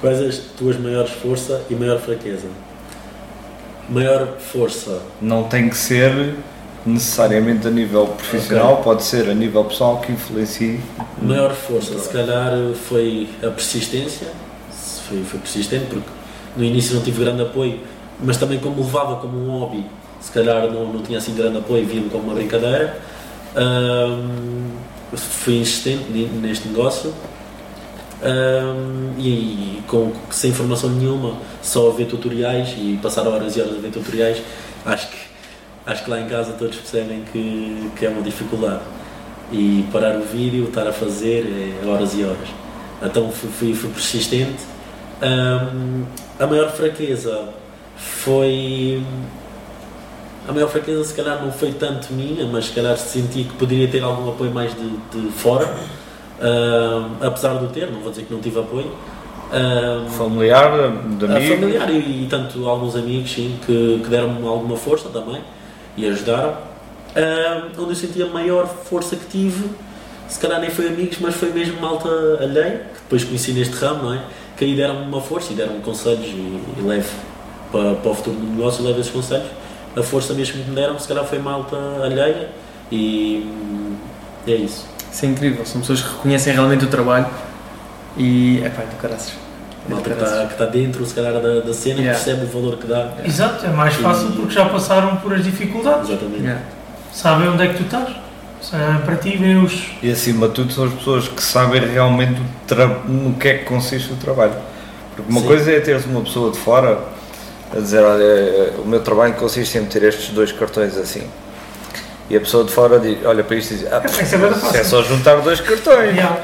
Quais 0.00 0.20
as 0.20 0.38
tuas 0.56 0.76
maiores 0.78 1.10
força 1.12 1.62
e 1.70 1.74
maior 1.74 1.98
fraqueza? 1.98 2.46
Maior 3.88 4.38
força. 4.38 5.00
Não 5.20 5.44
tem 5.44 5.68
que 5.68 5.76
ser 5.76 6.34
necessariamente 6.86 7.66
a 7.66 7.70
nível 7.70 8.06
profissional, 8.06 8.78
pode 8.78 9.02
ser 9.02 9.28
a 9.30 9.34
nível 9.34 9.64
pessoal 9.64 9.98
que 10.00 10.12
influencie. 10.12 10.80
Maior 11.20 11.52
força, 11.52 11.98
se 11.98 12.08
calhar 12.10 12.52
foi 12.88 13.28
a 13.42 13.48
persistência. 13.48 14.28
Foi, 15.08 15.22
foi 15.22 15.40
persistente 15.40 15.86
porque 15.86 16.08
no 16.56 16.64
início 16.64 16.94
não 16.94 17.02
tive 17.02 17.24
grande 17.24 17.42
apoio, 17.42 17.80
mas 18.22 18.36
também 18.36 18.58
como 18.58 18.82
levava 18.82 19.16
como 19.16 19.38
um 19.38 19.58
hobby, 19.58 19.84
se 20.20 20.32
calhar 20.32 20.70
não, 20.70 20.92
não 20.92 21.02
tinha 21.02 21.18
assim 21.18 21.34
grande 21.34 21.58
apoio, 21.58 21.86
via-me 21.86 22.08
como 22.08 22.24
uma 22.24 22.34
brincadeira. 22.34 22.98
Ahm, 23.54 24.70
fui 25.14 25.58
insistente 25.58 26.10
neste 26.10 26.68
negócio 26.68 27.12
Ahm, 28.24 29.12
e, 29.18 29.28
e 29.28 29.82
com, 29.86 30.10
sem 30.30 30.50
formação 30.50 30.88
nenhuma, 30.88 31.36
só 31.62 31.90
a 31.90 31.92
ver 31.92 32.06
tutoriais 32.06 32.74
e 32.78 32.98
passar 33.02 33.26
horas 33.28 33.54
e 33.54 33.60
horas 33.60 33.76
a 33.76 33.80
ver 33.80 33.90
tutoriais, 33.90 34.42
acho 34.86 35.10
que, 35.10 35.16
acho 35.84 36.04
que 36.04 36.10
lá 36.10 36.20
em 36.20 36.26
casa 36.26 36.52
todos 36.52 36.76
percebem 36.76 37.22
que, 37.30 37.90
que 37.96 38.06
é 38.06 38.08
uma 38.08 38.22
dificuldade. 38.22 38.80
E 39.52 39.86
parar 39.92 40.16
o 40.16 40.22
vídeo, 40.22 40.64
estar 40.64 40.88
a 40.88 40.92
fazer, 40.92 41.44
é 41.82 41.86
horas 41.86 42.14
e 42.14 42.24
horas. 42.24 42.48
Então 43.02 43.30
fui, 43.30 43.50
fui, 43.50 43.74
fui 43.74 43.90
persistente. 43.90 44.62
Ahm, 45.20 46.04
a 46.40 46.46
maior 46.46 46.72
fraqueza 46.72 47.50
foi. 47.96 49.02
A 50.48 50.52
maior 50.52 50.68
fraqueza, 50.68 51.04
se 51.04 51.14
calhar, 51.14 51.42
não 51.44 51.52
foi 51.52 51.72
tanto 51.72 52.12
minha, 52.12 52.46
mas 52.46 52.66
se 52.66 52.72
calhar 52.72 52.96
senti 52.96 53.44
que 53.44 53.54
poderia 53.54 53.88
ter 53.88 54.02
algum 54.02 54.30
apoio 54.30 54.50
mais 54.50 54.72
de, 54.74 54.88
de 55.12 55.30
fora. 55.32 55.74
Apesar 57.20 57.58
de 57.58 57.64
o 57.64 57.68
ter, 57.68 57.90
não 57.90 58.00
vou 58.00 58.10
dizer 58.10 58.24
que 58.24 58.32
não 58.32 58.40
tive 58.40 58.58
apoio. 58.58 58.90
Familiar, 60.16 60.70
de 61.18 61.24
amigo. 61.26 61.54
familiar 61.54 61.90
e, 61.90 62.24
e 62.24 62.26
tanto 62.28 62.68
alguns 62.68 62.96
amigos 62.96 63.30
sim, 63.30 63.56
que, 63.64 64.00
que 64.02 64.08
deram-me 64.08 64.46
alguma 64.46 64.76
força 64.76 65.08
também 65.10 65.40
e 65.96 66.06
ajudaram. 66.06 66.56
Onde 67.78 67.90
eu 67.90 67.94
senti 67.94 68.22
a 68.22 68.26
maior 68.26 68.66
força 68.66 69.14
que 69.14 69.26
tive, 69.26 69.70
se 70.28 70.40
calhar 70.40 70.60
nem 70.60 70.70
foi 70.70 70.88
amigos, 70.88 71.18
mas 71.20 71.34
foi 71.34 71.52
mesmo 71.52 71.80
malta 71.80 72.08
alheia, 72.40 72.86
que 72.94 73.00
depois 73.02 73.24
conheci 73.24 73.52
neste 73.52 73.74
ramo, 73.76 74.04
não 74.04 74.14
é? 74.14 74.24
Que 74.56 74.64
aí 74.64 74.74
deram-me 74.74 75.06
uma 75.06 75.20
força 75.20 75.52
e 75.52 75.56
deram-me 75.56 75.80
conselhos 75.80 76.26
e, 76.26 76.60
e 76.78 76.82
levo 76.82 77.10
para, 77.70 77.94
para 77.94 78.10
o 78.10 78.14
futuro 78.14 78.36
do 78.36 78.46
negócio, 78.46 78.84
levo 78.84 78.98
esses 79.00 79.12
conselhos. 79.12 79.46
A 79.96 80.02
força 80.02 80.34
mesmo 80.34 80.62
que 80.62 80.70
me 80.70 80.74
deram, 80.74 80.98
se 80.98 81.06
calhar 81.06 81.24
foi 81.24 81.38
malta 81.38 81.76
alheia 82.02 82.50
e 82.90 83.46
hum, 83.46 83.96
é 84.46 84.54
isso. 84.54 84.93
Isso 85.14 85.24
é 85.26 85.28
incrível. 85.28 85.64
São 85.64 85.80
pessoas 85.80 86.02
que 86.02 86.08
reconhecem 86.10 86.52
realmente 86.52 86.84
o 86.84 86.88
trabalho 86.88 87.26
e 88.16 88.60
é 88.64 88.68
pá, 88.68 88.82
do 88.82 88.96
caraças. 88.96 89.32
Malta 89.88 90.10
que 90.10 90.22
está, 90.24 90.46
que 90.46 90.52
está 90.54 90.64
dentro, 90.66 91.04
se 91.06 91.14
calhar, 91.14 91.34
da, 91.34 91.60
da 91.60 91.72
cena, 91.74 92.00
Yeah. 92.00 92.18
percebe 92.18 92.46
o 92.46 92.48
valor 92.48 92.78
que 92.78 92.86
dá. 92.86 93.12
Exato, 93.24 93.64
é 93.66 93.68
mais 93.68 93.94
fácil 93.94 94.32
porque 94.32 94.52
já 94.54 94.64
passaram 94.68 95.16
por 95.16 95.32
as 95.34 95.44
dificuldades. 95.44 96.08
Exatamente. 96.10 96.40
Yeah. 96.42 96.62
Sabem 97.12 97.48
onde 97.48 97.62
é 97.62 97.68
que 97.68 97.74
tu 97.76 97.82
estás. 97.84 98.08
Eh, 98.72 98.98
Para 99.04 99.16
ti, 99.16 99.36
vêm 99.36 99.62
os. 99.62 99.90
E 100.02 100.10
acima 100.10 100.48
de 100.48 100.54
tudo 100.54 100.72
são 100.72 100.84
as 100.86 100.92
pessoas 100.94 101.28
que 101.28 101.42
sabem 101.42 101.80
realmente 101.86 102.40
o 102.40 102.44
tra- 102.66 102.86
no 103.06 103.34
que 103.34 103.46
é 103.48 103.58
que 103.58 103.64
consiste 103.66 104.10
o 104.12 104.16
trabalho. 104.16 104.54
Porque 105.14 105.30
uma 105.30 105.40
Sim. 105.42 105.46
coisa 105.46 105.70
é 105.70 105.80
teres 105.80 106.06
uma 106.06 106.22
pessoa 106.22 106.50
de 106.50 106.58
fora 106.58 106.98
a 107.72 107.78
dizer, 107.78 108.02
olha, 108.02 108.72
o 108.82 108.88
meu 108.88 109.00
trabalho 109.00 109.34
consiste 109.34 109.76
em 109.78 109.82
meter 109.82 110.02
estes 110.04 110.30
dois 110.30 110.50
cartões 110.50 110.96
assim. 110.96 111.22
E 112.30 112.36
a 112.36 112.40
pessoa 112.40 112.64
de 112.64 112.72
fora 112.72 112.98
diz, 112.98 113.18
olha 113.24 113.44
para 113.44 113.56
isto 113.56 113.74
e 113.74 113.76
diz, 113.78 113.92
ah, 113.92 114.02
Isso 114.04 114.34
é 114.76 114.80
é 114.80 114.84
só 114.84 115.02
juntar 115.02 115.36
dois 115.42 115.60
cartões. 115.60 116.14
Yeah. 116.16 116.40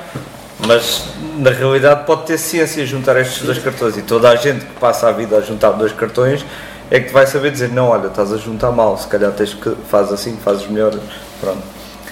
Mas 0.66 1.04
na 1.38 1.50
realidade 1.50 2.04
pode 2.04 2.26
ter 2.26 2.36
ciência 2.38 2.84
juntar 2.84 3.16
estes 3.18 3.42
dois 3.42 3.58
cartões 3.58 3.96
e 3.96 4.02
toda 4.02 4.28
a 4.28 4.36
gente 4.36 4.64
que 4.66 4.72
passa 4.78 5.08
a 5.08 5.12
vida 5.12 5.38
a 5.38 5.40
juntar 5.40 5.70
dois 5.70 5.92
cartões 5.92 6.44
é 6.90 7.00
que 7.00 7.12
vai 7.12 7.26
saber 7.26 7.50
dizer, 7.52 7.70
não, 7.70 7.88
olha, 7.88 8.08
estás 8.08 8.32
a 8.32 8.36
juntar 8.36 8.70
mal, 8.72 8.98
se 8.98 9.06
calhar 9.06 9.32
tens 9.32 9.54
que 9.54 9.74
faz 9.88 10.12
assim, 10.12 10.36
fazes 10.36 10.66
melhor. 10.66 10.92
Pronto. 11.40 11.62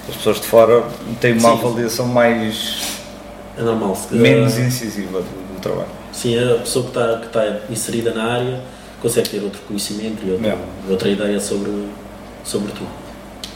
As 0.09 0.17
pessoas 0.17 0.41
de 0.41 0.47
fora 0.47 0.83
têm 1.21 1.33
uma 1.33 1.51
Sim. 1.51 1.59
avaliação 1.59 2.07
mais 2.07 3.01
É 3.59 3.63
normal. 3.63 3.95
Se, 3.95 4.15
menos 4.15 4.57
incisiva 4.57 5.19
do, 5.19 5.55
do 5.55 5.61
trabalho. 5.61 5.89
Sim, 6.13 6.39
a 6.39 6.55
pessoa 6.55 6.85
que 6.85 6.91
está, 6.91 7.19
que 7.19 7.27
está 7.27 7.57
inserida 7.69 8.15
na 8.15 8.25
área 8.33 8.61
consegue 9.03 9.29
ter 9.29 9.43
outro 9.43 9.61
conhecimento 9.69 10.25
e 10.25 10.31
outra, 10.31 10.47
Yeah. 10.47 10.65
outra 10.89 11.09
ideia 11.11 11.39
sobre, 11.39 11.89
sobre 12.45 12.73
tu. 12.73 12.85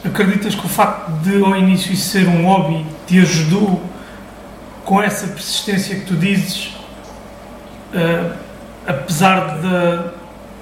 Acreditas 0.05 0.55
que 0.55 0.67
o 0.67 0.69
facto 0.69 1.11
de 1.23 1.43
ao 1.45 1.57
início 1.57 1.93
isso 1.93 2.09
ser 2.11 2.27
um 2.27 2.45
hobby 2.47 2.85
te 3.07 3.21
ajudou 3.21 3.81
com 4.85 5.01
essa 5.01 5.29
persistência 5.29 5.95
que 5.95 6.07
tu 6.07 6.17
dizes, 6.17 6.73
eh, 7.95 8.33
apesar 8.87 9.59
da, 9.61 10.13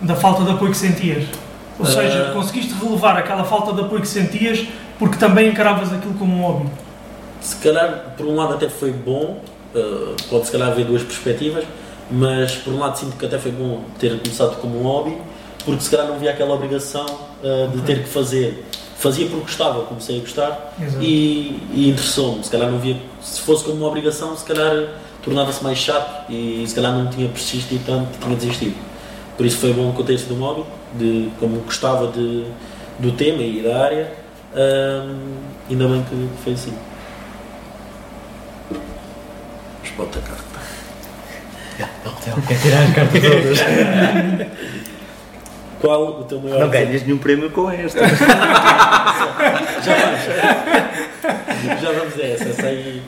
da 0.02 0.14
falta 0.14 0.44
de 0.44 0.50
apoio 0.50 0.70
que 0.72 0.76
sentias? 0.76 1.24
Ou 1.78 1.86
Ah. 1.86 1.88
seja, 1.90 2.30
conseguiste 2.34 2.74
relevar 2.74 3.16
aquela 3.16 3.44
falta 3.44 3.72
de 3.72 3.80
apoio 3.80 4.02
que 4.02 4.08
sentias 4.08 4.66
porque 4.98 5.16
também 5.16 5.48
encaravas 5.48 5.90
aquilo 5.90 6.12
como 6.14 6.36
um 6.36 6.42
hobby? 6.42 6.68
Se 7.40 7.56
calhar, 7.56 8.12
por 8.18 8.26
um 8.26 8.36
lado, 8.36 8.52
até 8.52 8.68
foi 8.68 8.92
bom, 8.92 9.42
uh, 9.74 10.14
pode 10.28 10.44
se 10.44 10.52
calhar 10.52 10.68
haver 10.68 10.84
duas 10.84 11.02
perspectivas, 11.02 11.64
mas 12.10 12.52
por 12.56 12.74
um 12.74 12.78
lado 12.78 12.98
sinto 12.98 13.16
que 13.16 13.24
até 13.24 13.38
foi 13.38 13.52
bom 13.52 13.80
ter 13.98 14.18
começado 14.20 14.56
como 14.60 14.78
um 14.78 14.82
hobby, 14.82 15.16
porque 15.64 15.80
se 15.82 15.90
calhar 15.90 16.06
não 16.06 16.16
havia 16.16 16.32
aquela 16.32 16.54
obrigação 16.54 17.06
uh, 17.06 17.68
de 17.74 17.80
ter 17.84 18.02
que 18.02 18.08
fazer. 18.10 18.66
Fazia 19.00 19.26
porque 19.28 19.44
gostava, 19.44 19.82
comecei 19.84 20.18
a 20.18 20.20
gostar 20.20 20.74
Exato. 20.78 21.02
e, 21.02 21.58
e 21.72 21.88
interessou-me. 21.88 22.44
Se 22.44 22.50
calhar 22.50 22.70
não 22.70 22.78
via, 22.78 22.98
se 23.22 23.40
fosse 23.40 23.64
como 23.64 23.78
uma 23.78 23.86
obrigação, 23.86 24.36
se 24.36 24.44
calhar 24.44 24.88
tornava-se 25.22 25.64
mais 25.64 25.78
chato 25.78 26.30
e 26.30 26.62
se 26.68 26.74
calhar 26.74 26.92
não 26.92 27.06
tinha 27.06 27.26
persistido 27.26 27.82
tanto, 27.86 28.18
tinha 28.18 28.36
desistido. 28.36 28.76
Por 29.38 29.46
isso 29.46 29.56
foi 29.56 29.72
bom 29.72 29.90
que 29.94 30.02
eu 30.02 30.04
tenha 30.04 30.18
sido 30.18 30.34
um 30.34 30.40
hobby, 30.40 30.64
de, 30.98 31.30
como 31.40 31.60
gostava 31.60 32.08
de, 32.08 32.44
do 32.98 33.12
tema 33.12 33.42
e 33.42 33.62
da 33.62 33.84
área, 33.84 34.12
hum, 34.54 35.36
ainda 35.70 35.88
bem 35.88 36.02
que 36.02 36.28
foi 36.44 36.52
assim. 36.52 36.74
Mas 39.80 39.90
bota 39.96 40.18
a 40.18 40.22
carta. 40.22 40.44
Quer 42.46 42.60
tirar 42.60 42.82
as 42.82 42.94
cartas 42.94 43.22
todas. 43.22 44.80
Qual 45.80 46.20
o 46.20 46.24
teu 46.24 46.38
maior 46.40 46.60
Não 46.60 46.68
desafio? 46.68 46.86
ganhas 46.88 47.02
nenhum 47.04 47.18
prémio 47.18 47.50
com 47.50 47.70
esta. 47.70 48.00
Já 49.82 49.94
vamos. 49.96 51.80
Já 51.82 51.92
vamos 51.92 52.18
a 52.18 52.22
essa. 52.22 52.44
Essa 52.44 52.66
aí, 52.66 53.02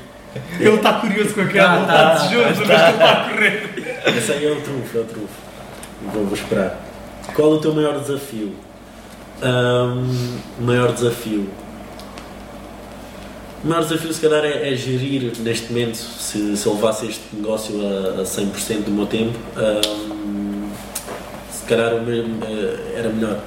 Ele 0.58 0.70
está 0.74 0.92
curioso 0.94 1.34
com 1.34 1.40
aquela, 1.42 1.74
ele 1.76 1.82
está 1.82 2.14
desejoso, 2.14 2.60
mas 2.66 2.80
ele 2.80 2.90
está 2.90 3.12
a 3.12 3.28
correr. 3.28 3.70
essa 4.16 4.32
aí 4.32 4.46
é 4.46 4.50
o 4.52 4.60
trunfo, 4.60 4.98
é 4.98 5.00
o 5.00 5.04
trunfo. 5.04 5.34
Vou, 6.12 6.24
vou 6.24 6.34
esperar. 6.34 6.80
Qual 7.34 7.50
o 7.52 7.58
teu 7.60 7.74
maior 7.74 7.98
desafio? 8.00 8.54
Hum, 9.42 10.38
maior 10.60 10.92
desafio. 10.92 11.48
O 13.64 13.68
maior 13.68 13.82
desafio, 13.82 14.12
se 14.12 14.20
calhar, 14.20 14.44
é, 14.44 14.72
é 14.72 14.76
gerir 14.76 15.32
neste 15.40 15.72
momento. 15.72 15.96
Se, 15.96 16.56
se 16.56 16.66
eu 16.66 16.74
levasse 16.74 17.06
este 17.06 17.22
negócio 17.32 17.74
a, 17.86 18.20
a 18.20 18.24
100% 18.24 18.84
do 18.84 18.90
meu 18.90 19.06
tempo, 19.06 19.38
hum, 19.56 20.41
se 21.62 21.68
calhar 21.68 21.92
eh, 21.92 22.98
era 22.98 23.08
melhor. 23.08 23.38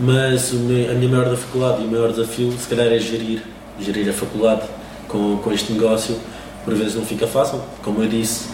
Mas 0.00 0.52
a 0.52 0.94
minha 0.94 1.08
maior 1.08 1.28
dificuldade 1.30 1.82
e 1.82 1.86
o 1.86 1.90
maior 1.90 2.10
desafio, 2.10 2.52
se 2.52 2.68
calhar, 2.68 2.86
é 2.86 2.98
gerir. 2.98 3.42
Gerir 3.80 4.08
a 4.08 4.12
faculdade 4.12 4.62
com, 5.06 5.36
com 5.38 5.52
este 5.52 5.72
negócio. 5.72 6.16
Por 6.64 6.74
vezes 6.74 6.94
não 6.94 7.04
fica 7.04 7.26
fácil. 7.26 7.60
Como 7.82 8.02
eu 8.02 8.08
disse, 8.08 8.48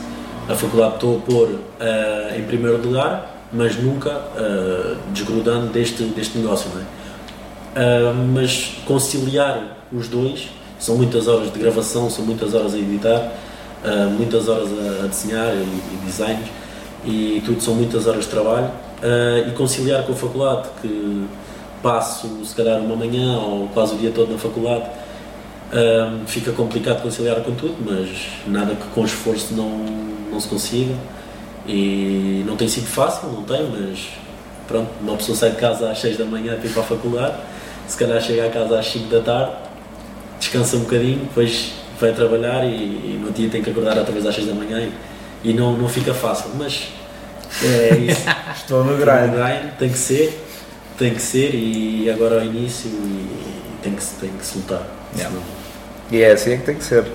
a 0.49 0.55
faculdade 0.55 0.95
estou 0.95 1.19
a 1.19 1.21
pôr 1.21 1.61
eh, 1.81 2.37
em 2.39 2.43
primeiro 2.45 2.83
lugar, 2.83 3.47
mas 3.53 3.77
nunca 3.77 4.11
eh, 4.37 4.97
desgrudando 5.13 5.69
deste, 5.69 6.03
deste 6.05 6.39
negócio. 6.39 6.71
É? 6.79 6.83
Ah, 7.77 8.13
mas 8.13 8.79
conciliar 8.85 9.79
os 9.93 10.09
dois 10.09 10.49
são 10.79 10.97
muitas 10.97 11.29
horas 11.29 11.53
de 11.53 11.59
gravação, 11.59 12.11
são 12.11 12.25
muitas 12.25 12.53
horas 12.55 12.75
a 12.75 12.79
editar, 12.79 13.33
muitas 14.17 14.49
horas 14.49 14.69
a, 14.69 15.05
a 15.05 15.07
desenhar 15.07 15.55
e, 15.55 15.59
e 15.61 16.65
e 17.07 17.43
tudo 17.45 17.61
são 17.61 17.75
muitas 17.75 18.07
horas 18.07 18.25
de 18.25 18.31
trabalho 18.31 18.71
Ah, 19.05 19.47
e 19.47 19.51
conciliar 19.51 20.03
com 20.05 20.13
a 20.13 20.17
faculdade 20.17 20.69
que 20.81 21.27
passo 21.83 22.43
se 22.43 22.55
calhar 22.55 22.81
uma 22.81 22.97
manhã 22.97 23.37
ou 23.37 23.69
quase 23.69 23.95
o 23.95 23.99
dia 23.99 24.11
todo 24.11 24.33
na 24.33 24.39
faculdade 24.39 24.85
ah, 25.71 26.21
fica 26.27 26.53
complicado 26.53 27.03
conciliar 27.03 27.37
com 27.43 27.55
tudo 27.55 27.77
mas 27.85 28.09
nada 28.47 28.75
que 28.75 28.87
com 28.95 29.05
esforço 29.05 29.53
não, 29.53 29.69
não 30.33 30.41
se 30.41 30.49
consiga. 30.49 30.95
E 31.67 32.45
não 32.47 32.57
tem 32.57 32.69
sido 32.69 32.87
fácil, 32.87 33.29
não 33.29 33.43
tem, 33.43 33.63
mas 33.71 34.09
pronto, 34.69 34.89
uma 35.01 35.17
pessoa 35.17 35.37
sai 35.37 35.51
de 35.51 35.57
casa 35.57 35.91
às 35.91 35.99
6 35.99 36.19
da 36.19 36.25
manhã 36.25 36.57
para 36.57 36.67
ir 36.67 36.73
para 36.73 36.83
a 36.83 36.87
faculdade, 36.87 37.37
se 37.87 37.97
calhar 37.97 38.21
chega 38.21 38.47
a 38.47 38.51
casa 38.51 38.79
às 38.79 38.87
5 38.87 39.09
da 39.09 39.21
tarde, 39.21 39.53
descansa 40.39 40.77
um 40.77 40.81
bocadinho, 40.81 41.21
depois 41.21 41.73
vai 41.99 42.13
trabalhar 42.13 42.67
e, 42.67 42.75
e 42.75 43.21
no 43.23 43.33
dia 43.33 43.49
tem 43.49 43.63
que 43.63 43.71
acordar 43.71 43.97
outra 43.97 44.13
vez 44.13 44.27
às 44.27 44.35
6 44.35 44.49
da 44.49 44.55
manhã 44.55 44.79
e, 45.43 45.51
e 45.51 45.53
não, 45.55 45.75
não 45.75 45.89
fica 45.89 46.13
fácil, 46.13 46.51
mas 46.59 46.89
é 47.63 47.97
isso. 47.99 48.23
Estou 48.57 48.85
no 48.85 48.95
O 48.95 48.97
grind. 48.97 49.33
grind 49.33 49.73
tem 49.79 49.89
que 49.91 49.99
ser, 49.99 50.45
tem 50.99 51.15
que 51.15 51.23
ser 51.23 51.55
e 51.55 52.11
agora 52.11 52.41
ao 52.41 52.45
início 52.45 52.91
e 52.91 53.29
tem 53.83 53.95
que, 53.95 54.03
se- 54.03 54.15
tem 54.17 54.31
que 54.31 54.45
se 54.45 54.59
lutar. 54.59 54.83
Yeah. 55.17 55.31
senão- 55.35 55.43
E 56.11 56.23
é 56.23 56.33
assim 56.33 56.53
é 56.53 56.57
que 56.57 56.63
tem 56.65 56.75
que 56.77 56.85
ser. 56.85 57.03
Tem 57.05 57.13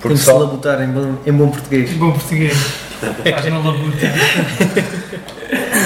Porque 0.00 0.14
que 0.14 0.18
se 0.18 0.24
só, 0.26 0.38
labutar 0.38 0.80
em 0.82 0.88
bom, 0.88 1.16
em 1.26 1.32
bom 1.32 1.48
português. 1.50 1.90
Bom 1.94 2.12
português. 2.12 2.56
Estás 3.24 3.44
na 3.50 3.58
labuta. 3.58 3.96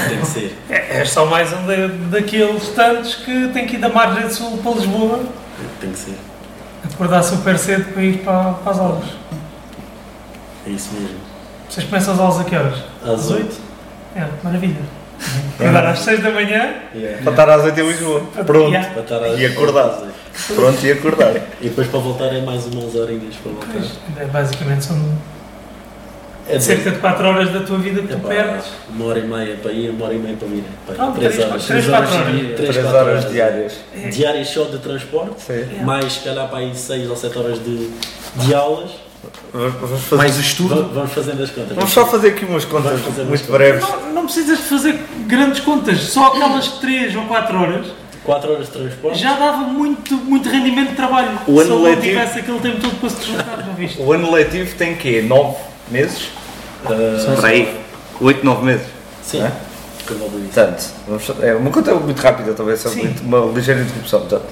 tem 0.08 0.18
que 0.20 0.26
ser. 0.26 0.56
É, 0.68 0.98
és 1.00 1.10
só 1.10 1.26
mais 1.26 1.52
um 1.52 1.66
da- 1.66 2.18
daqueles 2.18 2.68
tantos 2.68 3.14
que 3.16 3.48
tem 3.52 3.66
que 3.66 3.76
ir 3.76 3.78
da 3.80 3.88
margem 3.88 4.28
sul 4.30 4.58
para 4.58 4.72
Lisboa, 4.72 5.24
Tem 5.80 5.90
que 5.92 5.98
ser. 5.98 6.14
acordar 6.84 7.22
super 7.22 7.58
cedo 7.58 7.92
para 7.92 8.02
ir 8.02 8.18
para, 8.18 8.52
para 8.54 8.72
as 8.72 8.78
aulas. 8.78 9.08
É 10.66 10.70
isso 10.70 10.90
mesmo. 10.94 11.16
Vocês 11.70 11.86
começam 11.86 12.14
as 12.14 12.20
aulas 12.20 12.40
a 12.40 12.44
que 12.44 12.56
horas? 12.56 12.78
Às 13.04 13.30
8. 13.30 13.56
É, 14.16 14.26
maravilha. 14.42 14.76
Acordar 15.58 15.86
às 15.86 15.98
6 16.00 16.22
da 16.22 16.30
manhã, 16.30 16.74
Yeah. 16.94 17.22
para 17.22 17.30
estar 17.32 17.48
às 17.50 17.64
8 17.64 17.78
em 17.80 17.86
Lisboa. 17.88 18.22
Pronto. 18.44 18.68
Yeah. 18.70 18.88
Para 18.90 19.02
estar 19.02 19.22
às- 19.24 19.38
E 19.38 19.46
acordar. 19.46 20.02
Pronto, 20.54 20.84
e 20.86 20.92
acordar. 20.92 21.36
E 21.60 21.68
depois 21.68 21.86
para 21.88 22.00
voltar 22.00 22.26
é 22.34 22.40
mais 22.40 22.66
umas 22.66 22.94
horinhas 22.94 23.34
para 23.36 23.52
voltar. 23.52 23.68
Pois, 23.72 23.90
é, 24.18 24.24
basicamente 24.26 24.84
são 24.84 24.96
É 26.48 26.58
cerca 26.58 26.90
de 26.90 26.98
4 26.98 27.28
horas 27.28 27.52
da 27.52 27.60
tua 27.60 27.78
vida 27.78 28.02
que 28.02 28.12
é 28.12 28.16
tu 28.16 28.22
pá, 28.22 28.28
perdes. 28.28 28.64
uma 28.88 29.04
hora 29.04 29.18
e 29.20 29.24
meia 29.24 29.56
para 29.62 29.70
ir, 29.72 29.90
uma 29.90 30.06
hora 30.06 30.14
e 30.14 30.18
meia 30.18 30.36
para 30.36 30.48
vir. 30.48 30.64
Pá, 30.86 30.94
Ah, 30.98 31.12
três 31.14 31.34
três, 31.34 31.48
horas. 31.50 31.64
três, 31.66 31.84
Três 31.84 31.96
quatro 32.00 32.14
horas. 32.16 32.32
Três, 32.34 32.56
3 32.56 32.76
quatro 32.78 32.98
horas 32.98 33.30
diárias. 33.30 33.72
Diárias 34.10 34.48
só 34.48 34.64
de 34.64 34.78
transporte, 34.78 35.40
Sim. 35.42 35.52
Yeah. 35.52 35.84
mais 35.84 36.12
se 36.14 36.20
calhar 36.20 36.48
para 36.48 36.58
aí 36.58 36.74
6 36.74 37.08
ou 37.08 37.14
7 37.16 37.38
horas 37.38 37.58
de, 37.62 37.90
de 38.36 38.54
aulas. 38.54 38.90
Vamos 39.52 40.00
fazer, 40.04 40.16
Mais 40.16 40.36
o 40.36 40.40
estudo. 40.40 40.90
Vamos 40.94 41.12
fazendo 41.12 41.42
as 41.42 41.50
contas. 41.50 41.74
vamos 41.76 41.90
só 41.92 42.06
fazer 42.06 42.28
aqui 42.28 42.44
umas 42.44 42.64
contas 42.64 43.00
muito 43.26 43.50
breves. 43.52 43.82
Não, 43.88 44.12
não 44.14 44.24
precisas 44.24 44.58
de 44.58 44.64
fazer 44.64 44.98
grandes 45.26 45.60
contas, 45.60 45.98
só 46.04 46.28
aquelas 46.28 46.68
3 46.78 47.16
ou 47.16 47.22
4 47.24 47.58
horas 47.58 47.86
4 48.24 48.52
horas 48.52 48.66
de 48.66 48.72
transporte. 48.72 49.18
já 49.18 49.32
dava 49.34 49.58
muito, 49.58 50.14
muito 50.14 50.48
rendimento 50.48 50.90
de 50.90 50.94
trabalho. 50.96 51.38
O 51.46 51.56
Se 51.56 51.66
ano 51.66 51.76
não 51.76 51.82
letivo- 51.82 52.02
tivesse 52.02 52.38
aquele 52.38 52.60
tempo 52.60 52.80
todo 52.80 53.00
para 53.00 53.08
se 53.10 53.16
deslocar, 53.16 53.56
já 53.66 53.72
viste? 53.72 54.00
O 54.00 54.12
ano 54.12 54.30
letivo 54.30 54.74
tem 54.76 54.94
quê? 54.94 55.22
9 55.26 55.56
meses? 55.90 56.28
Para 56.84 57.48
aí. 57.48 57.76
8, 58.20 58.44
9 58.44 58.64
meses. 58.64 58.86
sim, 59.22 59.42
É? 59.42 59.50
Portanto, 60.06 60.90
vamos 61.06 61.30
é 61.42 61.54
uma 61.54 61.70
conta 61.70 61.94
muito 61.94 62.20
rápida, 62.20 62.52
talvez 62.52 62.80
só 62.80 62.88
uma 63.22 63.52
ligeira 63.54 63.80
interrupção. 63.82 64.20
Portanto, 64.20 64.44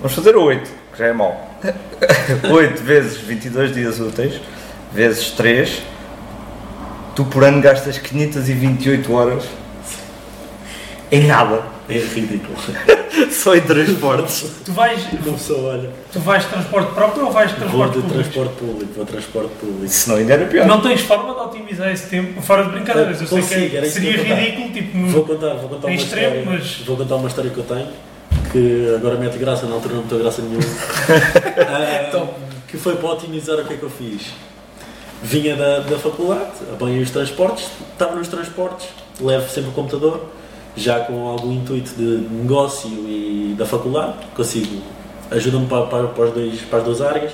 vamos 0.00 0.14
fazer 0.14 0.36
8, 0.36 0.68
que 0.68 0.70
já 0.98 1.06
é 1.06 1.12
mau. 1.12 1.50
8 2.50 2.82
vezes 2.82 3.16
22 3.18 3.72
dias 3.74 4.00
úteis, 4.00 4.40
vezes 4.92 5.30
3. 5.32 5.82
Tu 7.14 7.24
por 7.24 7.44
ano 7.44 7.60
gastas 7.62 7.98
528 7.98 9.12
horas 9.12 9.44
em 11.10 11.26
nada. 11.26 11.62
É 11.88 11.98
ridículo. 11.98 12.56
Só 13.30 13.54
em 13.54 13.60
transportes. 13.60 14.44
Tu 14.64 14.72
vais, 14.72 15.00
Uma 15.24 15.32
pessoa 15.38 15.72
olha. 15.74 15.90
tu 16.12 16.18
vais 16.20 16.42
de 16.42 16.48
transporte 16.50 16.92
próprio 16.92 17.26
ou 17.26 17.30
vais 17.32 17.50
de 17.54 17.60
Vou 17.60 17.68
transporte 17.86 17.94
de 17.94 18.00
público? 18.02 18.22
transporte 18.22 18.54
público, 18.58 18.92
vou 18.94 19.04
de 19.04 19.10
transporte 19.12 19.50
público. 19.60 19.88
Senão 19.88 20.16
ainda 20.18 20.32
era 20.34 20.46
pior. 20.46 20.66
Não 20.66 20.80
tens 20.80 21.00
forma 21.02 21.32
de 21.32 21.40
otimizar 21.40 21.90
esse 21.92 22.08
tempo, 22.08 22.42
fora 22.42 22.64
de 22.64 22.70
brincadeiras. 22.72 23.20
Eu 23.20 23.26
sei 23.28 23.38
Consigo, 23.40 23.70
que 23.70 23.76
é- 23.76 23.84
seria 23.84 24.16
ridículo, 24.34 24.70
tipo, 24.72 25.06
Vou 25.06 25.24
contar, 25.24 25.54
vou 25.54 25.68
contar 25.68 25.88
Em 25.88 25.92
uma 25.92 25.96
extremo, 26.02 26.36
história. 26.38 26.58
mas- 26.58 26.78
Vou 26.84 26.96
contar 26.96 27.14
uma 27.16 27.28
história 27.28 27.50
que 27.52 27.58
eu 27.58 27.64
tenho 27.64 27.88
que 28.56 28.94
agora 28.94 29.16
mete 29.16 29.36
graça, 29.36 29.66
na 29.66 29.74
altura 29.74 29.96
não 29.96 30.02
meteu 30.02 30.18
graça 30.18 30.40
nenhuma. 30.40 30.64
Ah, 31.68 32.26
que 32.66 32.76
foi 32.78 32.96
para 32.96 33.10
otimizar 33.10 33.58
o 33.58 33.64
que 33.64 33.74
é 33.74 33.76
que 33.76 33.82
eu 33.82 33.90
fiz. 33.90 34.32
Vinha 35.22 35.54
da, 35.56 35.80
da 35.80 35.98
faculdade, 35.98 36.52
apanhei 36.72 37.02
os 37.02 37.10
transportes, 37.10 37.68
estava 37.92 38.14
nos 38.14 38.28
transportes, 38.28 38.88
levo 39.20 39.48
sempre 39.48 39.70
o 39.70 39.72
computador, 39.72 40.26
já 40.74 41.00
com 41.00 41.28
algum 41.28 41.52
intuito 41.52 41.94
de 41.94 42.26
negócio 42.30 42.88
e 42.90 43.54
da 43.58 43.66
faculdade, 43.66 44.14
consigo, 44.34 44.82
ajuda-me 45.30 45.66
para, 45.66 45.86
para, 45.86 46.08
para, 46.08 46.24
os 46.24 46.34
dois, 46.34 46.60
para 46.62 46.78
as 46.78 46.84
duas 46.84 47.00
áreas. 47.02 47.32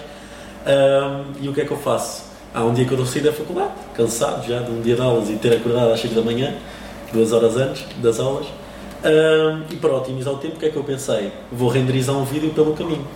Ah, 0.66 1.22
e 1.40 1.48
o 1.48 1.52
que 1.52 1.60
é 1.60 1.64
que 1.64 1.72
eu 1.72 1.78
faço? 1.78 2.24
Há 2.54 2.64
um 2.64 2.74
dia 2.74 2.84
que 2.84 2.92
eu 2.92 3.06
saí 3.06 3.22
da 3.22 3.32
faculdade, 3.32 3.72
cansado 3.94 4.46
já 4.46 4.60
de 4.60 4.70
um 4.70 4.80
dia 4.80 4.96
de 4.96 5.00
aulas 5.00 5.30
e 5.30 5.34
ter 5.34 5.56
acordado 5.56 5.92
às 5.92 6.00
6 6.00 6.14
da 6.14 6.22
manhã, 6.22 6.54
duas 7.12 7.32
horas 7.32 7.56
antes 7.56 7.84
das 8.02 8.18
aulas. 8.18 8.46
Ahm, 9.04 9.62
e 9.70 9.76
para 9.76 9.92
otimizar 9.94 10.32
o 10.32 10.38
tempo, 10.38 10.56
o 10.56 10.58
que 10.58 10.66
é 10.66 10.68
que 10.70 10.76
eu 10.76 10.84
pensei? 10.84 11.32
Vou 11.50 11.68
renderizar 11.68 12.16
um 12.16 12.24
vídeo 12.24 12.50
pelo 12.50 12.72
caminho. 12.74 13.06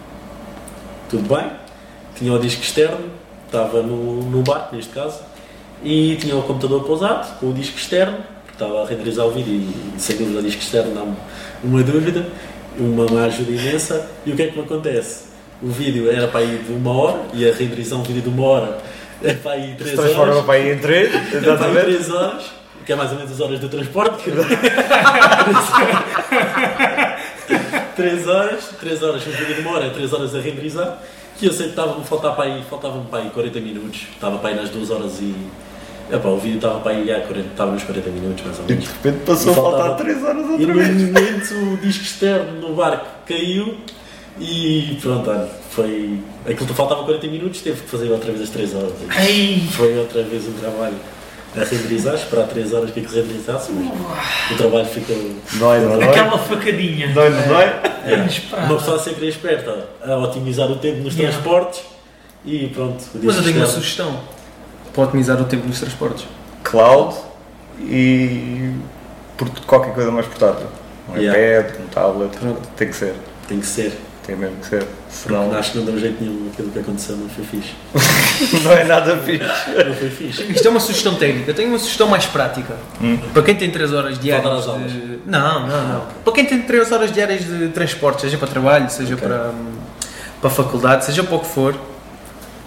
Tudo 1.09 1.33
bem? 1.35 1.47
Tinha 2.17 2.33
o 2.33 2.39
disco 2.39 2.63
externo, 2.63 3.11
estava 3.47 3.83
no, 3.83 4.23
no 4.23 4.43
barco 4.43 4.75
neste 4.75 4.93
caso, 4.93 5.21
e 5.85 6.17
tinha 6.17 6.37
o 6.37 6.43
computador 6.43 6.83
pousado 6.85 7.39
com 7.39 7.51
o 7.51 7.53
disco 7.53 7.77
externo, 7.79 8.19
estava 8.53 8.83
a 8.83 8.87
renderizar 8.87 9.27
o 9.27 9.31
vídeo 9.31 9.53
e 9.53 10.01
sem 10.01 10.17
dúvida 10.17 10.41
o 10.41 10.43
disco 10.43 10.61
externo 10.63 10.95
dá-me 10.95 11.15
uma 11.63 11.83
dúvida, 11.83 12.27
uma, 12.79 13.25
ajuda 13.27 13.51
imensa. 13.53 14.09
E 14.25 14.33
o 14.33 14.37
que 14.37 14.43
é 14.43 14.47
que 14.49 14.59
me 14.59 14.65
acontece? 14.65 15.27
O 15.63 15.69
vídeo 15.69 16.11
era 16.11 16.27
para 16.27 16.43
ir 16.43 16.63
de 16.65 16.73
uma 16.73 16.91
hora 16.91 17.21
e 17.33 17.49
a 17.49 17.53
renderizar 17.55 17.99
um 17.99 18.03
vídeo 18.03 18.23
de 18.23 18.29
uma 18.29 18.45
hora 18.45 18.79
é 19.23 19.33
para 19.35 19.57
ir 19.57 19.77
três 19.77 19.95
transforma 19.95 20.33
horas. 20.33 20.45
para 20.45 20.55
aí 20.55 20.73
em 20.73 20.79
três, 20.79 21.15
É 21.15 21.19
para 21.19 21.39
exatamente. 21.39 21.85
3 21.85 22.11
horas, 22.11 22.45
que 22.87 22.93
é 22.93 22.97
mais 22.97 23.11
ou 23.11 23.17
menos 23.19 23.33
as 23.33 23.41
horas 23.41 23.59
do 23.59 23.69
transporte. 23.69 24.31
3 27.97 28.29
horas, 28.29 28.65
3 28.81 29.03
horas, 29.03 29.27
um 29.27 29.31
vídeo 29.31 29.55
de 29.55 29.61
uma 29.63 29.73
hora, 29.73 29.91
3 29.91 30.13
horas 30.13 30.35
a 30.35 30.41
renderizar. 30.41 30.99
E 31.41 31.47
eu 31.47 31.53
sei 31.53 31.65
que 31.67 31.71
estava-me 31.73 32.05
faltar 32.05 32.35
para 32.35 32.45
aí, 32.45 32.63
faltavam 32.69 33.05
para 33.05 33.21
aí 33.21 33.31
40 33.31 33.61
minutos. 33.61 34.07
Estava 34.15 34.39
para 34.39 34.51
aí 34.51 34.57
nas 34.57 34.71
2 34.71 34.91
horas 34.91 35.19
e. 35.21 35.35
Epá, 36.11 36.29
o 36.29 36.39
vídeo 36.39 36.57
estava 36.57 36.79
para 36.81 36.93
aí 36.93 37.11
há 37.13 37.21
40, 37.21 37.49
estava 37.49 37.73
nos 37.73 37.83
40 37.83 38.11
minutos 38.11 38.45
mais 38.45 38.59
ou 38.59 38.65
E 38.65 38.69
de 38.69 38.73
menos. 38.75 38.89
repente 38.89 39.19
passou 39.27 39.49
a 39.49 39.53
E 39.53 39.55
faltava- 39.57 39.79
faltar 39.89 39.97
3 40.07 40.23
horas 40.23 40.47
E 40.47 40.51
outra 40.53 40.67
no 40.69 40.75
vez. 40.75 40.89
momento 41.03 41.55
o 41.73 41.77
disco 41.79 42.05
externo 42.05 42.61
no 42.61 42.75
barco 42.77 43.07
caiu 43.27 43.77
e 44.39 44.97
pronto, 45.03 45.29
olha, 45.31 45.49
foi. 45.71 46.21
Aquilo 46.49 46.67
que 46.69 46.75
faltava 46.75 47.03
40 47.03 47.27
minutos, 47.27 47.61
teve 47.61 47.81
que 47.83 47.89
fazer 47.89 48.09
outra 48.13 48.31
vez 48.31 48.43
as 48.45 48.51
3 48.51 48.73
horas. 48.77 48.93
Ei, 49.27 49.67
Foi 49.73 49.99
outra 49.99 50.23
vez 50.23 50.47
um 50.47 50.53
trabalho 50.53 50.95
a 51.57 51.65
renderizar, 51.65 52.15
esperar 52.15 52.47
3 52.49 52.73
horas 52.75 52.91
que 52.91 53.01
aquilo 53.01 53.15
renderizasse, 53.23 53.73
mas 53.73 54.51
o 54.53 54.57
trabalho 54.57 54.85
ficou. 54.87 55.17
Dói, 55.55 55.81
não 55.81 55.99
dói? 55.99 56.05
aquela 56.09 56.39
facadinha. 56.39 57.09
Dói, 57.13 57.31
não 57.31 57.43
dói? 57.49 57.67
Inesperada. 58.13 58.67
Uma 58.67 58.79
pessoa 58.79 58.97
a 58.97 59.01
ser 59.01 59.15
querer 59.15 59.29
esperta, 59.29 59.89
a 60.05 60.17
otimizar 60.19 60.71
o 60.71 60.77
tempo 60.77 60.99
nos 61.03 61.15
Yeah. 61.15 61.37
transportes 61.37 61.83
e 62.45 62.69
pronto. 62.69 63.03
Mas 63.23 63.37
eu 63.37 63.43
tenho 63.43 63.57
uma 63.57 63.67
sugestão 63.67 64.21
para 64.93 65.05
otimizar 65.05 65.41
o 65.41 65.45
tempo 65.45 65.67
nos 65.67 65.81
transportes. 65.81 66.25
Cloud 66.63 67.15
e 67.81 68.73
por 69.37 69.49
qualquer 69.67 69.93
coisa 69.95 70.11
mais 70.11 70.27
portátil. 70.27 70.67
Um 71.09 71.17
Yeah. 71.19 71.61
iPad, 71.61 71.81
um 71.81 71.87
tablet, 71.89 72.37
Pronto. 72.39 72.61
tem 72.77 72.89
que 72.89 72.97
ser. 72.97 73.15
Tem 73.49 73.61
que 73.61 73.67
ser. 73.67 73.93
Tem 74.27 74.35
mesmo 74.37 74.57
que 74.57 74.67
ser. 74.67 74.87
Não, 75.29 75.45
Senão 75.45 75.59
acho 75.59 75.73
que 75.73 75.79
não 75.79 75.85
deu 75.87 75.99
jeito 75.99 76.23
nenhum 76.23 76.49
aquilo 76.53 76.71
que 76.71 76.79
aconteceu, 76.79 77.17
não 77.17 77.29
foi 77.29 77.45
fixe. 77.45 77.73
não 78.63 78.73
é 78.73 78.85
nada 78.85 79.17
fixe. 79.19 79.45
Não 79.87 79.95
foi 79.95 80.11
fixe. 80.11 80.43
Isto 80.53 80.69
é 80.69 80.71
uma 80.71 80.81
sugestão 80.81 81.15
técnica, 81.15 81.51
eu 81.51 81.55
tenho 81.55 81.69
uma 81.71 81.79
sugestão 81.79 82.09
mais 82.09 82.27
prática. 82.27 82.75
Hum. 83.01 83.19
Para 83.33 83.43
quem 83.43 83.55
tem 83.57 83.71
3 83.71 83.93
horas 83.93 84.19
diárias 84.19 84.69
aulas. 84.69 84.93
de... 84.93 85.19
Não, 85.27 85.67
não, 85.67 85.89
não. 85.89 86.07
Para 86.25 86.33
quem 86.33 86.45
tem 86.45 86.63
3 86.63 86.93
horas 86.93 87.13
diárias 87.13 87.45
de 87.45 87.69
transporte, 87.69 88.23
seja 88.23 88.37
para 88.39 88.49
trabalho, 88.49 88.91
seja 88.91 89.15
Ok. 89.15 89.27
para, 89.27 89.49
hum, 89.51 89.73
para 90.41 90.51
a 90.51 90.53
faculdade, 90.53 91.05
seja 91.05 91.25
para 91.25 91.37
o 91.37 91.41
que 91.41 91.47
for, 91.47 91.75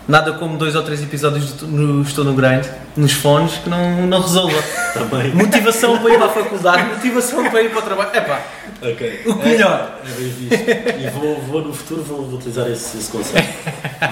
nada 0.09 0.33
como 0.33 0.57
dois 0.57 0.75
ou 0.75 0.83
três 0.83 1.01
episódios 1.01 1.53
do, 1.53 1.67
no 1.67 2.01
Estou 2.01 2.25
no 2.25 2.33
Grind, 2.33 2.65
nos 2.97 3.13
fones, 3.13 3.53
que 3.59 3.69
não, 3.69 4.05
não 4.07 4.21
resolva. 4.21 4.61
Também. 4.93 5.29
Motivação 5.33 5.97
para 5.99 6.13
ir 6.13 6.17
para 6.17 6.25
a 6.25 6.29
faculdade, 6.29 6.83
motivação 6.95 7.49
para 7.49 7.61
ir 7.61 7.69
para 7.69 7.79
o 7.79 7.81
trabalho. 7.83 8.09
Epá, 8.13 8.41
Ok. 8.81 9.21
o 9.25 9.35
que 9.35 9.45
melhor? 9.47 9.99
É 10.05 10.11
bem 10.19 10.29
visto. 10.29 10.69
E 10.99 11.09
vou, 11.11 11.39
vou 11.41 11.61
no 11.61 11.73
futuro 11.73 12.01
vou, 12.03 12.25
vou 12.25 12.35
utilizar 12.39 12.67
esse, 12.69 12.97
esse 12.97 13.11
conceito. 13.11 13.47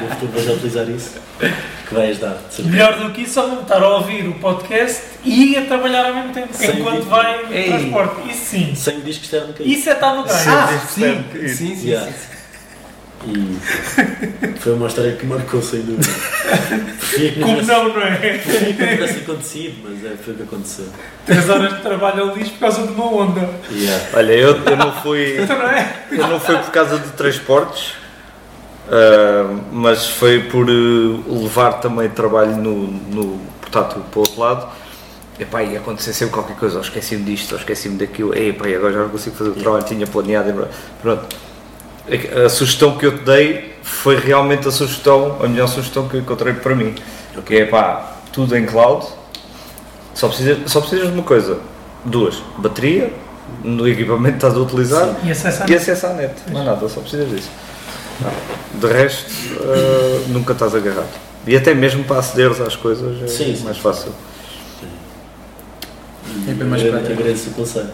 No 0.01 0.10
futuro 0.10 0.31
vou 0.33 0.43
já 0.43 0.51
utilizar 0.53 0.89
isso. 0.89 1.12
Que 1.88 1.93
vai 1.95 2.10
ajudar. 2.10 2.38
Melhor 2.60 2.99
do 2.99 3.12
que 3.12 3.21
isso, 3.21 3.36
só 3.36 3.47
não 3.47 3.62
estar 3.62 3.81
a 3.81 3.88
ouvir 3.95 4.27
o 4.27 4.33
podcast 4.36 5.01
e 5.23 5.55
a 5.57 5.65
trabalhar 5.65 6.05
ao 6.07 6.13
mesmo 6.15 6.33
tempo, 6.33 6.49
Sem 6.53 6.79
enquanto 6.81 6.95
vídeo. 6.97 7.10
vai 7.10 7.45
no 7.45 7.53
Ei. 7.53 7.63
transporte. 7.69 8.29
Isso 8.29 8.45
sim. 8.45 8.75
Sem 8.75 8.97
o 8.97 9.01
disco 9.01 9.23
externo 9.23 9.53
cair. 9.53 9.67
Isso 9.71 9.89
é 9.89 9.93
estar 9.93 10.13
no 10.15 10.23
grind. 10.23 10.47
Ah, 10.47 10.67
Sim, 10.89 11.01
sim, 11.01 11.23
sim, 11.31 11.47
sim, 11.47 11.75
sim, 11.77 11.88
Yeah. 11.88 12.12
sim. 12.12 12.37
E 13.25 14.60
foi 14.60 14.73
uma 14.73 14.88
história 14.88 15.13
que 15.13 15.25
marcou 15.25 15.62
sem 15.62 15.82
dúvida. 15.82 16.08
Preferia 16.97 17.32
que 17.32 17.39
não 17.39 17.47
Como 17.47 17.60
tivesse, 17.62 17.80
não, 17.80 17.93
não 17.93 18.01
é? 18.01 18.15
preferia 18.15 18.73
que 18.73 18.82
não 18.82 18.89
tivesse 18.89 19.19
acontecido, 19.19 19.75
mas 19.84 20.06
é, 20.06 20.15
foi 20.15 20.34
o 20.34 20.38
que 20.38 20.43
aconteceu. 20.43 20.86
Três 21.25 21.49
horas 21.49 21.75
de 21.75 21.82
trabalho 21.82 22.32
ali 22.32 22.49
por 22.49 22.60
causa 22.60 22.84
de 22.84 22.93
uma 22.93 23.06
onda. 23.06 23.49
Yeah. 23.71 24.06
Olha, 24.13 24.34
eu, 24.34 24.63
eu 24.63 24.77
não 24.77 24.91
fui. 25.01 25.38
Então 25.41 25.58
não 25.58 25.69
é? 25.69 26.03
Eu 26.12 26.27
não 26.27 26.39
foi 26.39 26.58
por 26.58 26.71
causa 26.71 26.99
de 26.99 27.10
transportes, 27.10 27.95
ah, 28.89 29.56
mas 29.71 30.08
foi 30.08 30.43
por 30.43 30.67
eh, 30.69 30.73
levar 31.27 31.73
também 31.73 32.10
trabalho 32.10 32.56
no, 32.56 32.88
no 32.88 33.39
portátil 33.62 34.01
para 34.12 34.17
o 34.17 34.21
outro 34.21 34.39
lado. 34.39 34.67
Epá, 35.39 35.62
e 35.62 35.77
acontecer 35.77 36.13
sempre 36.13 36.34
qualquer 36.34 36.56
coisa, 36.56 36.77
ou 36.77 36.82
esqueci-me 36.82 37.23
disto, 37.23 37.51
ou 37.51 37.60
esqueci-me 37.60 37.95
daquilo, 37.95 38.36
epá, 38.36 38.67
e 38.67 38.75
agora 38.75 38.93
já 38.93 38.99
não 39.01 39.10
consigo 39.10 39.36
fazer 39.36 39.51
o 39.51 39.53
trabalho, 39.53 39.84
tinha 39.86 40.08
planeado. 40.08 40.49
e 40.49 40.53
Pronto. 40.99 41.46
A 42.09 42.45
a 42.45 42.49
sugestão 42.49 42.97
que 42.97 43.05
eu 43.05 43.17
te 43.17 43.23
dei 43.23 43.75
foi 43.83 44.17
realmente 44.19 44.67
a 44.67 44.71
sugestão, 44.71 45.37
a 45.41 45.47
melhor 45.47 45.67
sugestão 45.67 46.07
que 46.07 46.15
eu 46.15 46.21
encontrei 46.21 46.53
para 46.53 46.75
mim. 46.75 46.95
Que 47.45 47.57
é 47.57 47.65
pá, 47.65 48.17
tudo 48.31 48.55
em 48.57 48.65
cloud, 48.65 49.05
só 50.13 50.27
precisas, 50.27 50.71
só 50.71 50.79
precisas 50.81 51.07
de 51.07 51.13
uma 51.13 51.23
coisa, 51.23 51.59
duas, 52.03 52.41
bateria, 52.57 53.13
no 53.63 53.87
equipamento 53.87 54.37
que 54.39 54.45
estás 54.45 54.55
a 54.55 54.59
utilizar 54.59 55.15
E 55.23 55.31
acesso 55.31 55.63
à 55.63 55.65
e 55.69 55.75
acesso 55.75 56.07
à 56.07 56.13
net, 56.13 56.33
não 56.49 56.61
há 56.61 56.63
nada, 56.63 56.89
só 56.89 57.01
precisas 57.01 57.29
disso. 57.29 57.49
De 58.73 58.87
resto, 58.87 59.31
eh, 59.61 60.21
nunca 60.29 60.53
estás 60.53 60.73
agarrado. 60.73 61.09
E 61.45 61.55
até 61.55 61.73
mesmo 61.73 62.03
para 62.03 62.17
acederes 62.19 62.59
às 62.59 62.75
coisas 62.75 63.21
é 63.21 63.27
Sim, 63.27 63.55
sim. 63.55 63.63
mais 63.63 63.77
fácil. 63.77 64.11
E 66.45 66.49
É 66.49 66.53
bem 66.53 66.67
mais 66.67 66.81
prático. 66.81 67.13
Agradeço 67.13 67.49
o 67.51 67.53
conselho. 67.53 67.89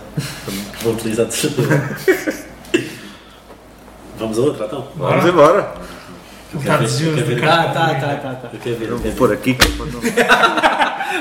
Vou 0.81 0.93
utilizar 0.93 1.25
de 1.25 1.33
certeza. 1.35 2.43
Vamos 4.23 4.39
a 4.39 4.41
outra 4.41 4.65
então? 4.67 4.87
Vamos 4.95 5.25
embora. 5.25 5.73
Quer 6.63 6.79
de. 6.85 7.41
Tá, 7.41 7.63
tá, 7.65 7.95
tá, 7.95 8.15
tá, 8.15 8.33
tá. 8.35 8.49
Eu 8.53 8.59
quero 8.59 8.75
ver, 8.77 8.85
eu 8.85 8.91
vou 8.91 8.99
quero 9.01 9.15
pôr 9.15 9.33
aqui 9.33 9.53
que 9.53 9.67
é 9.67 9.71
para 9.71 9.85
não. 9.87 10.01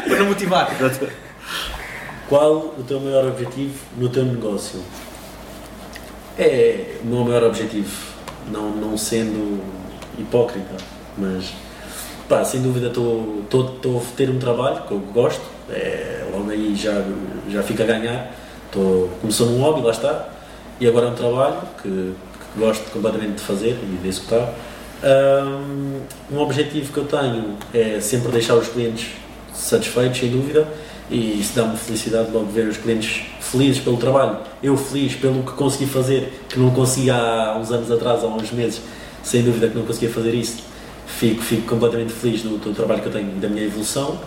Para 0.07 0.19
não 0.19 0.27
motivar. 0.27 0.71
Qual 2.29 2.75
o 2.79 2.85
teu 2.87 3.01
maior 3.01 3.27
objetivo 3.27 3.75
no 3.97 4.09
teu 4.09 4.25
negócio? 4.25 4.81
É 6.39 6.95
o 7.03 7.07
meu 7.07 7.25
maior 7.25 7.43
objetivo, 7.43 7.91
não, 8.51 8.71
não 8.71 8.97
sendo 8.97 9.61
hipócrita, 10.17 10.77
mas 11.19 11.53
pá, 12.29 12.45
sem 12.45 12.63
dúvida 12.63 12.87
estou 12.87 13.43
estou 13.43 13.99
a 13.99 14.17
ter 14.17 14.31
um 14.31 14.39
trabalho 14.39 14.83
que 14.83 14.93
eu 14.93 15.01
gosto, 15.13 15.43
é, 15.69 16.25
logo 16.33 16.51
aí 16.51 16.75
já, 16.77 17.03
já 17.51 17.63
fica 17.65 17.83
a 17.83 17.87
ganhar. 17.87 18.33
Tô, 18.71 19.09
começou 19.21 19.49
num 19.49 19.61
hobby, 19.61 19.83
lá 19.83 19.91
está, 19.91 20.29
e 20.81 20.87
agora 20.87 21.07
é 21.07 21.11
um 21.11 21.15
trabalho 21.15 21.59
que 21.83 22.15
gosto 22.57 22.91
completamente 22.91 23.37
de 23.37 23.43
fazer 23.43 23.79
e 23.83 23.99
de 24.01 24.09
executar. 24.09 24.55
Um 26.31 26.39
objetivo 26.39 26.93
que 26.93 26.99
eu 26.99 27.05
tenho 27.05 27.57
é 27.75 28.01
sempre 28.01 28.31
deixar 28.31 28.55
os 28.55 28.69
clientes 28.69 29.11
satisfeitos, 29.53 30.19
sem 30.19 30.31
dúvida, 30.31 30.67
e 31.11 31.41
isso 31.41 31.55
dá-me 31.55 31.77
felicidade 31.77 32.31
logo 32.31 32.47
ver 32.47 32.69
os 32.69 32.77
clientes 32.77 33.23
felizes 33.41 33.83
pelo 33.83 33.97
trabalho, 33.99 34.39
eu 34.63 34.77
feliz 34.77 35.15
pelo 35.15 35.43
que 35.43 35.53
consegui 35.53 35.87
fazer, 35.87 36.33
que 36.49 36.59
não 36.59 36.71
conseguia 36.71 37.15
há 37.15 37.59
uns 37.59 37.71
anos 37.71 37.91
atrás, 37.91 38.25
há 38.25 38.27
uns 38.27 38.51
meses, 38.51 38.81
sem 39.23 39.43
dúvida 39.43 39.69
que 39.69 39.77
não 39.77 39.85
conseguia 39.85 40.09
fazer 40.09 40.35
isso. 40.35 40.65
Fico, 41.07 41.43
fico 41.43 41.69
completamente 41.69 42.13
feliz 42.13 42.43
do, 42.43 42.57
do 42.57 42.73
trabalho 42.73 43.03
que 43.03 43.09
eu 43.09 43.13
tenho 43.13 43.29
e 43.37 43.41
da 43.41 43.49
minha 43.49 43.65
evolução. 43.65 44.19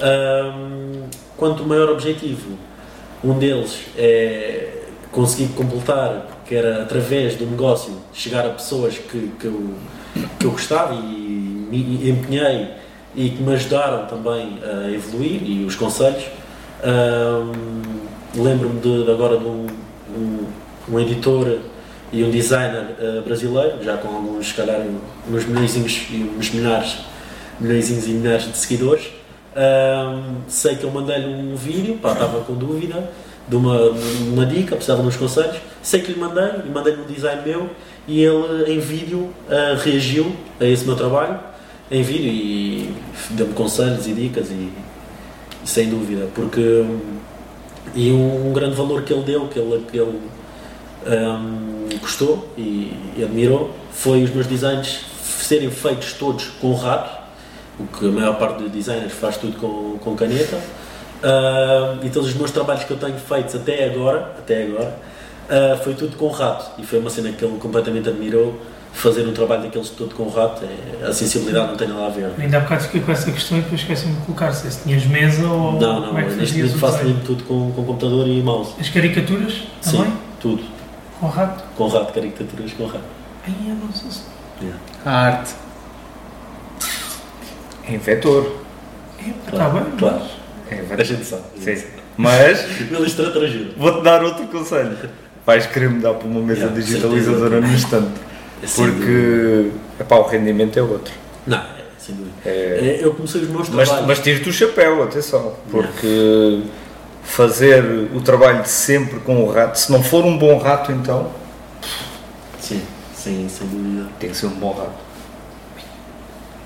Hum, 0.00 1.02
quanto 1.36 1.64
maior 1.64 1.90
objetivo, 1.90 2.56
um 3.24 3.36
deles 3.36 3.80
é 3.96 4.84
conseguir 5.10 5.52
completar, 5.54 6.29
que 6.50 6.56
era 6.56 6.82
através 6.82 7.36
do 7.36 7.46
negócio, 7.46 7.92
chegar 8.12 8.44
a 8.44 8.48
pessoas 8.48 8.98
que, 8.98 9.30
que, 9.38 9.46
eu, 9.46 9.72
que 10.36 10.44
eu 10.44 10.50
gostava 10.50 10.94
e 10.94 10.98
me 10.98 12.10
empenhei 12.10 12.70
e 13.14 13.30
que 13.30 13.40
me 13.40 13.54
ajudaram 13.54 14.06
também 14.06 14.58
a 14.60 14.90
evoluir 14.90 15.40
e 15.44 15.64
os 15.64 15.76
conselhos. 15.76 16.24
Ahm, 16.82 18.00
Lembro-me 18.34 18.80
de, 18.80 19.04
de 19.04 19.10
agora 19.10 19.38
de 19.38 19.44
um, 19.44 19.66
um, 20.16 20.46
um 20.88 21.00
editor 21.00 21.58
e 22.12 22.24
um 22.24 22.30
designer 22.30 22.96
uh, 23.00 23.22
brasileiro, 23.22 23.82
já 23.82 23.96
com 23.96 24.08
alguns, 24.08 24.48
se 24.48 24.54
calhar, 24.54 24.80
uns 25.28 25.44
milhões 25.46 25.76
e 25.76 26.34
uns 26.36 26.50
milhares, 26.50 26.98
milhões 27.60 27.90
e 27.90 28.10
milhares 28.10 28.44
de 28.44 28.56
seguidores. 28.56 29.08
Um, 29.56 30.48
sei 30.48 30.76
que 30.76 30.84
eu 30.84 30.90
mandei-lhe 30.90 31.26
um 31.26 31.54
vídeo, 31.56 31.98
pá, 31.98 32.12
estava 32.12 32.40
com 32.40 32.54
dúvida 32.54 33.10
de 33.50 33.56
uma, 33.56 33.90
uma 34.28 34.46
dica, 34.46 34.76
precisava 34.76 35.02
de 35.02 35.08
uns 35.08 35.16
conselhos. 35.16 35.56
Sei 35.82 36.00
que 36.00 36.12
lhe 36.12 36.18
mandei, 36.18 36.62
e 36.64 36.70
mandei-lhe 36.70 37.02
um 37.02 37.06
design 37.06 37.42
meu 37.44 37.68
e 38.06 38.22
ele 38.22 38.72
em 38.72 38.78
vídeo 38.78 39.18
uh, 39.18 39.76
reagiu 39.82 40.34
a 40.58 40.64
esse 40.64 40.84
meu 40.84 40.96
trabalho 40.96 41.38
em 41.90 42.02
vídeo 42.02 42.28
e 42.28 42.94
deu-me 43.30 43.52
conselhos 43.52 44.06
e 44.06 44.12
dicas 44.12 44.50
e, 44.50 44.70
sem 45.64 45.88
dúvida 45.88 46.28
porque 46.34 46.84
e 47.94 48.10
um, 48.10 48.48
um, 48.48 48.52
grande 48.52 48.74
valor 48.74 49.02
que 49.02 49.12
ele 49.12 49.22
deu 49.22 49.46
que 49.48 49.58
ele, 49.58 49.84
que 49.90 49.98
ele 49.98 50.20
um, 51.06 51.98
gostou 52.00 52.48
e, 52.56 52.92
e, 53.16 53.22
admirou 53.22 53.70
foi 53.92 54.22
os 54.22 54.30
meus 54.30 54.46
designs 54.46 55.04
serem 55.22 55.70
feitos 55.70 56.14
todos 56.14 56.46
com 56.60 56.74
rato 56.74 57.20
o 57.78 57.86
que 57.86 58.08
a 58.08 58.10
maior 58.10 58.38
parte 58.38 58.62
dos 58.62 58.72
designers 58.72 59.12
faz 59.12 59.36
tudo 59.36 59.58
com, 59.58 59.98
com 59.98 60.16
caneta 60.16 60.58
uh, 61.22 62.04
e 62.04 62.10
todos 62.10 62.28
os 62.28 62.34
meus 62.34 62.50
trabalhos 62.50 62.84
que 62.84 62.90
eu 62.90 62.96
tenho 62.96 63.18
feitos 63.18 63.54
até 63.54 63.86
agora 63.86 64.32
até 64.38 64.64
agora 64.64 64.96
uh, 65.48 65.82
foi 65.82 65.94
tudo 65.94 66.16
com 66.16 66.28
rato 66.28 66.80
e 66.80 66.84
foi 66.84 66.98
uma 66.98 67.10
cena 67.10 67.32
que 67.32 67.44
ele 67.44 67.58
completamente 67.58 68.08
admirou 68.08 68.58
fazer 68.92 69.26
um 69.26 69.32
trabalho 69.32 69.62
daqueles 69.62 69.90
todo 69.90 70.14
com 70.14 70.24
o 70.24 70.28
rato, 70.28 70.64
é, 70.64 71.06
a 71.06 71.12
sensibilidade 71.12 71.68
não 71.68 71.76
tem 71.76 71.88
nada 71.88 72.06
a 72.06 72.10
ver. 72.10 72.30
Ainda 72.38 72.58
há 72.58 72.60
bocado 72.60 72.82
fiquei 72.84 73.00
com 73.00 73.12
essa 73.12 73.30
questão 73.30 73.58
e 73.58 73.62
depois 73.62 73.80
esqueci-me 73.80 74.14
de 74.14 74.20
colocar 74.22 74.52
se 74.52 74.82
tinhas 74.82 75.06
mesa 75.06 75.46
ou. 75.46 75.72
Não, 75.72 76.00
não, 76.00 76.08
como 76.08 76.18
é 76.18 76.24
que 76.24 76.34
neste 76.34 76.56
momento 76.58 76.78
faço 76.78 77.04
mesmo 77.04 77.20
tudo 77.24 77.44
com, 77.44 77.72
com 77.72 77.84
computador 77.84 78.26
e 78.26 78.42
mouse. 78.42 78.74
As 78.78 78.88
caricaturas 78.88 79.62
também? 79.82 80.06
Sim, 80.06 80.16
tudo. 80.40 80.64
Com 81.18 81.28
rato? 81.28 81.64
Com 81.76 81.88
rato, 81.88 82.12
caricaturas 82.12 82.72
com 82.72 82.86
rato. 82.86 83.04
Ai, 83.46 83.54
eu 83.68 83.74
não 83.74 83.92
sei 83.92 84.10
se. 84.10 84.22
Yeah. 84.60 84.80
A 85.04 85.10
arte. 85.10 85.54
Em 87.88 87.98
vetor. 87.98 88.60
Está 89.18 89.50
claro, 89.50 89.80
bem, 89.80 89.96
claro. 89.98 90.22
É, 90.70 90.84
a 90.94 91.04
gente 91.04 91.24
sabe. 91.24 91.42
Sim. 91.60 91.82
Mas. 92.16 92.64
o 92.90 92.94
ilustrador 92.94 93.44
ajuda. 93.44 93.70
Vou-te 93.76 94.02
dar 94.02 94.22
outro 94.22 94.46
conselho. 94.46 94.96
Vais 95.44 95.66
querer 95.66 95.88
mudar 95.88 96.14
para 96.14 96.28
uma 96.28 96.40
mesa 96.40 96.60
yeah, 96.60 96.80
digitalizadora 96.80 97.60
no 97.60 97.72
instante. 97.72 98.20
É 98.62 98.66
porque 98.66 99.70
epá, 99.98 100.16
o 100.16 100.28
rendimento 100.28 100.78
é 100.78 100.82
outro. 100.82 101.12
Não, 101.46 101.58
é, 101.58 101.84
sem 101.98 102.14
dúvida. 102.14 102.34
É, 102.44 102.98
eu 103.00 103.14
comecei 103.14 103.40
os 103.40 103.48
meus 103.48 103.68
trabalhos. 103.68 103.90
Mas, 103.92 104.06
mas 104.06 104.18
tires-te 104.20 104.48
o 104.48 104.52
chapéu, 104.52 105.02
atenção, 105.02 105.54
porque 105.70 106.06
não. 106.06 106.70
fazer 107.22 107.82
o 108.14 108.20
trabalho 108.20 108.62
de 108.62 108.68
sempre 108.68 109.18
com 109.20 109.42
o 109.42 109.50
rato, 109.50 109.78
se 109.78 109.90
não 109.90 110.02
for 110.02 110.24
um 110.24 110.36
bom 110.36 110.58
rato, 110.58 110.92
então. 110.92 111.30
Sim, 112.60 112.82
sem, 113.14 113.48
sem 113.48 113.66
dúvida. 113.66 114.08
Tem 114.20 114.30
que 114.30 114.36
ser 114.36 114.46
um 114.46 114.50
bom 114.50 114.72
rato. 114.72 114.92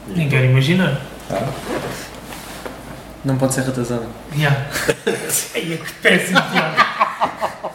Nem 0.08 0.28
quero 0.28 0.46
imaginar. 0.46 1.00
Ah. 1.30 1.48
Não 3.24 3.38
pode 3.38 3.54
ser 3.54 3.62
ratazana. 3.62 4.06
Yeah. 4.36 4.66
Ai, 5.54 5.80
que 5.82 5.92
péssimo, 6.02 6.40
Tiago. 6.52 7.74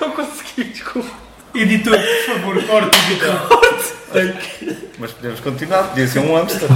Não 0.00 0.10
consegui, 0.12 0.64
desculpa. 0.64 1.10
Editor, 1.54 1.98
por 1.98 2.34
favor, 2.34 2.62
corte, 2.64 2.98
editor. 3.10 3.48
Corte. 3.48 4.80
Mas 4.98 5.12
podemos 5.12 5.40
continuar, 5.40 5.84
podia 5.88 6.06
ser 6.06 6.20
um 6.20 6.34
hamster. 6.36 6.68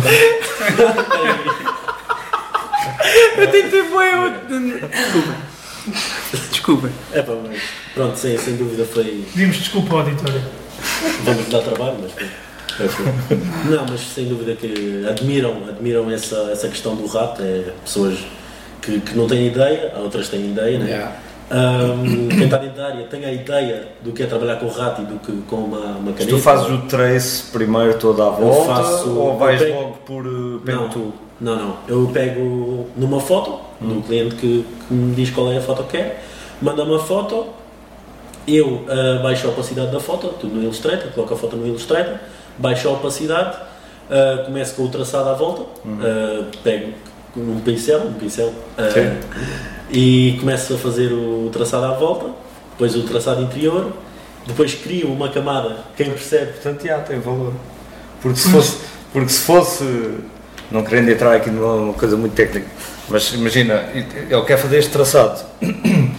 Eu 3.36 3.50
tentei 3.50 3.82
bem. 3.82 4.80
Desculpa. 4.90 5.34
Desculpa. 6.50 6.90
É 7.12 7.22
pá, 7.22 7.32
mas 7.46 7.62
pronto, 7.94 8.18
sem, 8.18 8.38
sem 8.38 8.56
dúvida 8.56 8.84
foi. 8.84 9.24
Pedimos 9.32 9.56
desculpa 9.56 9.94
ao 9.94 10.08
editor. 10.08 10.32
Vamos 11.22 11.48
dar 11.48 11.62
trabalho, 11.62 11.98
mas 12.00 12.12
foi. 12.12 12.28
Não, 13.70 13.86
mas 13.88 14.00
sem 14.00 14.26
dúvida 14.26 14.54
que 14.54 15.04
admiram, 15.08 15.68
admiram 15.68 16.10
essa, 16.10 16.50
essa 16.52 16.68
questão 16.68 16.96
do 16.96 17.06
rato. 17.06 17.42
É 17.42 17.72
pessoas 17.84 18.18
que, 18.80 19.00
que 19.00 19.16
não 19.16 19.26
têm 19.26 19.46
ideia, 19.46 19.92
outras 19.96 20.28
têm 20.28 20.50
ideia, 20.50 20.78
né? 20.78 20.86
Yeah. 20.86 21.16
Um, 21.50 22.28
quem 22.28 22.44
está 22.44 22.56
dentro 22.56 22.78
da 22.78 22.86
área 22.86 23.04
tem 23.04 23.24
a 23.24 23.32
ideia 23.32 23.88
do 24.02 24.12
que 24.12 24.22
é 24.22 24.26
trabalhar 24.26 24.56
com 24.56 24.66
o 24.66 24.70
rato 24.70 25.02
e 25.02 25.04
do 25.04 25.18
que 25.18 25.30
com 25.42 25.56
uma, 25.56 25.98
uma 25.98 26.12
caneta. 26.12 26.36
tu 26.36 26.38
fazes 26.38 26.70
o 26.70 26.78
trace 26.86 27.50
primeiro 27.52 27.98
toda 27.98 28.26
a 28.26 28.30
volta 28.30 28.74
faço, 28.74 29.10
ou 29.14 29.36
vais 29.36 29.60
pego, 29.60 29.74
logo 29.74 29.98
por 30.06 30.26
uh, 30.26 30.62
não, 30.64 30.88
tu? 30.88 31.12
Não, 31.40 31.56
não. 31.56 31.76
Eu 31.86 32.10
pego 32.12 32.88
numa 32.96 33.20
foto 33.20 33.60
hum. 33.80 33.88
do 33.88 34.02
cliente 34.02 34.36
que, 34.36 34.64
que, 34.88 34.94
me 34.94 35.14
diz 35.14 35.30
qual 35.30 35.52
é 35.52 35.58
a 35.58 35.60
foto 35.60 35.82
que 35.84 35.98
quer, 35.98 36.24
manda 36.62 36.82
uma 36.82 36.98
foto, 36.98 37.48
eu 38.48 38.66
uh, 38.66 39.22
baixo 39.22 39.46
a 39.46 39.50
opacidade 39.50 39.92
da 39.92 40.00
foto, 40.00 40.28
tudo 40.40 40.54
no 40.54 40.62
Illustrator, 40.62 41.12
coloco 41.12 41.34
a 41.34 41.36
foto 41.36 41.56
no 41.56 41.66
Illustrator, 41.66 42.16
baixo 42.58 42.88
a 42.88 42.92
opacidade, 42.92 43.56
uh, 44.10 44.44
começo 44.44 44.74
com 44.74 44.84
o 44.84 44.88
traçado 44.88 45.28
à 45.28 45.34
volta, 45.34 45.62
uhum. 45.84 45.94
uh, 45.94 46.46
pego 46.62 46.92
um 47.36 47.60
pincel, 47.60 48.00
um 48.06 48.12
pincel 48.12 48.52
e 49.90 50.36
começo 50.38 50.74
a 50.74 50.78
fazer 50.78 51.12
o 51.12 51.50
traçado 51.52 51.84
à 51.84 51.92
volta, 51.94 52.26
depois 52.72 52.94
o 52.94 53.02
traçado 53.02 53.42
interior, 53.42 53.92
depois 54.46 54.74
crio 54.74 55.08
uma 55.08 55.28
camada, 55.28 55.78
quem 55.96 56.10
percebe. 56.10 56.52
Portanto, 56.52 56.84
já 56.84 56.98
tem 57.00 57.18
valor. 57.18 57.52
Porque 58.20 58.38
se 58.38 58.48
fosse, 58.48 58.78
porque 59.12 59.28
se 59.28 59.40
fosse 59.40 60.18
não 60.70 60.82
querendo 60.82 61.10
entrar 61.10 61.34
aqui 61.34 61.50
numa 61.50 61.92
coisa 61.92 62.16
muito 62.16 62.34
técnica, 62.34 62.66
mas 63.08 63.32
imagina, 63.32 63.84
ele 63.94 64.42
quer 64.46 64.56
fazer 64.56 64.78
este 64.78 64.90
traçado. 64.90 65.44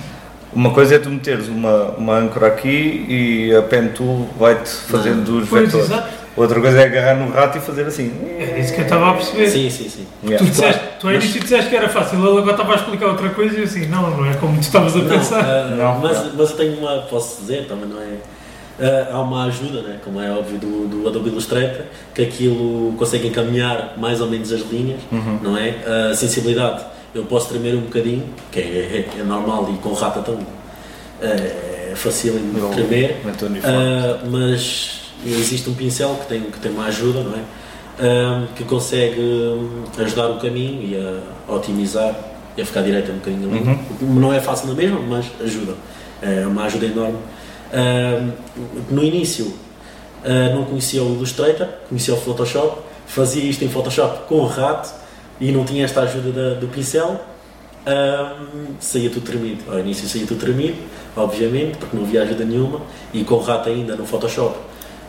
Uma 0.53 0.71
coisa 0.71 0.95
é 0.95 0.99
tu 0.99 1.09
meteres 1.09 1.49
uma, 1.49 1.91
uma 1.97 2.17
âncora 2.17 2.47
aqui 2.47 3.05
e 3.09 3.53
a 3.53 3.61
pen 3.61 3.89
tool 3.89 4.29
vai-te 4.39 4.69
fazendo 4.69 5.29
não. 5.29 5.41
os 5.41 5.49
vetores. 5.49 5.87
Exato. 5.87 6.24
Outra 6.37 6.59
coisa 6.59 6.81
é 6.81 6.85
agarrar 6.85 7.15
no 7.15 7.31
rato 7.31 7.57
e 7.57 7.61
fazer 7.61 7.85
assim. 7.87 8.11
É 8.37 8.59
isso 8.59 8.73
que 8.73 8.81
eu 8.81 8.83
estava 8.83 9.11
a 9.11 9.13
perceber. 9.13 9.49
Sim, 9.49 9.69
sim, 9.69 9.89
sim. 9.89 10.05
Yeah. 10.23 10.45
Tu, 10.45 10.51
disseste, 10.51 10.81
tu 10.99 11.07
ao 11.07 11.13
início 11.13 11.39
disseste 11.41 11.69
que 11.69 11.75
era 11.77 11.87
fácil, 11.87 12.19
ele 12.19 12.37
agora 12.37 12.51
estava 12.51 12.73
a 12.73 12.75
explicar 12.75 13.07
outra 13.07 13.29
coisa 13.29 13.57
e 13.57 13.63
assim, 13.63 13.87
não, 13.87 14.09
não 14.09 14.25
é 14.25 14.33
como 14.33 14.57
tu 14.57 14.63
estavas 14.63 14.95
a 14.97 14.99
pensar. 14.99 15.43
Uh, 15.43 15.75
não, 15.77 15.99
mas, 15.99 16.33
mas 16.33 16.49
eu 16.49 16.57
tenho 16.57 16.77
uma, 16.77 16.97
posso 17.03 17.41
dizer, 17.41 17.67
também 17.67 17.87
não 17.87 18.01
é. 18.01 18.17
Uh, 18.77 19.15
há 19.15 19.21
uma 19.21 19.45
ajuda, 19.45 19.81
né, 19.83 19.99
como 20.03 20.19
é 20.19 20.29
óbvio, 20.29 20.57
do, 20.57 20.87
do 20.89 21.07
Adobe 21.07 21.29
Illustrator, 21.29 21.85
que 22.13 22.23
aquilo 22.23 22.93
consegue 22.97 23.29
encaminhar 23.29 23.93
mais 23.95 24.19
ou 24.19 24.27
menos 24.27 24.51
as 24.51 24.69
linhas, 24.69 24.99
uhum. 25.09 25.39
não 25.41 25.57
é? 25.57 25.75
A 26.11 26.13
sensibilidade, 26.13 26.83
eu 27.13 27.23
posso 27.23 27.47
tremer 27.47 27.75
um 27.75 27.81
bocadinho, 27.83 28.25
que 28.51 28.59
é, 28.59 29.07
é, 29.15 29.19
é 29.21 29.23
normal 29.23 29.69
e 29.73 29.77
com 29.77 29.89
o 29.89 29.93
rato 29.93 30.19
então 30.19 30.37
é, 31.21 31.91
é 31.91 31.93
fácil 31.95 32.33
de 32.33 32.75
tremer, 32.75 33.21
uh, 33.23 34.29
mas 34.29 35.04
existe 35.29 35.69
um 35.69 35.73
pincel 35.73 36.15
que 36.21 36.27
tem, 36.27 36.41
que 36.41 36.59
tem 36.59 36.71
uma 36.71 36.85
ajuda, 36.85 37.23
não 37.23 37.33
é? 37.33 37.43
Um, 37.97 38.47
que 38.53 38.65
consegue 38.65 39.21
ajudar 39.97 40.27
o 40.27 40.37
caminho 40.37 40.81
e 40.83 40.97
a 40.97 41.53
otimizar 41.53 42.13
e 42.57 42.61
a 42.61 42.65
ficar 42.65 42.81
direito 42.81 43.11
um 43.11 43.15
bocadinho 43.15 43.49
ali. 43.49 43.59
Uhum. 43.59 44.19
Não 44.19 44.33
é 44.33 44.39
fácil 44.41 44.67
na 44.67 44.73
mesma, 44.73 44.99
mas 44.99 45.25
ajuda. 45.41 45.75
É 46.21 46.45
uma 46.45 46.65
ajuda 46.65 46.85
enorme. 46.85 47.17
Um, 47.73 48.31
no 48.93 49.03
início 49.03 49.45
uh, 49.45 50.55
não 50.55 50.65
conhecia 50.65 51.01
o 51.03 51.13
Illustrator, 51.15 51.67
conhecia 51.89 52.13
o 52.13 52.17
Photoshop, 52.17 52.81
fazia 53.07 53.43
isto 53.43 53.63
em 53.63 53.69
Photoshop 53.69 54.27
com 54.27 54.35
o 54.35 54.45
rato 54.45 54.93
e 55.39 55.51
não 55.51 55.65
tinha 55.65 55.85
esta 55.85 56.01
ajuda 56.01 56.31
da, 56.31 56.59
do 56.59 56.67
pincel. 56.67 57.19
Um, 57.87 58.75
saía 58.79 59.09
tudo 59.09 59.25
tremido. 59.25 59.71
Ao 59.71 59.79
início 59.79 60.07
saía 60.07 60.25
tudo 60.25 60.39
tremido, 60.39 60.77
obviamente, 61.15 61.77
porque 61.77 61.95
não 61.95 62.03
havia 62.03 62.23
ajuda 62.23 62.43
nenhuma, 62.43 62.81
e 63.13 63.23
com 63.23 63.35
o 63.35 63.41
rato 63.41 63.69
ainda 63.69 63.95
no 63.95 64.05
Photoshop 64.05 64.57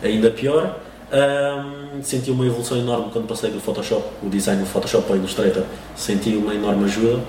ainda 0.03 0.29
pior. 0.31 0.77
Um, 1.09 2.03
senti 2.03 2.29
uma 2.29 2.45
evolução 2.45 2.77
enorme 2.77 3.09
quando 3.13 3.27
passei 3.27 3.49
do 3.49 3.61
Photoshop, 3.61 4.03
o 4.21 4.29
design 4.29 4.61
do 4.61 4.67
Photoshop 4.67 5.05
para 5.05 5.13
o 5.13 5.17
Illustrator, 5.17 5.63
senti 5.95 6.35
uma 6.35 6.53
enorme 6.53 6.83
ajuda. 6.83 7.21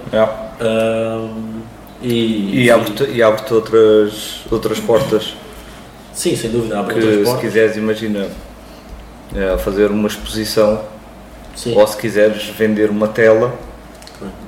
Um, 0.61 1.63
e, 2.03 2.65
e 2.65 2.71
abre-te 2.71 3.23
abre 3.23 3.55
outras, 3.55 4.41
outras 4.51 4.81
portas. 4.81 5.35
Sim, 6.13 6.35
sem 6.35 6.51
dúvida, 6.51 6.81
abre 6.81 6.95
que, 6.95 7.01
outras 7.01 7.17
portas. 7.25 7.41
Se 7.41 7.47
quiseres, 7.47 7.77
imagina, 7.77 8.29
é, 9.35 9.57
fazer 9.59 9.91
uma 9.93 10.09
exposição, 10.09 10.83
Sim. 11.55 11.77
ou 11.77 11.87
se 11.87 11.97
quiseres 11.97 12.45
vender 12.49 12.91
uma 12.91 13.07
tela, 13.07 13.57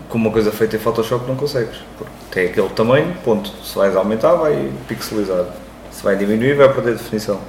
com 0.09 0.19
uma 0.19 0.31
coisa 0.33 0.51
feita 0.51 0.75
em 0.75 0.79
Photoshop 0.81 1.27
não 1.29 1.37
consegues, 1.37 1.77
porque 1.97 2.13
tem 2.33 2.47
aquele 2.47 2.69
tamanho, 2.71 3.15
ponto. 3.25 3.51
Se 3.65 3.77
vais 3.77 3.95
aumentar, 3.95 4.35
vai 4.35 4.71
pixelizar. 4.89 5.47
Se 5.93 6.03
vai 6.03 6.17
diminuir, 6.17 6.55
vai 6.55 6.73
perder 6.73 6.97
definição. 6.97 7.41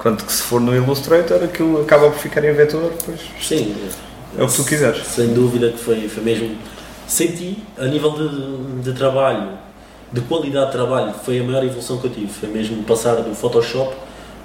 Quanto 0.00 0.24
que 0.24 0.32
se 0.32 0.42
for 0.42 0.62
no 0.62 0.74
Illustrator, 0.74 1.44
aquilo 1.44 1.82
acaba 1.82 2.08
por 2.10 2.18
ficar 2.18 2.42
em 2.42 2.54
vetor, 2.54 2.90
pois. 3.04 3.20
Sim. 3.38 3.76
É 4.38 4.42
o 4.42 4.48
que 4.48 4.56
tu 4.56 4.64
quiseres. 4.64 5.06
Sem 5.06 5.34
dúvida 5.34 5.70
que 5.70 5.78
foi, 5.78 6.08
foi 6.08 6.22
mesmo. 6.22 6.56
Senti, 7.06 7.62
a 7.76 7.84
nível 7.84 8.12
de, 8.12 8.82
de 8.82 8.92
trabalho, 8.94 9.58
de 10.10 10.22
qualidade 10.22 10.66
de 10.66 10.72
trabalho, 10.72 11.12
foi 11.22 11.40
a 11.40 11.42
maior 11.44 11.62
evolução 11.64 11.98
que 11.98 12.06
eu 12.06 12.10
tive. 12.10 12.28
Foi 12.28 12.48
mesmo 12.48 12.82
passar 12.84 13.16
do 13.16 13.34
Photoshop 13.34 13.94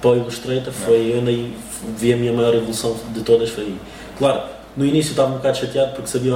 para 0.01 0.11
o 0.11 0.17
Illustrator, 0.17 0.73
foi 0.73 1.17
onde 1.17 1.29
aí 1.29 1.57
vi 1.97 2.11
a 2.11 2.17
minha 2.17 2.33
maior 2.33 2.53
evolução 2.53 2.93
de 3.13 3.21
todas. 3.21 3.49
Foi 3.49 3.75
Claro, 4.17 4.41
No 4.75 4.85
início 4.85 5.11
estava 5.11 5.29
um 5.29 5.37
bocado 5.37 5.57
chateado 5.57 5.93
porque 5.93 6.07
sabia 6.09 6.33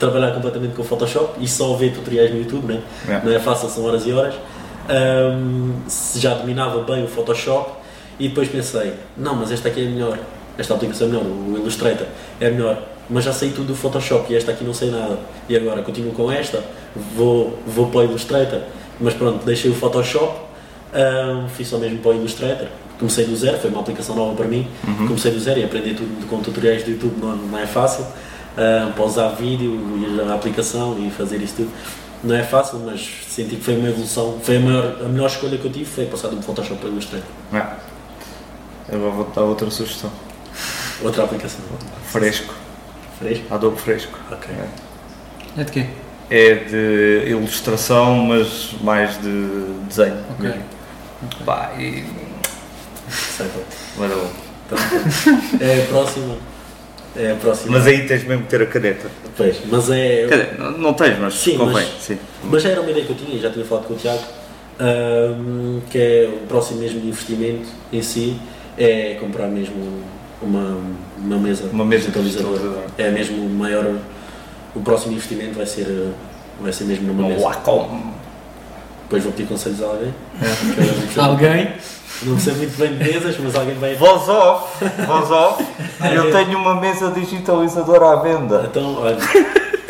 trabalhar 0.00 0.32
completamente 0.32 0.74
com 0.74 0.82
o 0.82 0.84
Photoshop 0.84 1.40
e 1.40 1.46
só 1.46 1.74
ver 1.74 1.92
tutoriais 1.92 2.32
no 2.32 2.38
YouTube, 2.38 2.72
né? 2.72 2.82
Yeah. 3.04 3.24
não 3.24 3.36
é 3.36 3.38
fácil, 3.38 3.68
são 3.68 3.84
horas 3.84 4.04
e 4.04 4.10
horas. 4.10 4.34
Se 5.86 6.18
já 6.18 6.34
dominava 6.34 6.82
bem 6.82 7.04
o 7.04 7.08
Photoshop 7.08 7.77
e 8.18 8.28
depois 8.28 8.48
pensei, 8.48 8.94
não, 9.16 9.36
mas 9.36 9.52
esta 9.52 9.68
aqui 9.68 9.80
é 9.80 9.88
melhor, 9.88 10.18
esta 10.56 10.74
aplicação 10.74 11.06
é 11.06 11.10
melhor, 11.10 11.24
o 11.24 11.56
Illustrator 11.56 12.06
é 12.40 12.50
melhor, 12.50 12.82
mas 13.08 13.24
já 13.24 13.32
sei 13.32 13.50
tudo 13.50 13.68
do 13.68 13.74
Photoshop 13.74 14.32
e 14.32 14.36
esta 14.36 14.52
aqui 14.52 14.64
não 14.64 14.74
sei 14.74 14.90
nada. 14.90 15.18
E 15.48 15.56
agora 15.56 15.82
continuo 15.82 16.12
com 16.12 16.30
esta, 16.30 16.62
vou, 17.14 17.58
vou 17.66 17.86
para 17.88 18.00
o 18.00 18.04
Illustrator, 18.04 18.60
mas 19.00 19.14
pronto, 19.14 19.44
deixei 19.44 19.70
o 19.70 19.74
Photoshop, 19.74 20.36
ahm, 20.92 21.48
fiz 21.48 21.68
só 21.68 21.78
mesmo 21.78 21.98
para 21.98 22.10
o 22.10 22.14
Illustrator. 22.14 22.68
Comecei 22.98 23.24
do 23.24 23.36
zero, 23.36 23.56
foi 23.58 23.70
uma 23.70 23.80
aplicação 23.80 24.16
nova 24.16 24.34
para 24.34 24.46
mim. 24.46 24.66
Comecei 25.06 25.30
do 25.30 25.38
zero 25.38 25.60
e 25.60 25.64
aprender 25.64 25.94
tudo 25.94 26.26
com 26.26 26.40
tutoriais 26.40 26.82
do 26.82 26.90
YouTube 26.90 27.14
não, 27.20 27.36
não 27.36 27.58
é 27.58 27.66
fácil. 27.66 28.04
ahm, 28.56 28.90
para 28.92 29.04
usar 29.04 29.28
vídeo 29.28 29.80
e 29.96 30.20
a 30.20 30.34
aplicação 30.34 30.98
e 30.98 31.08
fazer 31.10 31.40
isso 31.40 31.54
tudo. 31.58 31.70
Não 32.24 32.34
é 32.34 32.42
fácil, 32.42 32.80
mas 32.80 33.08
senti 33.28 33.54
que 33.54 33.62
foi 33.62 33.76
uma 33.76 33.88
evolução. 33.88 34.38
Foi 34.42 34.56
a, 34.56 34.60
maior, 34.60 34.96
a 35.02 35.08
melhor 35.08 35.28
escolha 35.28 35.56
que 35.56 35.64
eu 35.64 35.70
tive, 35.70 35.84
foi 35.84 36.06
passar 36.06 36.28
do 36.28 36.42
Photoshop 36.42 36.80
para 36.80 36.88
o 36.88 36.92
Illustrator. 36.92 37.28
Yeah. 37.52 37.78
Agora 38.92 39.10
vou 39.10 39.24
dar 39.34 39.42
outra 39.42 39.70
sugestão. 39.70 40.10
Outra 41.02 41.24
aplicação. 41.24 41.60
Fresco. 42.06 42.54
Fresco? 43.18 43.44
Adobe 43.54 43.80
Fresco. 43.80 44.18
Ok. 44.30 44.48
É 45.56 45.64
de 45.64 45.72
quê? 45.72 45.86
É 46.30 46.54
de 46.54 47.30
ilustração, 47.30 48.16
mas 48.26 48.74
mais 48.82 49.20
de 49.20 49.64
desenho. 49.88 50.18
Ok. 50.30 50.48
mesmo. 50.48 50.62
Pá, 51.44 51.72
e. 51.78 52.04
Sei 53.10 53.46
qual. 53.48 53.64
Mas, 53.98 54.10
é 54.10 54.14
bom. 54.14 54.30
Então, 54.66 54.78
é 55.60 55.82
a 55.82 55.86
próxima. 55.86 56.36
É 57.16 57.32
a 57.32 57.34
próxima. 57.36 57.72
mas 57.78 57.86
aí 57.86 58.06
tens 58.06 58.24
mesmo 58.24 58.44
que 58.44 58.50
ter 58.50 58.62
a 58.62 58.66
caneta. 58.66 59.10
Pois, 59.36 59.56
mas 59.66 59.90
é. 59.90 60.24
Dizer, 60.26 60.58
não, 60.58 60.70
não 60.72 60.94
tens, 60.94 61.18
mas 61.18 61.34
Sim, 61.34 61.56
convém. 61.56 61.74
mas- 61.74 62.02
Sim. 62.02 62.18
Mas 62.44 62.62
já 62.62 62.68
era 62.70 62.80
uma 62.80 62.90
ideia 62.90 63.04
que 63.06 63.12
eu 63.12 63.16
tinha, 63.16 63.38
já 63.40 63.50
tinha 63.50 63.64
falado 63.64 63.86
com 63.86 63.94
o 63.94 63.96
Tiago, 63.96 64.22
ahm, 64.78 65.80
que 65.90 65.98
é 65.98 66.28
o 66.32 66.46
próximo 66.46 66.80
mesmo 66.80 67.00
investimento 67.08 67.68
em 67.92 68.02
si, 68.02 68.38
é 68.78 69.16
comprar 69.20 69.48
mesmo 69.48 70.02
uma, 70.40 70.78
uma 71.18 71.36
mesa, 71.38 71.68
Uma 71.72 71.84
mesa 71.84 72.10
digitalizadora. 72.10 72.86
É 72.96 73.10
mesmo 73.10 73.44
o 73.44 73.50
maior, 73.50 73.96
o 74.74 74.80
próximo 74.80 75.12
investimento 75.12 75.54
vai 75.56 75.66
ser, 75.66 76.12
vai 76.60 76.72
ser 76.72 76.84
mesmo 76.84 77.08
numa 77.08 77.26
Uma 77.26 77.34
mesa. 77.34 77.44
Wacom. 77.44 78.12
Depois 79.02 79.24
vou 79.24 79.32
pedir 79.32 79.48
conselhos 79.48 79.82
a 79.82 79.86
alguém. 79.86 80.14
É. 80.42 81.20
Alguém? 81.20 81.72
Não 82.22 82.34
percebo 82.34 82.58
muito 82.58 82.76
bem 82.78 82.96
de 82.96 83.04
mesas, 83.04 83.36
mas 83.38 83.54
alguém 83.54 83.74
vai. 83.76 83.94
Voz 83.94 84.28
off, 84.28 84.84
voz 85.06 85.30
off. 85.30 85.64
Eu 86.14 86.30
tenho 86.32 86.58
uma 86.58 86.74
mesa 86.74 87.10
digitalizadora 87.10 88.12
à 88.12 88.16
venda. 88.16 88.66
Então, 88.68 88.96
olha, 88.96 89.16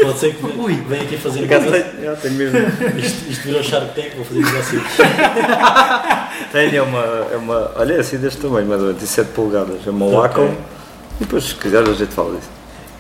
pode 0.01 0.19
ser 0.19 0.35
que 0.35 0.47
Ui. 0.47 0.75
venha 0.89 1.03
aqui 1.03 1.17
fazer 1.17 1.41
negócio. 1.41 1.71
tenho, 1.71 1.85
eu 2.05 2.17
tenho 2.17 2.35
mesmo. 2.35 2.59
Isto, 2.99 3.31
isto 3.31 3.43
virou 3.45 3.63
Shark 3.63 3.95
Tank, 3.95 4.15
vou 4.17 4.25
fazer 4.25 4.41
negócio. 4.45 4.81
Tenho 6.53 6.77
é 6.77 6.83
uma, 6.83 7.05
é 7.33 7.37
uma. 7.37 7.73
Olha, 7.77 7.95
é 7.95 8.01
assim 8.01 8.17
deste 8.17 8.41
tamanho, 8.41 8.67
mais 8.67 8.81
ou 8.81 8.87
menos, 8.89 9.01
de 9.03 9.07
7 9.09 9.29
polegadas. 9.33 9.87
É 9.87 9.91
uma 9.91 10.07
Ok. 10.07 10.19
Wacom. 10.45 10.55
E 11.21 11.25
depois, 11.25 11.45
se 11.45 11.55
quiser, 11.55 11.83
a 11.83 11.93
gente 11.93 12.13
fala 12.15 12.37
disso. 12.37 12.49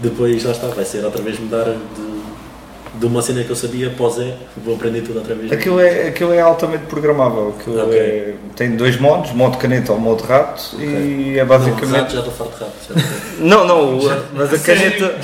Depois, 0.00 0.44
lá 0.44 0.50
está, 0.52 0.66
vai 0.68 0.84
ser 0.84 1.04
outra 1.04 1.22
vez 1.22 1.38
mudar 1.38 1.64
de, 1.64 2.98
de 2.98 3.06
uma 3.06 3.22
cena 3.22 3.42
que 3.44 3.50
eu 3.50 3.56
sabia 3.56 3.92
o 3.96 4.10
zero. 4.10 4.34
Vou 4.56 4.74
aprender 4.74 5.02
tudo 5.02 5.18
outra 5.18 5.34
vez. 5.34 5.50
Aquilo 5.52 5.80
é, 5.80 6.08
aquilo 6.08 6.32
é 6.32 6.40
altamente 6.40 6.86
programável. 6.86 7.54
Aquilo 7.58 7.80
Ok. 7.84 7.98
é- 7.98 8.34
tem 8.56 8.76
dois 8.76 8.98
modos: 9.00 9.32
modo 9.32 9.56
caneta 9.56 9.92
ou 9.92 10.00
modo 10.00 10.24
rato. 10.24 10.76
E 10.80 11.38
é 11.38 11.44
Não, 11.44 11.56
rato, 11.56 11.64
basicamente. 11.70 12.12
já 12.12 12.18
estou 12.18 12.32
farto 12.32 12.58
de 12.58 12.64
rato. 12.64 13.08
Não, 13.38 13.66
não, 13.66 13.98
o- 13.98 14.24
mas 14.34 14.52
a 14.52 14.58
caneta. 14.58 15.14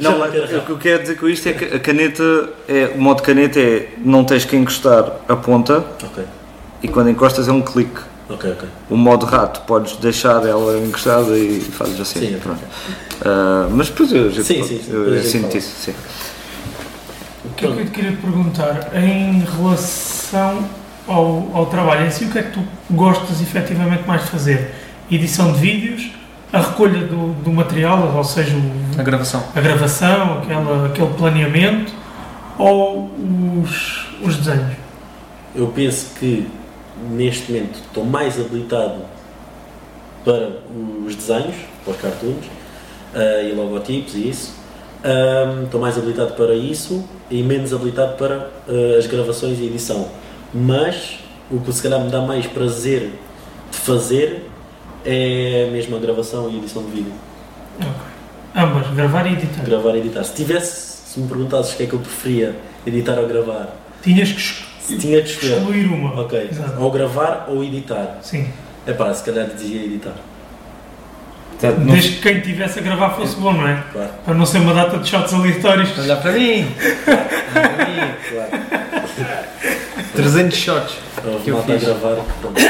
Não, 0.00 0.18
mas 0.18 0.32
quero 0.32 0.58
o 0.58 0.62
que 0.64 0.70
eu 0.70 0.78
quero 0.78 1.02
dizer 1.02 1.16
com 1.18 1.28
isto 1.28 1.48
é 1.48 1.52
que 1.52 1.64
a 1.76 1.78
caneta 1.78 2.48
é. 2.68 2.92
O 2.94 3.00
modo 3.00 3.22
caneta 3.22 3.58
é 3.60 3.90
não 3.98 4.24
tens 4.24 4.44
que 4.44 4.56
encostar 4.56 5.04
a 5.28 5.36
ponta 5.36 5.84
Ok, 6.02 6.24
e 6.82 6.88
quando 6.88 7.10
encostas 7.10 7.46
é 7.48 7.52
um 7.52 7.60
clique. 7.60 8.00
ok, 8.28 8.52
ok. 8.52 8.68
O 8.88 8.96
modo 8.96 9.26
rato 9.26 9.60
podes 9.62 9.96
deixar 9.96 10.46
ela 10.46 10.78
encostada 10.78 11.36
e 11.38 11.60
fazes 11.60 12.00
assim. 12.00 12.20
Sim, 12.20 12.38
pronto. 12.42 12.60
Ah, 13.24 13.68
mas 13.70 13.88
depois 13.90 14.12
eu, 14.12 14.30
gente 14.30 14.44
Sim, 14.46 14.62
sim, 14.64 14.80
eu, 14.88 15.14
gente 15.14 15.28
sinto 15.28 15.56
isso. 15.58 15.74
Sim. 15.78 15.94
O 17.44 17.54
que 17.54 17.66
é 17.66 17.70
que 17.72 17.78
eu 17.80 17.84
te 17.84 17.90
queria 17.90 18.12
perguntar 18.12 18.90
em 18.96 19.40
relação 19.44 20.66
ao, 21.06 21.50
ao 21.52 21.66
trabalho 21.66 22.06
em 22.06 22.10
si, 22.10 22.24
o 22.24 22.30
que 22.30 22.38
é 22.38 22.42
que 22.42 22.52
tu 22.52 22.64
gostas 22.90 23.42
efetivamente 23.42 24.04
mais 24.06 24.22
de 24.22 24.30
fazer? 24.30 24.70
Edição 25.10 25.52
de 25.52 25.58
vídeos, 25.60 26.10
a 26.52 26.58
recolha 26.60 27.06
do, 27.06 27.32
do 27.42 27.50
material, 27.52 28.12
ou 28.14 28.24
seja, 28.24 28.54
o- 28.56 29.00
A 29.00 29.02
gravação. 29.02 29.42
a 29.54 29.60
gravação, 29.60 30.38
aquela, 30.42 30.86
aquele 30.86 31.14
planeamento, 31.14 31.92
ou 32.58 33.10
os, 33.62 34.06
os 34.22 34.36
desenhos? 34.36 34.76
Eu 35.54 35.68
penso 35.68 36.14
que 36.18 36.46
neste 37.10 37.50
momento 37.52 37.76
estou 37.76 38.04
mais 38.04 38.38
habilitado 38.38 39.00
para 40.24 40.50
os 41.06 41.14
desenhos, 41.16 41.54
para 41.84 41.94
os 41.94 42.00
cartoons 42.00 42.44
ah, 43.14 43.42
e 43.42 43.52
logotipos 43.54 44.14
e 44.14 44.28
isso. 44.28 44.54
Ahm, 45.04 45.64
Estou 45.64 45.80
mais 45.80 45.98
habilitado 45.98 46.34
para 46.34 46.54
isso 46.54 47.04
e 47.30 47.42
menos 47.42 47.72
habilitado 47.74 48.16
para 48.16 48.50
ah, 48.68 48.98
as 48.98 49.06
gravações 49.06 49.58
e 49.58 49.64
edição. 49.66 50.08
Mas 50.54 51.18
o 51.50 51.58
que 51.60 51.72
se 51.72 51.82
calhar 51.82 52.00
me 52.00 52.10
dá 52.10 52.20
mais 52.20 52.46
prazer 52.46 53.10
de 53.70 53.76
fazer 53.78 54.48
é 55.04 55.68
mesmo 55.72 55.96
a 55.96 55.98
gravação 55.98 56.48
e 56.50 56.58
edição 56.58 56.82
de 56.84 56.90
vídeo. 56.90 57.12
Ok. 57.80 57.90
Ambas, 58.54 58.86
gravar 58.94 59.26
e 59.26 59.32
editar. 59.32 59.62
Gravar 59.64 59.94
e 59.94 59.98
editar. 59.98 60.24
Se 60.24 60.34
tivesse, 60.34 60.96
se 61.12 61.20
me 61.20 61.28
perguntasses 61.28 61.74
o 61.74 61.76
que 61.76 61.82
é 61.82 61.86
que 61.86 61.92
eu 61.94 61.98
preferia, 62.00 62.54
editar 62.86 63.18
ou 63.18 63.26
gravar, 63.26 63.68
Tinhas 64.02 64.30
que 64.32 64.98
tinha 64.98 65.22
de 65.22 65.30
escolher. 65.30 65.56
excluir 65.58 65.86
uma. 65.86 66.20
Ok, 66.20 66.48
Exato. 66.50 66.80
ou 66.80 66.90
gravar 66.90 67.46
ou 67.48 67.62
editar. 67.64 68.18
Sim. 68.22 68.48
É 68.86 68.92
pá, 68.92 69.12
se 69.14 69.24
calhar 69.24 69.46
dizia 69.46 69.82
editar. 69.84 70.12
Portanto, 71.52 71.78
não- 71.84 71.92
Desde 71.94 72.16
que 72.16 72.20
quem 72.22 72.40
tivesse 72.40 72.80
a 72.80 72.82
gravar 72.82 73.10
fosse 73.10 73.36
bom, 73.36 73.52
não 73.52 73.66
é? 73.68 73.82
Claro, 73.92 74.10
Para 74.24 74.34
não 74.34 74.44
ser 74.44 74.58
uma 74.58 74.74
data 74.74 74.98
de 74.98 75.08
shots 75.08 75.32
aleatórios. 75.32 75.96
Olhar 75.96 76.16
para 76.20 76.32
mim! 76.32 76.66
Olha 77.06 77.68
para 77.68 77.86
mim! 77.86 78.14
claro. 78.28 78.62
300 80.14 80.58
shots. 80.58 80.94
Houve 81.24 81.44
Que 81.44 81.50
eu 81.50 81.54
malta 81.56 81.72
a 81.72 81.78
fiz. 81.78 81.88
gravar. 81.88 82.16
Pronto. 82.40 82.60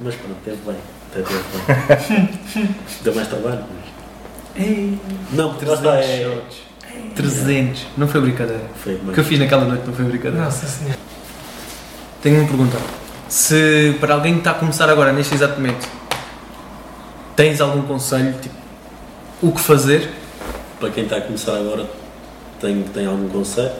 Mas 0.00 0.14
pronto, 0.16 0.36
teve 0.44 0.56
bem. 0.66 0.76
Até 1.18 2.14
bem. 2.14 2.28
Deu 3.02 3.14
mais 3.14 3.28
trabalho, 3.28 3.64
mas. 4.56 4.62
Ei, 4.66 4.98
Não, 5.32 5.50
porque 5.50 5.64
lá 5.66 5.76
300 5.76 6.04
está 6.04 6.12
é. 6.12 6.24
shots. 6.24 6.56
300. 7.14 7.86
Não 7.96 8.08
foi 8.08 8.20
brincadeira. 8.20 8.62
Foi 8.82 8.94
O 8.94 9.12
que 9.12 9.20
eu 9.20 9.24
fiz 9.24 9.38
naquela 9.38 9.64
noite 9.64 9.86
não 9.86 9.94
foi 9.94 10.04
brincadeira. 10.06 10.44
nossa 10.44 10.66
senhora. 10.66 10.98
Tenho 12.22 12.38
uma 12.40 12.46
pergunta. 12.48 12.76
Se 13.28 13.96
para 14.00 14.14
alguém 14.14 14.34
que 14.34 14.38
está 14.40 14.52
a 14.52 14.54
começar 14.54 14.88
agora, 14.88 15.12
neste 15.12 15.34
exato 15.34 15.60
momento, 15.60 15.86
tens 17.34 17.60
algum 17.60 17.82
conselho, 17.82 18.34
tipo, 18.40 18.54
o 19.42 19.52
que 19.52 19.60
fazer? 19.60 20.10
Para 20.80 20.90
quem 20.90 21.04
está 21.04 21.16
a 21.16 21.20
começar 21.20 21.56
agora, 21.56 21.86
tem, 22.60 22.82
tem 22.82 23.06
algum 23.06 23.28
conselho? 23.28 23.72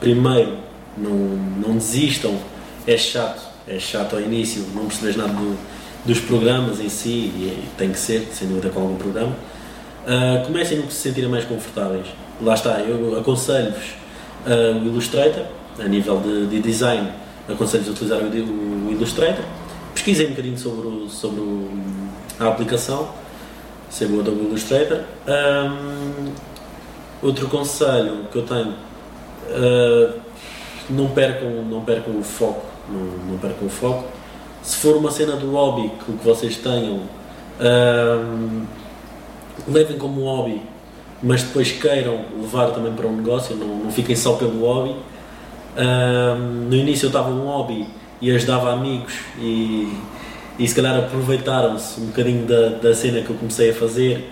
Primeiro, 0.00 0.58
não, 0.96 1.10
não 1.14 1.76
desistam. 1.76 2.38
É 2.86 2.96
chato. 2.96 3.42
É 3.68 3.78
chato 3.78 4.14
ao 4.16 4.22
início, 4.22 4.64
não 4.74 4.86
percebes 4.86 5.16
nada 5.16 5.32
do- 5.32 5.56
dos 6.04 6.20
programas 6.20 6.78
em 6.80 6.88
si, 6.88 7.08
e 7.08 7.64
tem 7.76 7.90
que 7.90 7.98
ser, 7.98 8.28
sem 8.32 8.46
dúvida, 8.46 8.68
com 8.70 8.80
algum 8.80 8.96
programa. 8.96 9.32
Ah, 10.06 10.42
comecem 10.46 10.78
no 10.78 10.84
que 10.84 10.92
se 10.94 11.00
sentirem 11.08 11.28
mais 11.28 11.44
confortáveis. 11.44 12.06
Lá 12.40 12.54
está, 12.54 12.78
eu 12.80 13.18
aconselho-vos 13.18 13.94
ah, 14.46 14.78
o 14.80 14.86
Illustrator, 14.86 15.44
a 15.80 15.84
nível 15.88 16.20
de, 16.20 16.46
de 16.46 16.60
design, 16.60 17.10
aconselho-vos 17.48 17.88
a 17.88 17.92
utilizar 17.92 18.18
o, 18.20 18.88
o 18.88 18.92
Illustrator. 18.92 19.44
Pesquisem 19.94 20.26
um 20.26 20.30
bocadinho 20.30 20.58
sobre, 20.58 20.86
o- 20.86 21.08
sobre 21.08 21.40
o- 21.40 21.68
a 22.38 22.46
aplicação, 22.48 23.08
ser 23.90 24.06
o 24.10 24.20
Adobe 24.20 24.44
Illustrator. 24.44 25.00
Ahm, 25.26 26.30
outro 27.20 27.48
conselho 27.48 28.26
que 28.30 28.38
eu 28.38 28.42
tenho, 28.44 28.74
ah, 29.50 30.12
não, 30.88 31.08
percam, 31.08 31.50
não 31.64 31.80
percam 31.80 32.16
o 32.16 32.22
foco, 32.22 32.64
não, 32.90 33.32
não 33.32 33.38
percam 33.38 33.66
o 33.66 33.70
foco. 33.70 34.04
Se 34.62 34.76
for 34.78 34.96
uma 34.96 35.10
cena 35.10 35.36
do 35.36 35.52
hobby 35.52 35.90
que, 36.04 36.12
que 36.12 36.24
vocês 36.24 36.56
tenham, 36.56 37.02
levem 39.68 39.98
como 39.98 40.22
hobby, 40.22 40.60
mas 41.22 41.42
depois 41.42 41.72
queiram 41.72 42.20
levar 42.40 42.70
também 42.70 42.92
para 42.92 43.06
um 43.06 43.16
negócio, 43.16 43.56
não, 43.56 43.66
não 43.84 43.90
fiquem 43.92 44.14
só 44.16 44.34
pelo 44.34 44.60
hobby. 44.60 44.94
No 46.68 46.74
início 46.74 47.06
eu 47.06 47.08
estava 47.08 47.30
um 47.30 47.46
hobby 47.46 47.86
e 48.20 48.30
ajudava 48.30 48.72
amigos 48.72 49.12
e, 49.38 49.92
e 50.58 50.66
se 50.66 50.74
calhar 50.74 50.96
aproveitaram-se 50.98 52.00
um 52.00 52.06
bocadinho 52.06 52.46
da, 52.46 52.68
da 52.70 52.94
cena 52.94 53.20
que 53.20 53.30
eu 53.30 53.36
comecei 53.36 53.70
a 53.70 53.74
fazer 53.74 54.30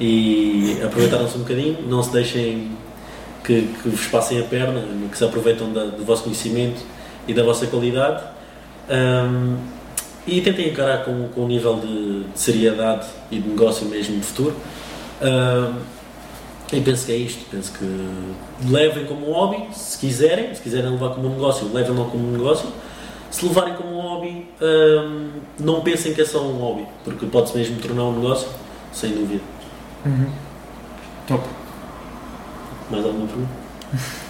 e 0.00 0.78
aproveitaram-se 0.84 1.36
um 1.36 1.40
bocadinho, 1.40 1.78
não 1.88 2.02
se 2.02 2.12
deixem 2.12 2.70
que, 3.44 3.62
que 3.82 3.88
vos 3.88 4.06
passem 4.06 4.40
a 4.40 4.42
perna, 4.42 4.82
que 5.10 5.16
se 5.16 5.24
aproveitam 5.24 5.72
da- 5.72 5.84
do 5.84 6.04
vosso 6.04 6.24
conhecimento 6.24 6.80
e 7.26 7.34
da 7.34 7.42
vossa 7.42 7.66
qualidade. 7.66 8.22
Ahm, 8.88 9.56
e 10.26 10.40
tentem 10.40 10.70
encarar 10.70 11.04
com, 11.04 11.28
com 11.28 11.44
um 11.44 11.48
nível 11.48 11.76
de, 11.76 12.24
de 12.24 12.38
seriedade 12.38 13.06
e 13.30 13.38
de 13.38 13.48
negócio 13.48 13.86
mesmo 13.86 14.18
de 14.18 14.26
futuro. 14.26 14.56
Ah, 15.22 15.72
e 16.72 16.80
penso 16.80 17.06
que 17.06 17.12
é 17.12 17.16
isto, 17.16 17.44
penso 17.48 17.72
que 17.72 18.68
levem 18.68 19.06
como 19.06 19.30
um 19.30 19.32
hobby, 19.32 19.68
se 19.72 19.98
quiserem, 19.98 20.52
se 20.52 20.60
quiserem 20.60 20.90
levar 20.90 21.10
como 21.10 21.28
um 21.28 21.30
negócio, 21.30 21.72
levem-no 21.72 22.06
como 22.06 22.28
um 22.28 22.32
negócio. 22.32 22.68
Se 23.30 23.46
levarem 23.46 23.74
como 23.74 23.96
um 23.96 24.00
hobby, 24.00 24.48
não 25.60 25.80
pensem 25.82 26.12
que 26.12 26.22
é 26.22 26.24
só 26.24 26.42
um 26.42 26.56
hobby, 26.56 26.86
porque 27.04 27.26
pode-se 27.26 27.56
mesmo 27.56 27.76
tornar 27.80 28.04
um 28.04 28.16
negócio, 28.16 28.48
sem 28.92 29.10
dúvida. 29.10 29.42
Uhum. 30.04 30.30
Top. 31.28 31.44
Mais 32.90 33.04
alguma 33.04 33.26
pergunta? 33.26 33.50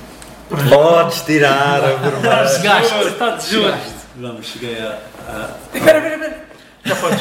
Podes 0.49 1.23
tirar 1.23 1.83
a 1.85 1.95
vermelha. 1.97 2.45
Desgaste. 2.45 2.95
Está 3.09 3.31
desgaste. 3.31 3.93
Vamos, 4.17 4.47
cheguei 4.47 4.79
a, 4.81 4.99
a- 5.29 5.51
Espera, 5.75 5.99
espera, 5.99 6.15
espera. 6.15 6.37
Já 6.85 6.97
podes. 6.97 7.19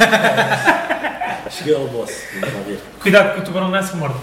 cheguei 1.58 1.76
ao 1.76 1.88
boss. 1.88 2.12
Cuidado 3.02 3.34
que 3.34 3.40
o 3.40 3.44
tubarão 3.44 3.70
nessa 3.70 3.96
morde. 3.96 4.16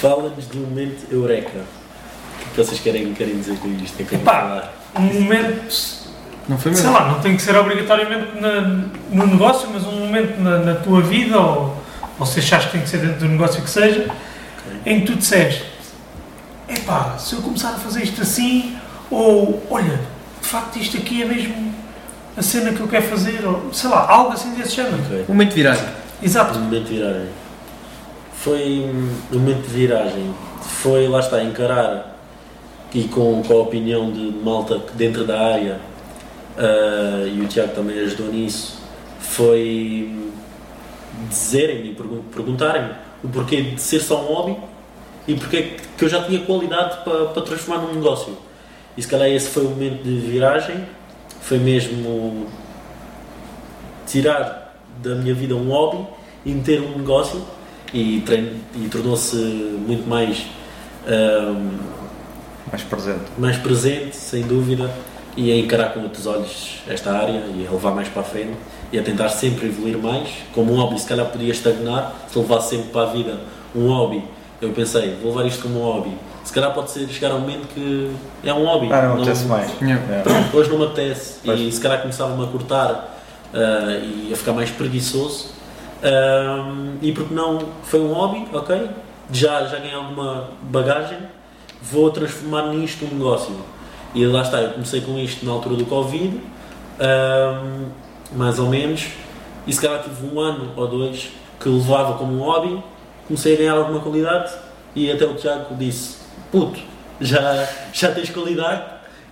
Fala-nos 0.00 0.46
do 0.46 0.58
momento 0.58 1.06
Eureka. 1.10 1.58
O 1.58 2.50
que 2.54 2.56
vocês 2.62 2.80
querem, 2.80 3.14
querem 3.14 3.38
dizer 3.38 3.56
com 3.58 3.68
isto? 3.82 4.00
É? 4.02 4.98
Um 4.98 5.00
momento, 5.22 5.64
Não 6.48 6.58
foi 6.58 6.74
sei 6.74 6.84
mesmo? 6.84 6.92
lá, 6.98 7.08
não 7.10 7.20
tem 7.20 7.36
que 7.36 7.42
ser 7.42 7.56
obrigatoriamente 7.56 8.38
na- 8.40 8.60
no 9.10 9.26
negócio, 9.26 9.68
mas 9.72 9.84
um 9.84 9.92
momento 9.92 10.38
na, 10.40 10.58
na 10.58 10.74
tua 10.74 11.00
vida, 11.00 11.38
ou, 11.38 11.76
ou 12.18 12.26
se 12.26 12.38
achares 12.38 12.66
que 12.66 12.72
tem 12.72 12.82
que 12.82 12.88
ser 12.88 12.98
dentro 12.98 13.20
do 13.20 13.28
negócio 13.28 13.60
que 13.62 13.70
seja, 13.70 14.08
em 14.86 15.00
que 15.00 15.06
tu 15.06 15.16
disseste, 15.16 15.64
epá, 16.68 17.16
se 17.18 17.34
eu 17.34 17.42
começar 17.42 17.70
a 17.70 17.78
fazer 17.78 18.02
isto 18.02 18.22
assim, 18.22 18.76
ou 19.10 19.62
olha, 19.70 20.00
de 20.40 20.48
facto 20.48 20.76
isto 20.76 20.96
aqui 20.96 21.22
é 21.22 21.26
mesmo 21.26 21.74
a 22.36 22.42
cena 22.42 22.72
que 22.72 22.80
eu 22.80 22.88
quero 22.88 23.06
fazer, 23.06 23.44
ou 23.46 23.72
sei 23.72 23.88
lá, 23.90 24.08
algo 24.10 24.32
assim 24.32 24.54
desse 24.54 24.76
género. 24.76 24.96
Ok. 25.04 25.24
Momento 25.28 25.50
de 25.50 25.54
viragem. 25.54 25.88
Exato. 26.22 26.58
O 26.58 26.62
momento 26.62 26.84
de 26.84 26.94
viragem. 26.94 27.28
Foi 28.34 28.90
o 29.32 29.38
momento 29.38 29.62
de 29.62 29.74
viragem. 29.74 30.34
Foi, 30.62 31.08
lá 31.08 31.20
está, 31.20 31.42
encarar 31.42 32.14
e 32.92 33.04
com, 33.04 33.42
com 33.42 33.52
a 33.54 33.62
opinião 33.62 34.10
de 34.12 34.32
malta 34.42 34.80
dentro 34.94 35.24
da 35.24 35.40
área, 35.40 35.80
ah, 36.56 37.24
e 37.26 37.40
o 37.40 37.46
Tiago 37.48 37.72
também 37.74 37.98
ajudou 38.00 38.28
nisso, 38.28 38.80
foi 39.18 40.08
hum, 40.12 40.30
dizerem 41.28 41.86
e 41.86 41.94
pergun- 41.94 42.22
perguntarem 42.32 42.90
o 43.22 43.28
porquê 43.28 43.62
de 43.62 43.80
ser 43.80 44.00
só 44.00 44.22
um 44.22 44.26
hobby 44.26 44.56
e 45.26 45.34
porque 45.34 45.76
que 45.96 46.04
eu 46.04 46.08
já 46.08 46.22
tinha 46.24 46.40
qualidade 46.40 47.04
para, 47.04 47.26
para 47.26 47.42
transformar 47.42 47.82
num 47.82 47.94
negócio. 47.94 48.36
E 48.96 49.02
se 49.02 49.08
calhar 49.08 49.28
esse 49.28 49.48
foi 49.48 49.64
o 49.64 49.70
momento 49.70 50.02
de 50.02 50.18
viragem, 50.18 50.84
foi 51.40 51.58
mesmo 51.58 52.46
tirar 54.06 54.76
da 55.02 55.14
minha 55.14 55.34
vida 55.34 55.54
um 55.54 55.68
hobby 55.68 56.06
e 56.44 56.50
meter 56.50 56.80
um 56.80 56.98
negócio 56.98 57.44
e, 57.92 58.22
e 58.76 58.88
tornou-se 58.90 59.36
muito 59.36 60.08
mais, 60.08 60.44
ahm, 61.06 61.78
Mais 62.70 62.82
presente. 62.82 63.24
mais 63.38 63.56
presente, 63.56 64.16
sem 64.16 64.42
dúvida, 64.42 64.90
e 65.36 65.50
a 65.50 65.56
encarar 65.56 65.92
com 65.92 66.00
outros 66.00 66.26
olhos 66.26 66.82
esta 66.88 67.12
área 67.12 67.42
e 67.54 67.66
a 67.66 67.70
levar 67.70 67.92
mais 67.92 68.08
para 68.08 68.22
a 68.22 68.24
frente 68.24 68.56
e 68.92 68.98
a 68.98 69.02
tentar 69.02 69.28
sempre 69.28 69.66
evoluir 69.66 69.98
mais. 69.98 70.28
Como 70.52 70.72
um 70.72 70.76
hobby, 70.76 71.00
se 71.00 71.06
calhar 71.06 71.26
podia 71.26 71.50
estagnar, 71.50 72.14
se 72.28 72.38
levasse 72.38 72.76
sempre 72.76 72.90
para 72.90 73.10
a 73.10 73.12
vida 73.12 73.40
um 73.74 73.88
hobby. 73.88 74.22
Eu 74.64 74.72
pensei, 74.72 75.16
vou 75.22 75.34
levar 75.34 75.46
isto 75.46 75.62
como 75.62 75.80
um 75.80 75.84
hobby. 75.84 76.16
Se 76.42 76.52
calhar 76.52 76.72
pode 76.72 76.90
ser 76.90 77.06
chegar 77.08 77.32
a 77.32 77.34
um 77.34 77.40
momento 77.40 77.68
que 77.74 78.10
é 78.42 78.52
um 78.52 78.64
hobby. 78.64 78.88
Ah, 78.90 79.02
não 79.02 79.14
acontece 79.14 79.44
mais. 79.44 79.70
Yeah. 79.80 80.02
É. 80.10 80.56
Hoje 80.56 80.70
não 80.70 80.78
me 80.78 80.84
apetece 80.86 81.40
e 81.42 81.46
Pois. 81.46 81.74
se 81.74 81.80
calhar 81.80 82.00
começava-me 82.00 82.42
a 82.42 82.46
cortar 82.46 83.20
ah, 83.52 83.58
e 84.02 84.30
a 84.32 84.36
ficar 84.36 84.52
mais 84.52 84.70
preguiçoso. 84.70 85.52
Ahm, 86.02 86.98
e 87.00 87.12
porque 87.12 87.34
não 87.34 87.58
foi 87.82 88.00
um 88.00 88.12
hobby, 88.12 88.46
ok? 88.52 88.90
Já, 89.32 89.64
já 89.64 89.78
ganhei 89.78 89.94
alguma 89.94 90.50
bagagem, 90.62 91.18
vou 91.80 92.10
transformar 92.10 92.68
nisto 92.68 93.06
um 93.06 93.16
negócio. 93.16 93.54
E 94.14 94.24
lá 94.26 94.42
está, 94.42 94.60
eu 94.60 94.70
comecei 94.72 95.00
com 95.00 95.18
isto 95.18 95.44
na 95.46 95.52
altura 95.52 95.76
do 95.76 95.86
Covid, 95.86 96.38
ahm, 97.00 97.86
mais 98.36 98.58
ou 98.58 98.68
menos, 98.68 99.06
e 99.66 99.72
se 99.72 99.80
calhar 99.80 100.02
tive 100.02 100.26
um 100.26 100.38
ano 100.38 100.72
ou 100.76 100.86
dois 100.86 101.30
que 101.58 101.68
levava 101.70 102.14
como 102.18 102.34
um 102.34 102.44
hobby, 102.44 102.82
comecei 103.26 103.54
a 103.54 103.58
ganhar 103.58 103.72
alguma 103.74 104.00
qualidade 104.00 104.52
e 104.94 105.10
até 105.10 105.24
o 105.24 105.34
Tiago 105.34 105.74
disse, 105.76 106.16
puto, 106.52 106.78
já, 107.20 107.68
já 107.92 108.10
tens 108.12 108.30
qualidade, 108.30 108.82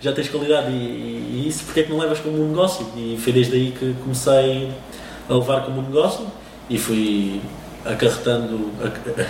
já 0.01 0.11
tens 0.11 0.29
qualidade 0.29 0.71
e, 0.71 0.75
e- 0.75 1.45
isso 1.47 1.63
porque 1.65 1.81
é 1.81 1.83
que 1.83 1.89
não 1.91 1.99
levas 1.99 2.19
como 2.19 2.41
um 2.43 2.49
negócio? 2.49 2.85
E 2.95 3.17
foi 3.21 3.33
desde 3.33 3.55
aí 3.55 3.71
que 3.77 3.93
comecei 4.03 4.71
a 5.29 5.33
levar 5.33 5.61
como 5.65 5.79
um 5.79 5.83
negócio 5.83 6.25
e 6.69 6.77
fui 6.77 7.41
acarretando, 7.85 8.71
ac- 8.83 9.27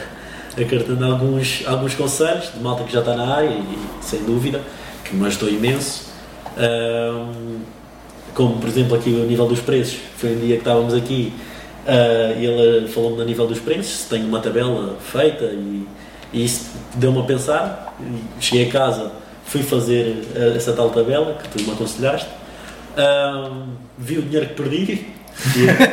acarretando 0.62 1.06
alguns, 1.06 1.64
alguns 1.66 1.94
conselhos 1.96 2.52
de 2.54 2.60
malta 2.60 2.84
que 2.84 2.94
já 2.94 3.00
está 3.00 3.16
na 3.16 3.36
área 3.36 3.50
e 3.50 3.78
sem 4.02 4.24
dúvida 4.24 4.62
que 5.04 5.16
me 5.16 5.26
ajudou 5.28 5.50
imenso. 5.50 6.12
Ahm, 6.58 7.62
como 8.34 8.58
por 8.58 8.68
exemplo 8.70 8.96
aqui 8.96 9.10
o 9.10 9.26
nível 9.26 9.48
dos 9.48 9.60
preços, 9.60 10.00
foi 10.18 10.32
um 10.36 10.40
dia 10.40 10.56
que 10.56 10.62
estávamos 10.62 10.94
aqui 10.94 11.34
ah, 11.88 12.34
e 12.38 12.46
ele 12.46 12.88
falou-me 12.88 13.22
a 13.22 13.26
nível 13.26 13.48
dos 13.48 13.60
preços, 13.60 14.00
se 14.00 14.10
tenho 14.10 14.28
uma 14.28 14.40
tabela 14.40 14.98
feita 15.00 15.46
e, 15.46 15.86
e 16.32 16.46
isso 16.46 16.72
deu-me 16.96 17.20
a 17.20 17.24
pensar. 17.24 17.96
Cheguei 18.40 18.70
a 18.70 18.72
casa, 18.72 19.12
fui 19.46 19.64
fazer 19.64 20.24
ah, 20.36 20.56
essa 20.56 20.74
tal 20.74 20.90
tabela 20.90 21.38
que 21.42 21.50
tu 21.50 21.64
me 21.64 21.72
aconselhaste, 21.72 22.30
Ahm, 22.96 23.74
vi 23.98 24.20
o 24.20 24.22
dinheiro 24.22 24.50
que 24.50 24.54
perdi, 24.54 25.06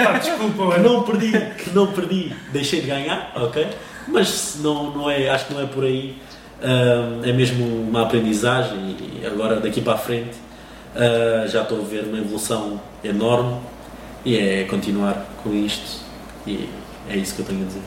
Pá, 0.04 0.18
desculpa, 0.20 0.74
que 0.74 0.80
não 0.80 1.02
perdi, 1.02 1.32
que 1.32 1.70
não 1.70 1.86
perdi, 1.86 2.32
deixei 2.52 2.82
de 2.82 2.88
ganhar, 2.88 3.32
ok? 3.36 3.66
Mas 4.06 4.58
não, 4.60 4.90
não 4.90 5.10
é, 5.10 5.30
acho 5.30 5.46
que 5.46 5.54
não 5.54 5.62
é 5.62 5.66
por 5.66 5.84
aí. 5.84 6.16
Ahm, 6.62 7.24
é 7.24 7.32
mesmo 7.32 7.64
uma 7.64 8.02
aprendizagem 8.02 8.96
e 9.00 9.26
agora 9.26 9.56
daqui 9.60 9.80
para 9.80 9.94
a 9.94 9.98
frente 9.98 10.36
ah, 10.94 11.46
já 11.46 11.62
estou 11.62 11.80
a 11.80 11.84
ver 11.84 12.04
uma 12.04 12.18
evolução 12.18 12.78
enorme 13.02 13.56
e 14.24 14.36
é 14.36 14.64
continuar 14.64 15.24
com 15.42 15.52
isto 15.54 16.00
e 16.46 16.68
é 17.08 17.16
isso 17.16 17.34
que 17.34 17.40
eu 17.42 17.46
tenho 17.46 17.62
a 17.62 17.66
dizer. 17.66 17.82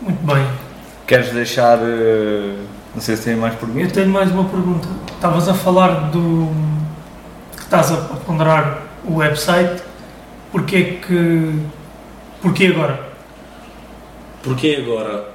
Muito 0.00 0.24
bem. 0.24 0.46
Queres 1.06 1.30
deixar. 1.32 1.78
eh, 1.82 2.54
Não 2.94 3.00
sei 3.00 3.16
se 3.16 3.24
tem 3.24 3.36
mais 3.36 3.54
Eu 3.54 3.60
perguntas. 3.60 3.92
tenho 3.92 4.08
mais 4.08 4.30
uma 4.30 4.44
pergunta. 4.44 4.88
Estavas 5.14 5.48
a 5.48 5.54
falar 5.54 6.10
do. 6.10 6.48
que 7.56 7.62
estás 7.62 7.90
a 7.92 7.96
ponderar 8.26 8.82
o 9.04 9.16
website. 9.16 9.82
Porquê 10.52 10.98
que. 11.06 11.60
Porquê 12.40 12.66
agora? 12.68 13.08
Porquê 14.42 14.78
agora? 14.82 15.28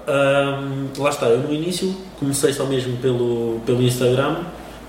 Lá 0.98 1.10
está, 1.10 1.26
eu 1.28 1.40
no 1.40 1.54
início 1.54 1.94
comecei 2.20 2.54
só 2.54 2.66
mesmo 2.66 2.98
pelo, 2.98 3.60
pelo 3.66 3.82
Instagram 3.84 4.38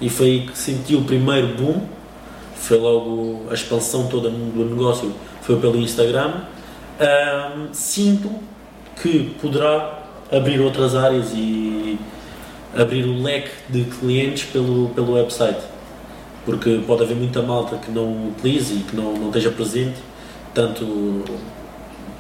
e 0.01 0.09
foi 0.09 0.27
aí 0.27 0.47
que 0.47 0.57
senti 0.57 0.95
o 0.95 1.03
primeiro 1.03 1.49
boom. 1.57 1.83
Foi 2.67 2.79
logo 2.79 3.43
a 3.51 3.55
expansão 3.55 4.07
toda 4.09 4.31
do 4.31 4.65
negócio 4.65 5.13
foi 5.43 5.57
pelo 5.61 5.77
Instagram. 5.79 6.33
Ahm, 7.01 7.69
sinto 7.73 8.31
que 9.03 9.35
poderá 9.41 10.03
abrir 10.33 10.61
outras 10.61 10.95
áreas 10.95 11.33
e 11.35 11.99
abrir 12.77 13.05
o 13.05 13.23
leque 13.23 13.51
de 13.69 13.85
clientes 13.85 14.45
pelo, 14.45 14.89
pelo 14.91 15.13
website. 15.15 15.61
Porque 16.45 16.81
pode 16.87 17.03
haver 17.03 17.17
muita 17.17 17.43
malta 17.43 17.77
que 17.77 17.91
não 17.91 18.29
utilize 18.29 18.73
e 18.75 18.79
que 18.81 18.95
não, 18.97 19.13
não 19.15 19.27
esteja 19.29 19.51
presente, 19.51 19.97
tanto 20.55 21.23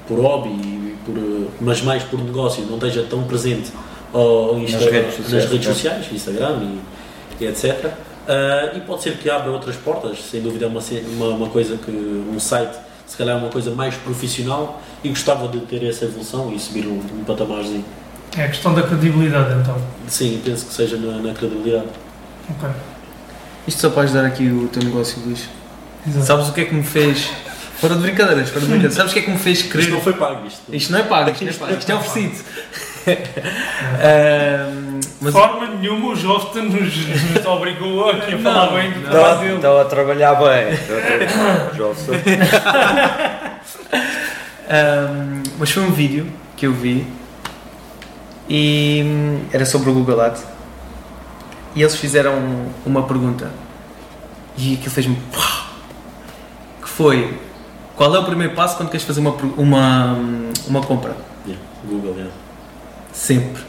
por 0.09 0.18
hobby, 0.20 0.97
por, 1.07 1.14
mas 1.61 1.80
mais 1.82 2.03
por 2.03 2.18
negócio, 2.22 2.64
não 2.66 2.74
esteja 2.74 3.05
tão 3.09 3.22
presente 3.24 3.70
ao, 4.12 4.20
ao 4.51 4.59
Insta- 4.59 4.78
Nas 4.78 4.90
redes 4.90 5.14
sociais, 5.14 5.32
nas 5.45 5.53
redes 5.53 5.66
sociais, 5.68 6.07
Instagram 6.12 6.59
e, 7.40 7.45
e 7.45 7.47
etc. 7.47 7.90
Ah, 8.26 8.72
e 8.74 8.80
pode 8.80 9.02
ser 9.02 9.16
que 9.18 9.28
abra 9.28 9.50
outras 9.50 9.76
portas, 9.76 10.18
sem 10.30 10.40
dúvida 10.40 10.64
é 10.64 10.68
uma, 10.68 10.80
uma, 11.16 11.26
uma 11.36 11.48
coisa 11.48 11.76
que 11.76 11.90
um 11.90 12.38
site, 12.40 12.76
se 13.06 13.16
calhar 13.16 13.36
é 13.36 13.38
uma 13.38 13.50
coisa 13.50 13.70
mais 13.70 13.94
profissional 13.96 14.80
e 15.02 15.08
gostava 15.10 15.46
de 15.48 15.60
ter 15.60 15.84
essa 15.84 16.06
evolução 16.06 16.52
e 16.52 16.58
subir 16.58 16.86
um, 16.86 16.98
um 16.98 17.24
patamarzinho. 17.24 17.84
É 18.36 18.44
a 18.44 18.48
questão 18.48 18.74
da 18.74 18.82
credibilidade, 18.82 19.60
então. 19.60 19.76
Sim, 20.08 20.40
penso 20.44 20.66
que 20.66 20.72
seja 20.74 20.96
na, 20.96 21.18
na 21.18 21.34
credibilidade. 21.34 21.86
Ok. 22.50 22.68
Isto 23.66 23.80
só 23.80 23.90
para 23.90 24.02
ajudar 24.02 24.24
aqui 24.24 24.48
o 24.48 24.68
teu 24.68 24.82
negócio, 24.82 25.22
Luís. 25.24 25.48
Exato. 26.06 26.26
Sabes 26.26 26.48
o 26.48 26.52
que 26.52 26.60
é 26.62 26.64
que 26.64 26.74
me 26.74 26.82
fez? 26.82 27.30
Fora 27.78 27.94
de 27.94 28.00
brincadeiras, 28.02 28.48
fora 28.48 28.60
de 28.60 28.66
brincadeiras. 28.66 28.94
Sabes 28.94 29.12
o 29.12 29.14
que 29.14 29.20
é 29.20 29.22
que 29.22 29.30
me 29.30 29.38
fez 29.38 29.58
Isto 29.58 29.70
querer? 29.70 29.90
não 29.90 30.00
foi 30.00 30.12
pago, 30.14 30.46
isto. 30.46 30.62
Isto 30.74 30.92
não 30.92 30.98
é 30.98 31.02
pago, 31.02 31.30
isto 31.30 31.44
não 31.44 31.50
é 31.50 31.54
pago, 31.54 31.78
isto 31.78 31.92
é 31.92 31.94
oferecido. 31.96 32.44
Ahm, 34.02 34.84
mas 35.24 35.34
De 35.34 35.40
forma 35.40 35.66
nenhuma 35.66 36.08
o 36.08 36.16
Jofta 36.16 36.60
nos, 36.62 36.96
nos 37.32 37.46
obrigou 37.46 38.08
a 38.10 38.14
falar 38.42 38.66
bem 38.72 38.90
do 38.92 39.00
trabalho 39.02 39.32
Estão 39.32 39.40
dele. 39.40 39.54
estão 39.56 39.80
a 39.80 39.84
trabalhar 39.86 40.34
bem. 40.36 40.72
Estão 40.74 40.96
a 40.98 41.00
tra- 41.00 41.72
Já 41.74 41.94
sei. 41.94 42.14
Ahm, 44.68 45.42
mas 45.58 45.70
foi 45.70 45.82
um 45.82 45.92
vídeo 45.92 46.26
que 46.56 46.66
eu 46.66 46.72
vi 46.72 47.06
e 48.48 49.02
hum, 49.04 49.40
era 49.52 49.64
sobre 49.66 49.90
o 49.90 49.94
Google 49.94 50.20
Ads 50.20 50.44
e 51.74 51.82
eles 51.82 51.96
fizeram 51.96 52.34
uma 52.86 53.02
pergunta 53.02 53.50
E 54.56 54.74
aquilo 54.74 54.90
fez-me. 54.90 55.18
Que 56.82 56.88
foi. 56.88 57.36
Qual 57.96 58.14
é 58.14 58.18
o 58.18 58.24
primeiro 58.24 58.54
passo 58.54 58.76
quando 58.76 58.88
queres 58.90 59.04
fazer 59.04 59.20
uma, 59.20 59.30
uma, 59.56 60.16
uma 60.68 60.80
compra? 60.80 61.16
Yeah, 61.46 61.62
Google, 61.84 62.12
yeah. 62.14 62.30
Sempre, 63.12 63.62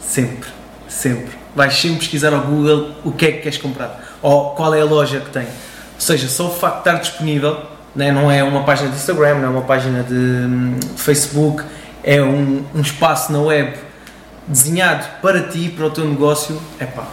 sempre, 0.00 0.48
sempre. 0.88 1.36
Vais 1.54 1.74
sempre 1.74 1.98
pesquisar 1.98 2.32
ao 2.32 2.40
Google 2.40 2.92
o 3.04 3.12
que 3.12 3.26
é 3.26 3.32
que 3.32 3.42
queres 3.42 3.58
comprar 3.58 4.08
ou 4.22 4.50
qual 4.50 4.74
é 4.74 4.80
a 4.80 4.84
loja 4.84 5.20
que 5.20 5.30
tem. 5.30 5.44
Ou 5.44 6.00
seja, 6.00 6.28
só 6.28 6.46
o 6.46 6.50
facto 6.50 6.74
de 6.74 6.88
estar 6.88 7.00
disponível, 7.00 7.58
né, 7.94 8.12
não 8.12 8.30
é 8.30 8.42
uma 8.42 8.62
página 8.62 8.90
de 8.90 8.96
Instagram, 8.96 9.36
não 9.36 9.44
é 9.44 9.48
uma 9.48 9.62
página 9.62 10.02
de, 10.02 10.14
hum, 10.14 10.78
Facebook, 10.96 11.62
é 12.02 12.22
um, 12.22 12.64
um 12.74 12.80
espaço 12.80 13.32
na 13.32 13.40
web 13.40 13.74
desenhado 14.46 15.06
para 15.20 15.42
ti, 15.42 15.68
para 15.68 15.86
o 15.86 15.90
teu 15.90 16.04
negócio. 16.04 16.60
Epá, 16.80 17.04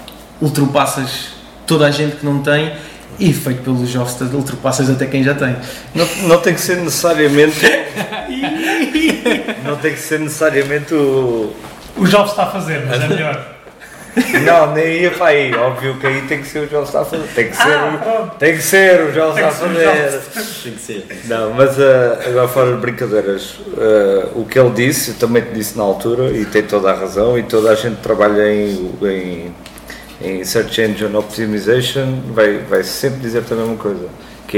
ultrapassas 0.42 1.30
toda 1.66 1.88
a 1.88 1.92
gente 1.92 2.18
que 2.18 2.26
não 2.26 2.42
tem 2.42 2.74
e 3.18 3.34
feito 3.34 3.64
pelos 3.64 3.90
jovens, 3.90 4.20
ultrapassas 4.34 4.90
até 4.90 5.06
quem 5.06 5.24
já 5.24 5.34
tem. 5.34 5.56
Não, 5.94 6.06
não 6.28 6.38
tem 6.40 6.54
que 6.54 6.62
ser 6.62 6.78
necessariamente. 6.78 7.62
não 9.64 9.76
tem 9.78 9.94
que 9.94 10.00
ser 10.00 10.20
necessariamente 10.20 10.94
o. 10.94 11.54
O 11.98 12.06
jovem 12.06 12.30
está 12.30 12.44
a 12.44 12.48
fazer, 12.48 12.86
mas 12.86 13.02
é 13.02 13.08
melhor. 13.08 13.55
Não, 14.46 14.74
nem 14.74 15.02
ia 15.02 15.12
para 15.12 15.28
aí. 15.28 15.54
Óbvio 15.54 15.96
que 15.98 16.08
aí 16.08 16.22
tem 16.22 16.42
que 16.42 16.48
ser 16.48 16.60
o 16.60 16.70
João 16.70 16.86
fazer. 16.86 17.20
Tem 17.36 17.50
que 17.50 17.56
ser, 17.58 17.64
Ah, 17.64 18.30
o, 18.34 18.38
tem 18.38 18.56
que 18.56 18.62
ser 18.62 19.02
o 19.02 19.14
João 19.14 19.34
Tem 19.34 19.46
está 19.46 19.66
a 19.66 19.70
que 19.70 19.76
ser 19.76 19.80
o 19.80 19.82
João. 19.84 19.96
fazer. 19.96 20.22
Tem 20.64 20.74
que 20.74 20.80
ser. 20.80 21.22
Não, 21.26 21.54
mas 21.54 21.80
ah, 21.80 22.20
agora 22.26 22.48
fora 22.48 22.72
de 22.74 22.78
brincadeiras, 22.82 23.56
ah, 23.78 24.30
o 24.36 24.46
que 24.46 24.58
ele 24.58 24.70
disse, 24.72 25.12
eu 25.12 25.16
também 25.16 25.42
te 25.44 25.52
disse 25.54 25.78
na 25.78 25.84
altura, 25.84 26.30
e 26.32 26.46
tem 26.46 26.64
toda 26.64 26.92
a 26.92 26.94
razão, 26.94 27.38
e 27.38 27.44
toda 27.44 27.72
a 27.72 27.76
gente 27.76 27.98
que 27.98 28.02
trabalha 28.04 28.54
em, 28.54 28.92
em, 29.02 29.56
em 30.22 30.44
Search 30.46 30.82
Engine 30.82 31.16
Optimization 31.16 32.22
vai, 32.34 32.60
vai 32.60 32.84
sempre 32.84 33.20
dizer 33.20 33.44
a 33.50 33.56
mesma 33.56 33.76
coisa, 33.76 34.08
que 34.48 34.58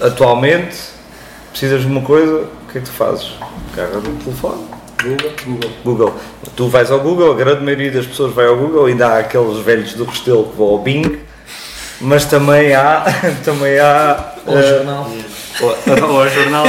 é, 0.00 0.04
atualmente, 0.04 0.76
precisas 1.50 1.82
de 1.82 1.86
uma 1.86 2.02
coisa, 2.02 2.42
o 2.42 2.72
que 2.72 2.78
é 2.78 2.80
que 2.80 2.86
tu 2.86 2.92
fazes? 2.92 3.32
Carga 3.74 4.00
do 4.00 4.10
telefone. 4.24 4.75
Google, 5.06 5.30
Google. 5.44 5.70
Google. 5.84 6.14
Tu 6.56 6.68
vais 6.68 6.90
ao 6.90 7.00
Google, 7.00 7.32
a 7.32 7.34
grande 7.34 7.64
maioria 7.64 7.90
das 7.90 8.06
pessoas 8.06 8.32
vai 8.32 8.46
ao 8.46 8.56
Google, 8.56 8.86
ainda 8.86 9.06
há 9.08 9.18
aqueles 9.18 9.58
velhos 9.58 9.94
do 9.94 10.04
Restelo 10.04 10.44
que 10.44 10.56
vão 10.56 10.66
ao 10.68 10.78
Bing, 10.78 11.20
mas 12.00 12.24
também 12.24 12.74
há, 12.74 13.04
também 13.44 13.78
há 13.78 14.34
Ou 14.46 14.58
eh, 14.58 14.62
jornal. 14.62 15.10
ou, 15.60 16.08
ou 16.08 16.22
ao 16.22 16.28
jornal. 16.28 16.64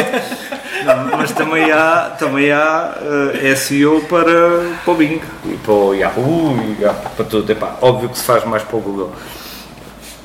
Não, 0.86 1.18
mas 1.18 1.32
também 1.32 1.72
há, 1.72 2.16
também 2.18 2.52
há 2.52 2.96
eh, 3.44 3.56
SEO 3.56 4.02
para, 4.02 4.78
para 4.86 4.94
o 4.94 4.96
Bing 4.96 5.20
e 5.46 5.58
para 5.58 5.74
o 5.74 5.94
Yahoo 5.94 6.58
e 6.72 6.76
para 7.16 7.26
tudo. 7.26 7.52
Epá, 7.52 7.78
óbvio 7.82 8.10
que 8.10 8.18
se 8.18 8.24
faz 8.24 8.46
mais 8.46 8.64
para 8.64 8.78
o 8.78 8.80
Google. 8.80 9.12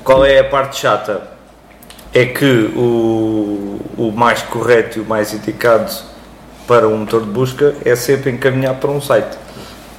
Qual 0.05 0.25
é 0.25 0.39
a 0.39 0.45
parte 0.45 0.79
chata? 0.79 1.33
É 2.15 2.27
que 2.27 2.71
o, 2.77 3.81
o 3.97 4.13
mais 4.15 4.43
correto 4.43 4.99
e 4.99 5.03
o 5.03 5.05
mais 5.05 5.33
indicado 5.33 5.91
para 6.67 6.89
um 6.89 6.99
motor 6.99 7.23
de 7.23 7.31
busca 7.31 7.75
é 7.85 7.95
sempre 7.97 8.31
encaminhar 8.31 8.75
para 8.77 8.91
um 8.91 9.01
site. 9.01 9.37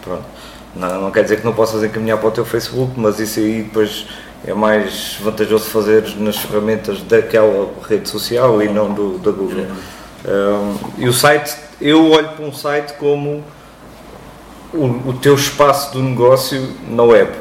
Pronto. 0.04 0.24
Não, 0.76 1.02
não 1.02 1.12
quer 1.12 1.24
dizer 1.24 1.40
que 1.40 1.46
não 1.46 1.54
possas 1.54 1.84
encaminhar 1.84 2.18
para 2.18 2.28
o 2.28 2.32
teu 2.32 2.46
Facebook, 2.46 2.94
mas 2.98 3.20
isso 3.20 3.40
aí 3.40 3.64
depois 3.64 4.08
é 4.46 4.54
mais 4.54 5.18
vantajoso 5.22 5.66
fazer 5.66 6.04
nas 6.18 6.38
ferramentas 6.38 7.02
daquela 7.04 7.70
rede 7.88 8.10
social 8.10 8.62
e 8.62 8.68
não 8.68 8.92
do, 8.92 9.18
da 9.20 9.32
Google. 9.32 9.68
Um, 10.26 10.78
e 10.98 11.08
o 11.08 11.14
site, 11.14 11.56
eu 11.80 12.12
olho 12.12 12.30
para 12.30 12.46
um 12.46 12.54
site 12.54 12.94
como 12.94 13.44
o, 14.74 14.86
o 15.10 15.14
teu 15.22 15.36
espaço 15.36 15.94
do 15.94 16.02
negócio 16.02 16.70
na 16.90 17.04
web. 17.04 17.32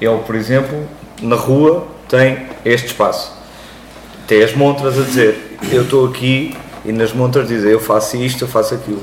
Ele, 0.00 0.18
por 0.18 0.34
exemplo, 0.34 0.86
na 1.20 1.36
rua 1.36 1.86
tem 2.08 2.46
este 2.64 2.88
espaço. 2.88 3.32
Tem 4.26 4.42
as 4.42 4.54
montras 4.54 4.98
a 4.98 5.02
dizer, 5.02 5.58
eu 5.70 5.82
estou 5.82 6.06
aqui 6.06 6.56
e 6.84 6.92
nas 6.92 7.12
montras 7.12 7.48
dizem 7.48 7.70
eu 7.72 7.80
faço 7.80 8.16
isto, 8.16 8.44
eu 8.44 8.48
faço 8.48 8.74
aquilo. 8.74 9.02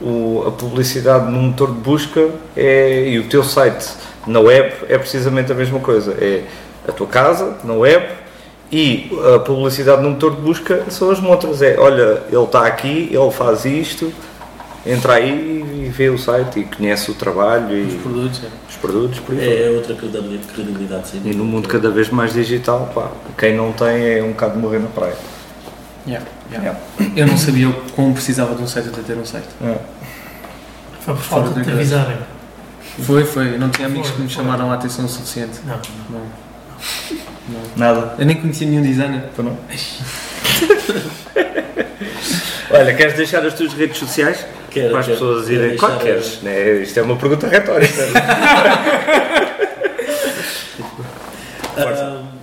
O- 0.00 0.44
a 0.46 0.50
publicidade 0.50 1.30
no 1.30 1.38
motor 1.40 1.68
de 1.72 1.80
busca 1.80 2.28
é, 2.56 3.08
e 3.08 3.18
o 3.18 3.24
teu 3.24 3.42
site 3.44 3.86
na 4.26 4.40
web 4.40 4.72
é 4.88 4.96
precisamente 4.98 5.52
a 5.52 5.54
mesma 5.54 5.78
coisa. 5.80 6.12
É 6.12 6.42
a 6.88 6.92
tua 6.92 7.06
casa 7.06 7.56
na 7.64 7.74
web 7.74 8.06
e 8.72 9.10
a 9.34 9.38
publicidade 9.40 10.02
no 10.02 10.10
motor 10.10 10.34
de 10.36 10.40
busca 10.40 10.84
são 10.88 11.10
as 11.10 11.20
montras. 11.20 11.60
É, 11.60 11.76
olha, 11.78 12.22
ele 12.32 12.42
está 12.42 12.66
aqui, 12.66 13.10
ele 13.12 13.30
faz 13.30 13.64
isto, 13.66 14.10
entra 14.86 15.14
aí 15.14 15.84
e 15.86 15.88
vê 15.90 16.08
o 16.08 16.16
site 16.16 16.60
e 16.60 16.64
conhece 16.64 17.10
o 17.10 17.14
trabalho 17.14 17.86
Os 17.86 17.92
e 17.92 17.96
produtos. 17.98 18.40
é. 18.42 18.46
os 18.70 18.76
produtos. 18.76 19.18
Por 19.20 19.34
fora. 19.34 19.46
É 19.46 19.70
outra 19.70 19.94
credibilidade, 19.94 20.46
credibilidade 20.54 21.08
sim. 21.08 21.20
E 21.26 21.34
no 21.34 21.44
mundo 21.44 21.68
cada 21.68 21.90
vez 21.90 22.08
mais 22.08 22.32
digital, 22.32 22.90
pá, 22.94 23.10
quem 23.36 23.54
não 23.54 23.72
tem 23.72 24.14
é 24.18 24.22
um 24.22 24.28
bocado 24.30 24.54
de 24.54 24.58
morrer 24.60 24.78
na 24.78 24.88
praia. 24.88 25.16
Yeah, 26.10 26.26
yeah. 26.52 26.78
Eu 27.16 27.26
não 27.26 27.36
sabia 27.36 27.68
o 27.68 27.72
como 27.92 28.12
precisava 28.14 28.54
de 28.54 28.62
um 28.62 28.66
site 28.66 28.88
até 28.88 29.00
ter 29.02 29.16
um 29.16 29.24
site. 29.24 29.46
Foi 31.00 31.14
por 31.14 31.22
falta 31.22 31.50
de 31.50 31.64
te 31.64 31.70
avisarem. 31.70 32.16
Foi, 33.02 33.24
foi. 33.24 33.54
Eu 33.54 33.58
não 33.60 33.70
tinha 33.70 33.86
amigos 33.86 34.08
Foi, 34.08 34.16
que 34.16 34.22
me 34.22 34.28
foi. 34.28 34.42
chamaram 34.42 34.70
a 34.70 34.74
atenção 34.74 35.04
o 35.04 35.08
suficiente. 35.08 35.60
Não. 35.64 35.80
Não. 36.10 36.20
não. 37.48 37.60
Nada. 37.76 38.14
Eu 38.18 38.26
nem 38.26 38.36
conhecia 38.40 38.66
nenhum 38.66 38.82
designer. 38.82 39.22
Tu 39.36 39.42
não? 39.42 39.56
Olha, 42.72 42.94
queres 42.94 43.14
deixar 43.14 43.44
as 43.44 43.54
tuas 43.54 43.72
redes 43.72 43.98
sociais? 43.98 44.44
Quero, 44.70 44.90
para 44.90 45.00
as 45.00 45.06
quero- 45.06 45.18
pessoas 45.18 45.46
quero 45.48 45.64
irem. 45.64 45.76
Qual 45.76 45.98
queres? 45.98 46.40
Né? 46.42 46.72
Isto 46.82 47.00
é 47.00 47.02
uma 47.02 47.16
pergunta 47.16 47.48
retórica. 47.48 48.02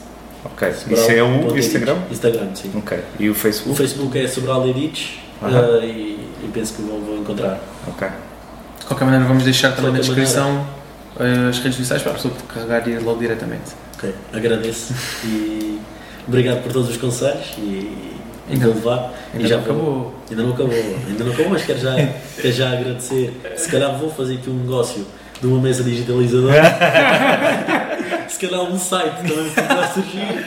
Ok. 0.45 0.70
Isso 0.91 1.12
é 1.12 1.24
o 1.24 1.58
Instagram? 1.58 1.97
Instagram, 2.12 2.47
sim. 2.54 2.72
Ok. 2.76 2.99
E 3.20 3.30
o 3.30 3.32
O 3.32 3.36
Facebook? 3.36 3.78
Facebook 3.78 4.18
é 4.20 4.28
Sobral 4.28 4.68
Edits 4.68 5.20
Aham. 5.41 5.80
ah, 5.82 5.86
e, 5.86 6.20
e 6.43 6.49
penso 6.54 6.74
que 6.74 6.82
vão, 6.82 6.99
vão 6.99 7.18
encontrar. 7.18 7.60
Ok. 7.88 8.08
De 8.80 8.86
qualquer 8.86 9.06
maneira, 9.06 9.26
vamos 9.26 9.43
deixar 9.43 9.74
também 9.76 9.93
na 9.93 9.99
descrição 9.99 10.66
eh, 11.20 11.47
as 11.49 11.60
redes 11.60 11.78
sociais 11.78 12.01
para 12.04 12.12
a 12.12 12.16
pessoa 12.16 12.34
carregar 12.54 12.88
e 12.88 12.91
ir 12.91 12.99
logo 13.01 13.20
diretamente. 13.20 13.72
Ok, 13.95 14.14
agradeço 14.34 14.93
e 15.26 15.80
obrigado 16.28 16.64
por 16.64 16.72
todos 16.74 16.90
os 16.90 16.98
conselhos 16.98 17.46
e, 17.58 17.62
e 17.62 18.54
Ainda- 18.54 18.66
vou 18.68 18.76
levar. 18.76 19.14
Ainda 19.34 19.46
e 19.46 19.48
já 19.48 19.58
não 19.58 19.64
vou- 19.64 19.74
acabou. 19.76 20.14
Ainda 20.30 20.44
não 20.44 20.54
acabou, 20.54 20.74
ainda 21.08 21.24
não 21.24 21.32
acabou, 21.32 21.52
mas 21.52 21.62
quero 21.66 21.80
já, 21.80 21.96
quero 22.42 22.54
já 22.54 22.72
agradecer. 22.72 23.34
Se 23.58 23.70
calhar 23.70 23.98
vou 23.98 24.10
fazer 24.12 24.36
aqui 24.36 24.50
um 24.50 24.56
negócio 24.60 25.06
de 25.42 25.48
uma 25.48 25.60
mesa 25.62 25.84
digitalizadora. 25.84 26.62
Se 28.30 28.40
calhar 28.40 28.62
um 28.64 28.78
site 28.80 29.16
também 29.28 29.50
poderá 29.50 29.88
surgir. 29.90 30.46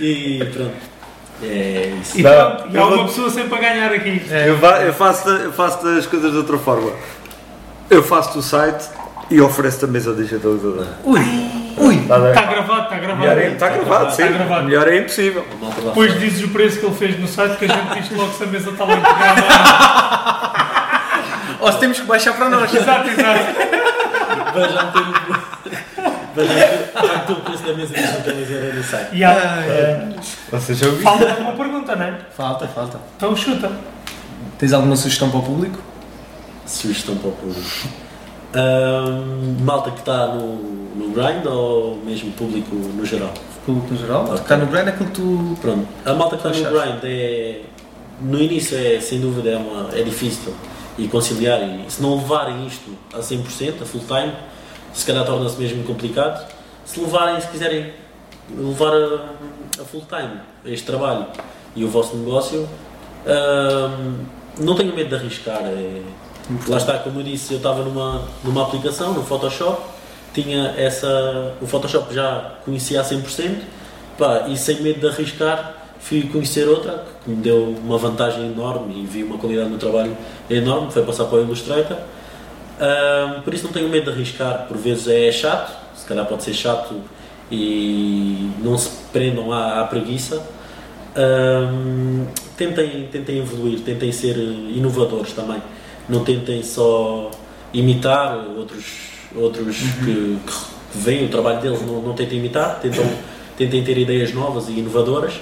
E 0.00 0.44
pronto. 0.52 0.94
É 1.42 1.92
isso. 2.00 2.16
E, 2.18 2.20
e 2.22 2.24
eu 2.24 2.40
há 2.42 2.66
uma 2.66 2.96
vou- 2.96 3.06
pessoa 3.06 3.28
sempre 3.30 3.54
a 3.54 3.60
ganhar 3.60 3.92
aqui. 3.92 4.22
Eu, 4.46 4.58
fa- 4.58 4.80
eu 4.82 4.92
faço, 4.92 5.28
eu 5.28 5.52
faço 5.52 5.86
as 5.88 6.06
coisas 6.06 6.30
de 6.30 6.36
outra 6.38 6.56
forma. 6.58 6.92
Eu 7.90 8.02
faço 8.02 8.38
o 8.38 8.42
site 8.42 8.84
e 9.30 9.40
ofereço 9.40 9.84
a 9.84 9.88
mesa 9.88 10.14
digitalizadora. 10.14 10.98
Ui! 11.04 11.20
Ui! 11.76 11.94
Está? 11.96 12.28
Está 12.30 12.42
gravado, 12.42 12.82
está 12.84 12.96
gravado. 12.96 13.18
Melhor 13.20 13.38
é, 13.38 13.46
está 13.48 13.68
gravado, 13.68 14.14
sim. 14.14 14.22
Está 14.22 14.34
gravado. 14.38 14.64
Melhor 14.64 14.88
é 14.88 14.96
impossível. 14.98 15.46
A 15.60 15.64
lá 15.64 15.70
Depois 15.86 16.18
dizes 16.20 16.44
o 16.44 16.48
preço 16.48 16.78
que 16.80 16.86
ele 16.86 16.94
fez 16.94 17.18
no 17.18 17.26
site 17.28 17.56
que 17.56 17.64
a 17.64 17.68
gente 17.68 18.00
diz 18.00 18.10
logo 18.16 18.32
se 18.32 18.44
a 18.44 18.46
mesa 18.46 18.70
está 18.70 18.86
bem 18.86 18.96
pegada. 18.96 19.42
Ou 21.60 21.72
se 21.72 21.78
temos 21.78 21.98
que 22.00 22.06
baixar 22.06 22.34
para 22.34 22.48
nós. 22.48 22.72
exato, 22.74 23.08
exato. 23.08 23.44
Já 24.54 24.84
meter 24.84 25.00
o- 27.32 27.40
preço 27.42 27.62
da 27.64 27.72
mesa 27.74 27.94
digitalizadora 27.94 28.72
no 28.74 28.84
site. 28.84 29.08
E 29.12 29.24
há, 29.24 29.32
eh, 29.32 30.08
Vocês 30.50 30.78
já 30.78 30.86
ouviram? 30.86 31.12
falta 31.18 31.40
uma 31.40 31.52
pergunta, 31.52 31.96
não 31.96 32.04
é? 32.06 32.18
Falta, 32.36 32.66
falta. 32.68 32.98
Então 33.16 33.34
chuta. 33.36 33.70
Tens 34.58 34.72
alguma 34.72 34.96
sugestão 34.96 35.30
para 35.30 35.38
o 35.40 35.42
público? 35.42 35.78
Sugestão 36.66 37.16
para 37.16 37.28
o 37.28 37.32
público. 37.32 37.88
Ahm, 38.54 39.56
malta 39.64 39.90
que 39.90 39.98
está 39.98 40.28
no, 40.28 40.54
no 40.94 41.08
grind 41.12 41.44
ou 41.46 41.96
mesmo 42.04 42.30
público 42.32 42.74
no 42.74 43.04
geral? 43.04 43.32
Público 43.66 43.92
no 43.92 43.98
geral? 43.98 44.24
Ok. 44.24 44.34
Está 44.36 44.56
no 44.56 44.66
brand 44.66 44.86
é 44.86 44.90
aquilo 44.90 45.08
que 45.10 45.14
tu. 45.16 45.58
Pronto, 45.60 45.88
a 46.04 46.12
malta 46.14 46.36
que 46.36 46.46
está 46.48 46.60
no 46.70 46.70
grind 46.78 47.00
é. 47.04 47.60
No 48.20 48.40
início 48.40 48.78
é 48.78 49.00
sem 49.00 49.20
dúvida 49.20 49.50
é, 49.50 49.56
uma, 49.56 49.90
é 49.92 50.02
difícil 50.04 50.54
e 50.96 51.08
conciliar 51.08 51.60
e 51.60 51.84
se 51.90 52.00
não 52.00 52.14
levarem 52.16 52.64
isto 52.64 52.96
a 53.12 53.18
100%, 53.18 53.82
a 53.82 53.84
full 53.84 54.02
time, 54.02 54.32
se 54.92 55.04
calhar 55.04 55.24
torna-se 55.26 55.60
mesmo 55.60 55.82
complicado. 55.82 56.46
Se 56.84 57.00
levarem, 57.00 57.40
se 57.40 57.48
quiserem 57.48 57.92
levar 58.56 58.92
a, 58.94 59.82
a 59.82 59.84
full 59.84 60.02
time 60.08 60.40
este 60.64 60.86
trabalho 60.86 61.26
e 61.74 61.84
o 61.84 61.88
vosso 61.88 62.16
negócio, 62.16 62.68
ahm, 63.26 64.24
não 64.60 64.76
tenham 64.76 64.94
medo 64.94 65.08
de 65.08 65.14
arriscar. 65.16 65.60
é- 65.64 66.02
lá 66.68 66.76
está, 66.76 66.98
como 66.98 67.20
eu 67.20 67.24
disse, 67.24 67.52
eu 67.52 67.58
estava 67.58 67.82
numa, 67.82 68.22
numa 68.42 68.62
aplicação, 68.62 69.12
no 69.14 69.24
Photoshop, 69.24 69.82
tinha 70.32 70.74
essa. 70.76 71.54
O 71.60 71.66
Photoshop 71.66 72.12
já 72.12 72.54
conhecia 72.64 73.00
a 73.00 73.04
100% 73.04 73.62
Pá, 74.18 74.46
e 74.48 74.56
sem 74.56 74.80
medo 74.80 75.00
de 75.00 75.08
arriscar, 75.08 75.74
fui 75.98 76.22
conhecer 76.28 76.68
outra 76.68 77.04
que 77.24 77.30
me 77.30 77.36
deu 77.36 77.74
uma 77.84 77.98
vantagem 77.98 78.46
enorme 78.46 79.02
e 79.02 79.06
vi 79.06 79.24
uma 79.24 79.36
qualidade 79.38 79.70
no 79.70 79.78
trabalho 79.78 80.16
enorme, 80.48 80.92
foi 80.92 81.02
passar 81.02 81.24
para 81.24 81.38
o 81.38 81.40
Illustrator. 81.42 81.96
Ahm, 82.80 83.42
por 83.42 83.52
isso 83.52 83.64
não 83.64 83.72
tenho 83.72 83.88
medo 83.88 84.04
de 84.04 84.10
arriscar, 84.10 84.66
por 84.68 84.76
vezes 84.76 85.08
é 85.08 85.32
chato, 85.32 85.76
se 85.96 86.06
calhar 86.06 86.24
pode 86.26 86.44
ser 86.44 86.54
chato 86.54 86.94
e 87.50 88.50
não 88.62 88.78
se 88.78 88.90
prendam 89.12 89.52
à, 89.52 89.80
à 89.80 89.84
preguiça. 89.84 90.40
Ahm, 91.16 92.26
tentem, 92.56 93.08
tentem 93.10 93.38
evoluir, 93.38 93.80
tentem 93.80 94.12
ser 94.12 94.36
inovadores 94.36 95.32
também. 95.32 95.60
Não 96.08 96.24
tentem 96.24 96.62
só 96.62 97.30
imitar 97.72 98.36
outros, 98.56 98.84
outros 99.34 99.76
que, 100.04 100.38
que 100.46 100.52
veem 100.98 101.24
o 101.26 101.28
trabalho 101.28 101.60
deles, 101.60 101.80
não, 101.82 102.00
não 102.02 102.12
tentem 102.14 102.38
imitar, 102.38 102.78
tentam, 102.80 103.04
tentem 103.56 103.82
ter 103.82 103.98
ideias 103.98 104.32
novas 104.32 104.68
e 104.68 104.72
inovadoras. 104.72 105.34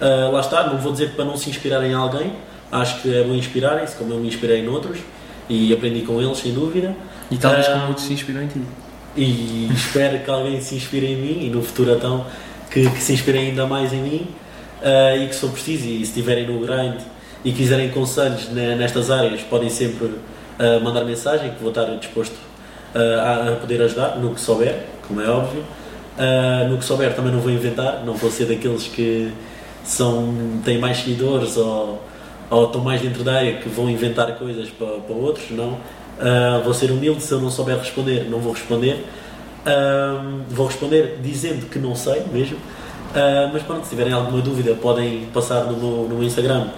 Ah, 0.00 0.30
lá 0.32 0.40
está, 0.40 0.66
não 0.66 0.78
vou 0.78 0.92
dizer 0.92 1.12
para 1.12 1.24
não 1.24 1.36
se 1.36 1.48
inspirarem 1.50 1.90
em 1.92 1.94
alguém, 1.94 2.32
acho 2.70 3.00
que 3.02 3.14
é 3.14 3.22
bom 3.24 3.34
inspirarem-se, 3.34 3.96
como 3.96 4.12
eu 4.12 4.18
me 4.18 4.28
inspirei 4.28 4.60
em 4.64 4.68
outros 4.68 4.98
e 5.48 5.72
aprendi 5.72 6.02
com 6.02 6.20
eles, 6.20 6.38
sem 6.38 6.52
dúvida. 6.52 6.94
E 7.30 7.36
talvez 7.36 7.66
Ah, 7.68 7.72
como 7.72 7.88
outros 7.88 8.06
se 8.06 8.12
inspiram 8.12 8.42
em 8.42 8.48
ti. 8.48 8.60
e 9.16 9.68
espero 9.74 10.18
que 10.20 10.30
alguém 10.30 10.60
se 10.60 10.74
inspire 10.76 11.06
em 11.06 11.16
mim 11.16 11.46
e 11.46 11.50
no 11.50 11.62
futuro 11.62 11.92
então 11.92 12.24
que, 12.70 12.88
que 12.90 13.00
se 13.02 13.12
inspire 13.14 13.38
ainda 13.38 13.66
mais 13.66 13.92
em 13.92 14.00
mim 14.02 14.26
ah, 14.82 15.16
e 15.16 15.26
que 15.28 15.34
se 15.34 15.40
for 15.40 15.50
preciso 15.50 15.84
e 15.86 15.96
se 15.98 16.02
estiverem 16.04 16.46
no 16.46 16.60
grind 16.60 17.00
e 17.44 17.52
quiserem 17.52 17.90
conselhos 17.90 18.48
ne- 18.50 18.74
nestas 18.74 19.10
áreas 19.10 19.40
podem 19.42 19.70
sempre 19.70 20.10
ah, 20.58 20.80
mandar 20.82 21.04
mensagem 21.04 21.50
que 21.52 21.60
vou 21.60 21.70
estar 21.70 21.84
disposto 21.96 22.34
ah, 22.94 23.48
a, 23.52 23.56
poder 23.56 23.80
ajudar 23.82 24.16
no 24.18 24.34
que 24.34 24.40
souber, 24.40 24.84
como 25.06 25.20
é 25.20 25.28
óbvio 25.28 25.62
Ah, 26.18 26.66
no 26.68 26.76
que 26.78 26.84
souber 26.84 27.14
também 27.14 27.32
não 27.32 27.40
vou 27.40 27.50
inventar 27.52 28.02
não 28.04 28.14
vou 28.14 28.30
ser 28.30 28.46
daqueles 28.46 28.84
que 28.88 29.30
são, 29.84 30.34
têm 30.64 30.78
mais 30.78 30.98
seguidores 30.98 31.56
ou, 31.56 32.02
ou 32.50 32.64
estão 32.66 32.80
mais 32.82 33.00
dentro 33.00 33.22
da 33.24 33.34
área 33.34 33.54
que 33.54 33.68
vão 33.68 33.88
inventar 33.88 34.32
coisas 34.36 34.68
para, 34.70 34.98
para 34.98 35.14
outros, 35.16 35.50
não. 35.50 35.78
Vou 36.64 36.74
ser 36.74 36.90
humilde, 36.90 37.22
se 37.22 37.32
eu 37.32 37.40
não 37.40 37.50
souber 37.50 37.78
responder, 37.78 38.26
não 38.28 38.38
vou 38.38 38.52
responder. 38.52 39.02
Ah, 39.64 40.20
vou 40.50 40.66
responder 40.66 41.18
dizendo 41.22 41.66
que 41.70 41.78
não 41.78 41.94
sei 41.94 42.22
mesmo. 42.32 42.58
Mas 43.52 43.62
pronto, 43.62 43.84
se 43.84 43.90
tiverem 43.90 44.12
alguma 44.12 44.42
dúvida, 44.42 44.74
podem 44.74 45.26
passar 45.32 45.64
no 45.64 45.76
meu, 45.78 46.08
no 46.08 46.14
meu 46.16 46.24
Instagram 46.24 46.68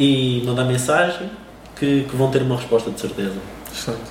e 0.00 0.42
mandar 0.46 0.64
mensagem 0.64 1.30
que, 1.78 2.04
que 2.08 2.16
vão 2.16 2.30
ter 2.30 2.40
uma 2.42 2.56
resposta 2.56 2.90
de 2.90 2.98
certeza. 2.98 3.34
Excelente. 3.72 4.10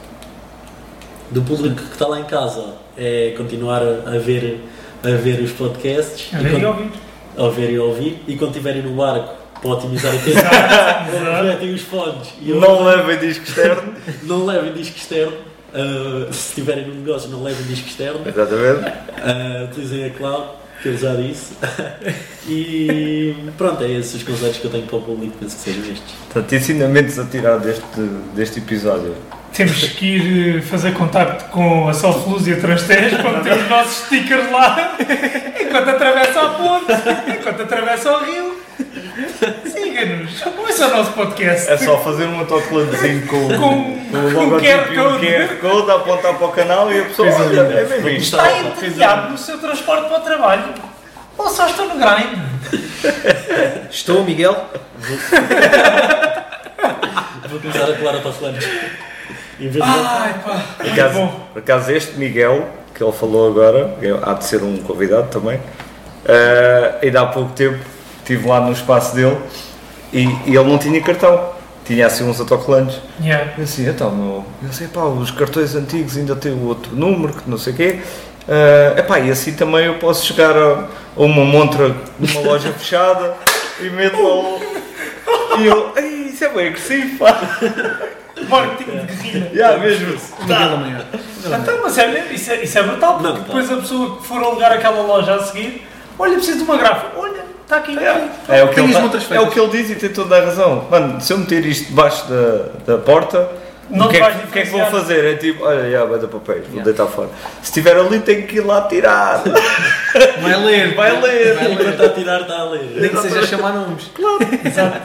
Do 1.32 1.42
público 1.42 1.76
que 1.76 1.94
está 1.94 2.08
lá 2.08 2.20
em 2.20 2.24
casa, 2.26 2.76
é 2.98 3.34
continuar 3.36 3.82
a 3.82 4.18
ver, 4.20 4.62
a 5.04 5.10
ver 5.10 5.42
os 5.42 5.52
podcasts. 5.52 6.34
A 6.34 6.38
ver 6.38 6.48
e 6.48 6.52
quando- 6.62 6.68
ouvir. 6.68 6.92
a 7.38 7.48
ver 7.50 7.72
e 7.72 7.80
ouvir 7.80 8.24
e 8.28 8.36
quando 8.36 8.52
estiverem 8.52 8.82
no 8.84 8.96
barco 8.96 9.34
para 9.62 9.72
otimizar 9.72 10.14
o 10.16 10.20
tempo 10.24 11.44
metem 11.44 11.74
os 11.74 11.82
fones 11.82 12.30
e 12.42 12.52
Não 12.54 12.84
levem 12.84 13.18
disco 13.18 13.44
externo. 13.44 13.94
não 14.24 14.46
levem 14.46 14.74
disco 14.74 14.96
externo 14.98 15.34
uh, 15.74 16.32
se 16.34 16.50
estiverem 16.50 16.88
no 16.88 16.96
negócio 16.96 17.30
não 17.30 17.44
levem 17.44 17.66
disco 17.66 17.88
externo 17.88 18.22
Exatamente. 18.26 18.88
uh, 18.88 19.66
utilizem 19.70 20.06
a 20.06 20.10
cloud 20.12 20.48
que 20.82 20.90
eu 20.90 20.98
já 20.98 21.16
disse 21.16 21.54
e 22.48 23.36
pronto, 23.58 23.84
é 23.84 23.92
esses 23.92 24.16
os 24.16 24.24
conselhos 24.24 24.58
que 24.58 24.66
eu 24.66 24.72
tenho 24.72 24.86
para 24.86 24.98
o 24.98 25.02
público 25.02 25.36
penso 25.40 25.56
que 25.58 25.62
sejam 25.62 25.84
estes 25.84 26.12
Portanto, 26.32 26.56
ensinamentos 26.56 27.20
a 27.20 27.26
tirar 27.26 27.58
deste, 27.58 28.02
deste 28.36 28.60
episódio. 28.60 29.16
Temos 29.54 29.84
que 29.84 30.06
ir 30.06 30.58
eh, 30.58 30.62
fazer 30.62 30.94
contacto 30.94 31.46
com 31.50 31.90
a 31.90 31.94
Solfluz 31.94 32.48
e 32.48 32.54
a 32.54 32.58
Transteres 32.58 33.14
para 33.20 33.38
meter 33.38 33.54
os 33.58 33.70
nossos 33.70 34.06
stickers 34.06 34.52
lá 34.52 34.98
enquanto 35.60 35.90
atravessa 35.90 36.42
a 36.42 36.50
ponte, 36.50 36.94
enquanto 37.40 37.62
atravessa 37.62 38.12
o 38.12 38.24
rio. 38.24 38.59
Siga-nos, 39.72 40.46
ouça 40.58 40.88
o 40.88 40.98
nosso 40.98 41.12
podcast. 41.14 41.70
É 41.70 41.78
só 41.78 41.98
fazer 42.00 42.26
um 42.26 42.40
autocolantezinho 42.40 43.28
com, 43.28 43.48
Com- 43.50 44.00
com 44.12 44.18
o 44.18 44.32
logotipo 44.46 44.84
QR 44.88 44.94
e 44.94 45.00
um 45.00 45.12
Code. 45.12 45.28
QR 45.28 45.56
Code, 45.62 45.92
apontar 45.92 46.34
para 46.36 46.48
o 46.48 46.52
canal 46.52 46.92
e 46.92 47.02
a 47.02 47.06
pessoa 47.06 47.32
Fez 47.32 47.42
olha, 47.48 47.60
é 47.62 47.84
mesmo 47.86 48.10
isto. 48.10 48.36
Está 48.38 48.60
entediado 48.60 49.30
no 49.32 49.38
seu 49.38 49.58
transporte 49.58 50.08
para 50.08 50.18
o 50.18 50.22
trabalho. 50.22 50.74
Ou 51.38 51.50
só 51.50 51.68
estou 51.68 51.86
no 51.88 51.96
grind. 51.96 52.50
Estou, 53.90 54.24
Miguel. 54.26 54.70
vou 57.50 57.60
começar 57.60 57.90
a 57.90 57.94
colar 57.94 58.16
autocolantes 58.16 58.68
Ai 59.82 60.36
pá, 60.46 60.62
Por 60.78 60.88
acaso, 60.92 61.14
bom. 61.16 61.48
por 61.54 61.60
acaso 61.60 61.92
este 61.92 62.14
Miguel, 62.18 62.68
que 62.96 63.04
ele 63.04 63.12
falou 63.12 63.50
agora, 63.50 63.96
que 64.00 64.08
há 64.22 64.34
de 64.34 64.46
ser 64.46 64.64
um 64.64 64.78
convidado 64.78 65.28
também, 65.30 65.60
eh, 66.26 66.96
ainda 67.04 67.22
há 67.22 67.26
pouco 67.26 67.52
tempo 67.54 67.80
estive 68.30 68.48
lá 68.48 68.62
no 68.62 68.72
espaço 68.72 69.16
dele 69.16 69.38
e, 70.14 70.24
e 70.46 70.56
ele 70.56 70.64
não 70.64 70.78
tinha 70.78 71.02
cartão. 71.02 71.58
Tinha 71.86 72.06
assim 72.06 72.24
uns 72.24 72.40
autocolantes. 72.40 73.00
Yeah. 73.20 73.54
Eu 73.58 73.64
assim, 73.64 73.90
então, 73.90 74.12
meu, 74.12 74.46
eu 74.62 74.72
sei, 74.72 74.88
pá, 74.88 75.02
os 75.06 75.32
cartões 75.32 75.74
antigos 75.76 76.16
ainda 76.18 76.36
têm 76.36 76.52
o 76.52 76.68
outro 76.68 76.96
número, 76.96 77.34
que 77.34 77.50
não 77.50 77.58
sei 77.58 77.74
o 77.74 77.76
quê. 77.76 78.00
Eh, 78.48 78.94
epá, 79.00 79.20
e 79.20 79.32
assim 79.32 79.54
também 79.54 79.86
eu 79.86 79.96
posso 79.96 80.24
chegar 80.24 80.56
a, 80.56 80.84
a 81.18 81.22
uma 81.24 81.44
montra 81.44 81.96
numa 82.20 82.42
loja 82.42 82.72
fechada 82.74 83.34
e 83.80 83.90
meto 83.90 84.22
lá 84.22 84.36
o... 84.36 84.60
E 85.60 85.66
eu, 85.66 85.92
"Ei, 85.98 86.28
isso 86.28 86.46
é 86.46 86.50
bem 86.50 86.68
agressivo, 86.68 87.18
pá. 87.18 87.42
Marketing 88.48 89.06
de 89.06 89.14
guerrilha. 89.16 89.52
Já, 89.56 89.78
mesmo. 89.78 90.18
Miguel 90.42 90.74
amanhã. 90.74 91.06
Então, 91.62 91.80
mas 91.82 91.98
é 91.98 92.08
mesmo, 92.08 92.34
isso 92.34 92.52
é, 92.52 92.64
isso 92.64 92.78
é 92.78 92.84
brutal, 92.84 93.14
porque 93.16 93.28
Não, 93.28 93.36
tá. 93.36 93.42
depois 93.44 93.72
a 93.72 93.76
pessoa 93.78 94.18
que 94.18 94.28
for 94.28 94.44
alugar 94.44 94.72
aquela 94.74 95.02
loja 95.02 95.34
a 95.36 95.44
seguir, 95.44 95.88
olha, 96.20 96.36
preciso 96.36 96.60
de 96.60 96.64
uma 96.66 96.78
gráfica, 96.78 97.12
olha, 97.18 97.39
está 97.70 97.78
aqui. 97.78 97.96
É 97.98 98.64
o, 98.64 98.70
que 98.70 98.80
ele 98.80 98.94
é 99.30 99.40
o 99.40 99.50
que 99.52 99.60
ele 99.60 99.70
diz 99.70 99.92
e 99.92 99.96
tem 99.96 100.10
toda 100.10 100.38
a 100.38 100.44
razão. 100.46 100.88
Mano, 100.90 101.22
se 101.22 101.32
eu 101.32 101.38
meter 101.38 101.64
isto 101.66 101.88
debaixo 101.90 102.26
da, 102.28 102.94
da 102.96 102.98
porta, 102.98 103.48
Não 103.90 104.08
o 104.08 104.10
que, 104.10 104.18
é 104.18 104.32
que, 104.32 104.38
o 104.46 104.48
que 104.48 104.60
é 104.60 104.62
que 104.64 104.72
vou 104.72 104.86
fazer? 104.88 105.24
É 105.26 105.36
tipo, 105.36 105.64
olha, 105.64 105.90
já, 105.92 106.04
vai 106.06 106.20
dar 106.20 106.28
papéis, 106.28 106.62
vou 106.62 106.70
Yeah. 106.80 106.84
deitar 106.84 107.06
fora. 107.08 107.30
Se 107.62 107.70
estiver 107.70 107.96
ali, 107.96 108.20
tenho 108.20 108.48
que 108.48 108.58
ir 108.58 108.62
lá 108.62 108.82
tirar. 108.88 109.44
Vai 110.42 110.56
ler. 110.64 110.96
Vai 110.96 111.22
ler. 111.22 111.56
Vai 111.56 111.72
enquanto 111.72 111.86
ler. 111.86 111.92
está 111.94 112.06
a 112.06 112.10
tirar 112.10 112.42
está 112.42 112.56
a 112.60 112.64
ler 112.66 112.92
Nem 112.96 113.10
que 113.10 113.18
seja 113.18 113.46
chamar 113.46 113.74
nomes. 113.74 114.10
Exato. 114.66 115.00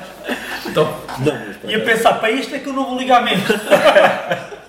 não, 0.74 1.38
mas 1.62 1.70
E 1.70 1.74
a 1.74 1.80
pensar, 1.80 2.14
para 2.14 2.30
isto 2.30 2.54
é 2.54 2.58
que 2.58 2.68
eu 2.68 2.72
não 2.72 2.86
vou 2.86 2.98
ligar 2.98 3.22
mesmo. 3.22 3.44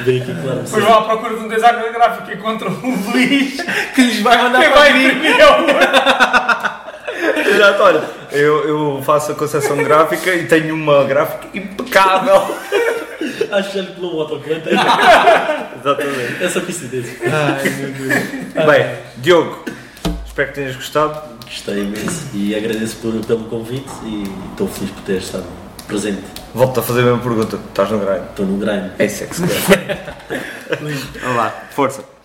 vem 0.00 0.22
aqui 0.22 0.34
claro 0.42 0.60
Depois 0.60 0.84
à 0.84 1.00
procura 1.02 1.36
de 1.36 1.44
um 1.44 1.48
designer 1.48 1.92
gráfico 1.92 2.30
e 2.30 2.34
encontro 2.34 2.70
um 2.70 3.10
Luís 3.10 3.56
Que 3.94 4.02
lhes 4.02 4.20
vai 4.20 4.42
mandar 4.42 4.62
que 4.62 4.70
para 4.70 4.78
vai 4.78 4.90
imprimir 4.90 5.36
Exato, 7.48 7.82
olha, 7.82 8.02
eu, 8.30 8.68
eu 8.68 9.02
faço 9.04 9.32
a 9.32 9.34
concepção 9.34 9.76
gráfica 9.78 10.34
e 10.34 10.46
tenho 10.46 10.74
uma 10.74 11.04
gráfica 11.04 11.48
impecável. 11.52 12.34
acho 13.50 13.70
que 13.70 13.76
já 13.76 13.82
lhe 13.82 13.92
pulou 13.92 14.16
um 14.16 14.20
autocolante 14.20 14.68
Exatamente. 15.80 16.44
essa 16.44 16.60
coincidência 16.60 17.18
Ai, 17.24 17.70
meu 17.70 17.90
Deus. 17.92 18.66
Bem, 18.66 18.98
Diogo, 19.16 19.64
espero 20.26 20.48
que 20.48 20.54
tenhas 20.54 20.76
gostado. 20.76 21.38
Gostei 21.44 21.82
imenso 21.82 22.28
e 22.34 22.54
agradeço 22.54 22.96
por, 22.98 23.12
pelo 23.24 23.44
convite 23.44 23.90
e 24.04 24.24
estou 24.50 24.68
feliz 24.68 24.90
por 24.90 25.02
ter 25.02 25.16
estado 25.16 25.46
presente. 25.88 26.22
Volto 26.54 26.78
a 26.78 26.82
fazer 26.82 27.00
a 27.00 27.04
mesma 27.04 27.18
pergunta. 27.18 27.56
Estás 27.56 27.90
no 27.90 27.98
grind? 27.98 28.22
Estou 28.30 28.46
no 28.46 28.58
grind. 28.58 28.92
É 28.98 29.06
isso 29.06 29.24
é 29.24 29.26
que 29.26 29.34
se 29.34 29.42
quer. 29.42 30.16
Vá 31.24 31.34
lá, 31.34 31.62
força. 31.70 32.17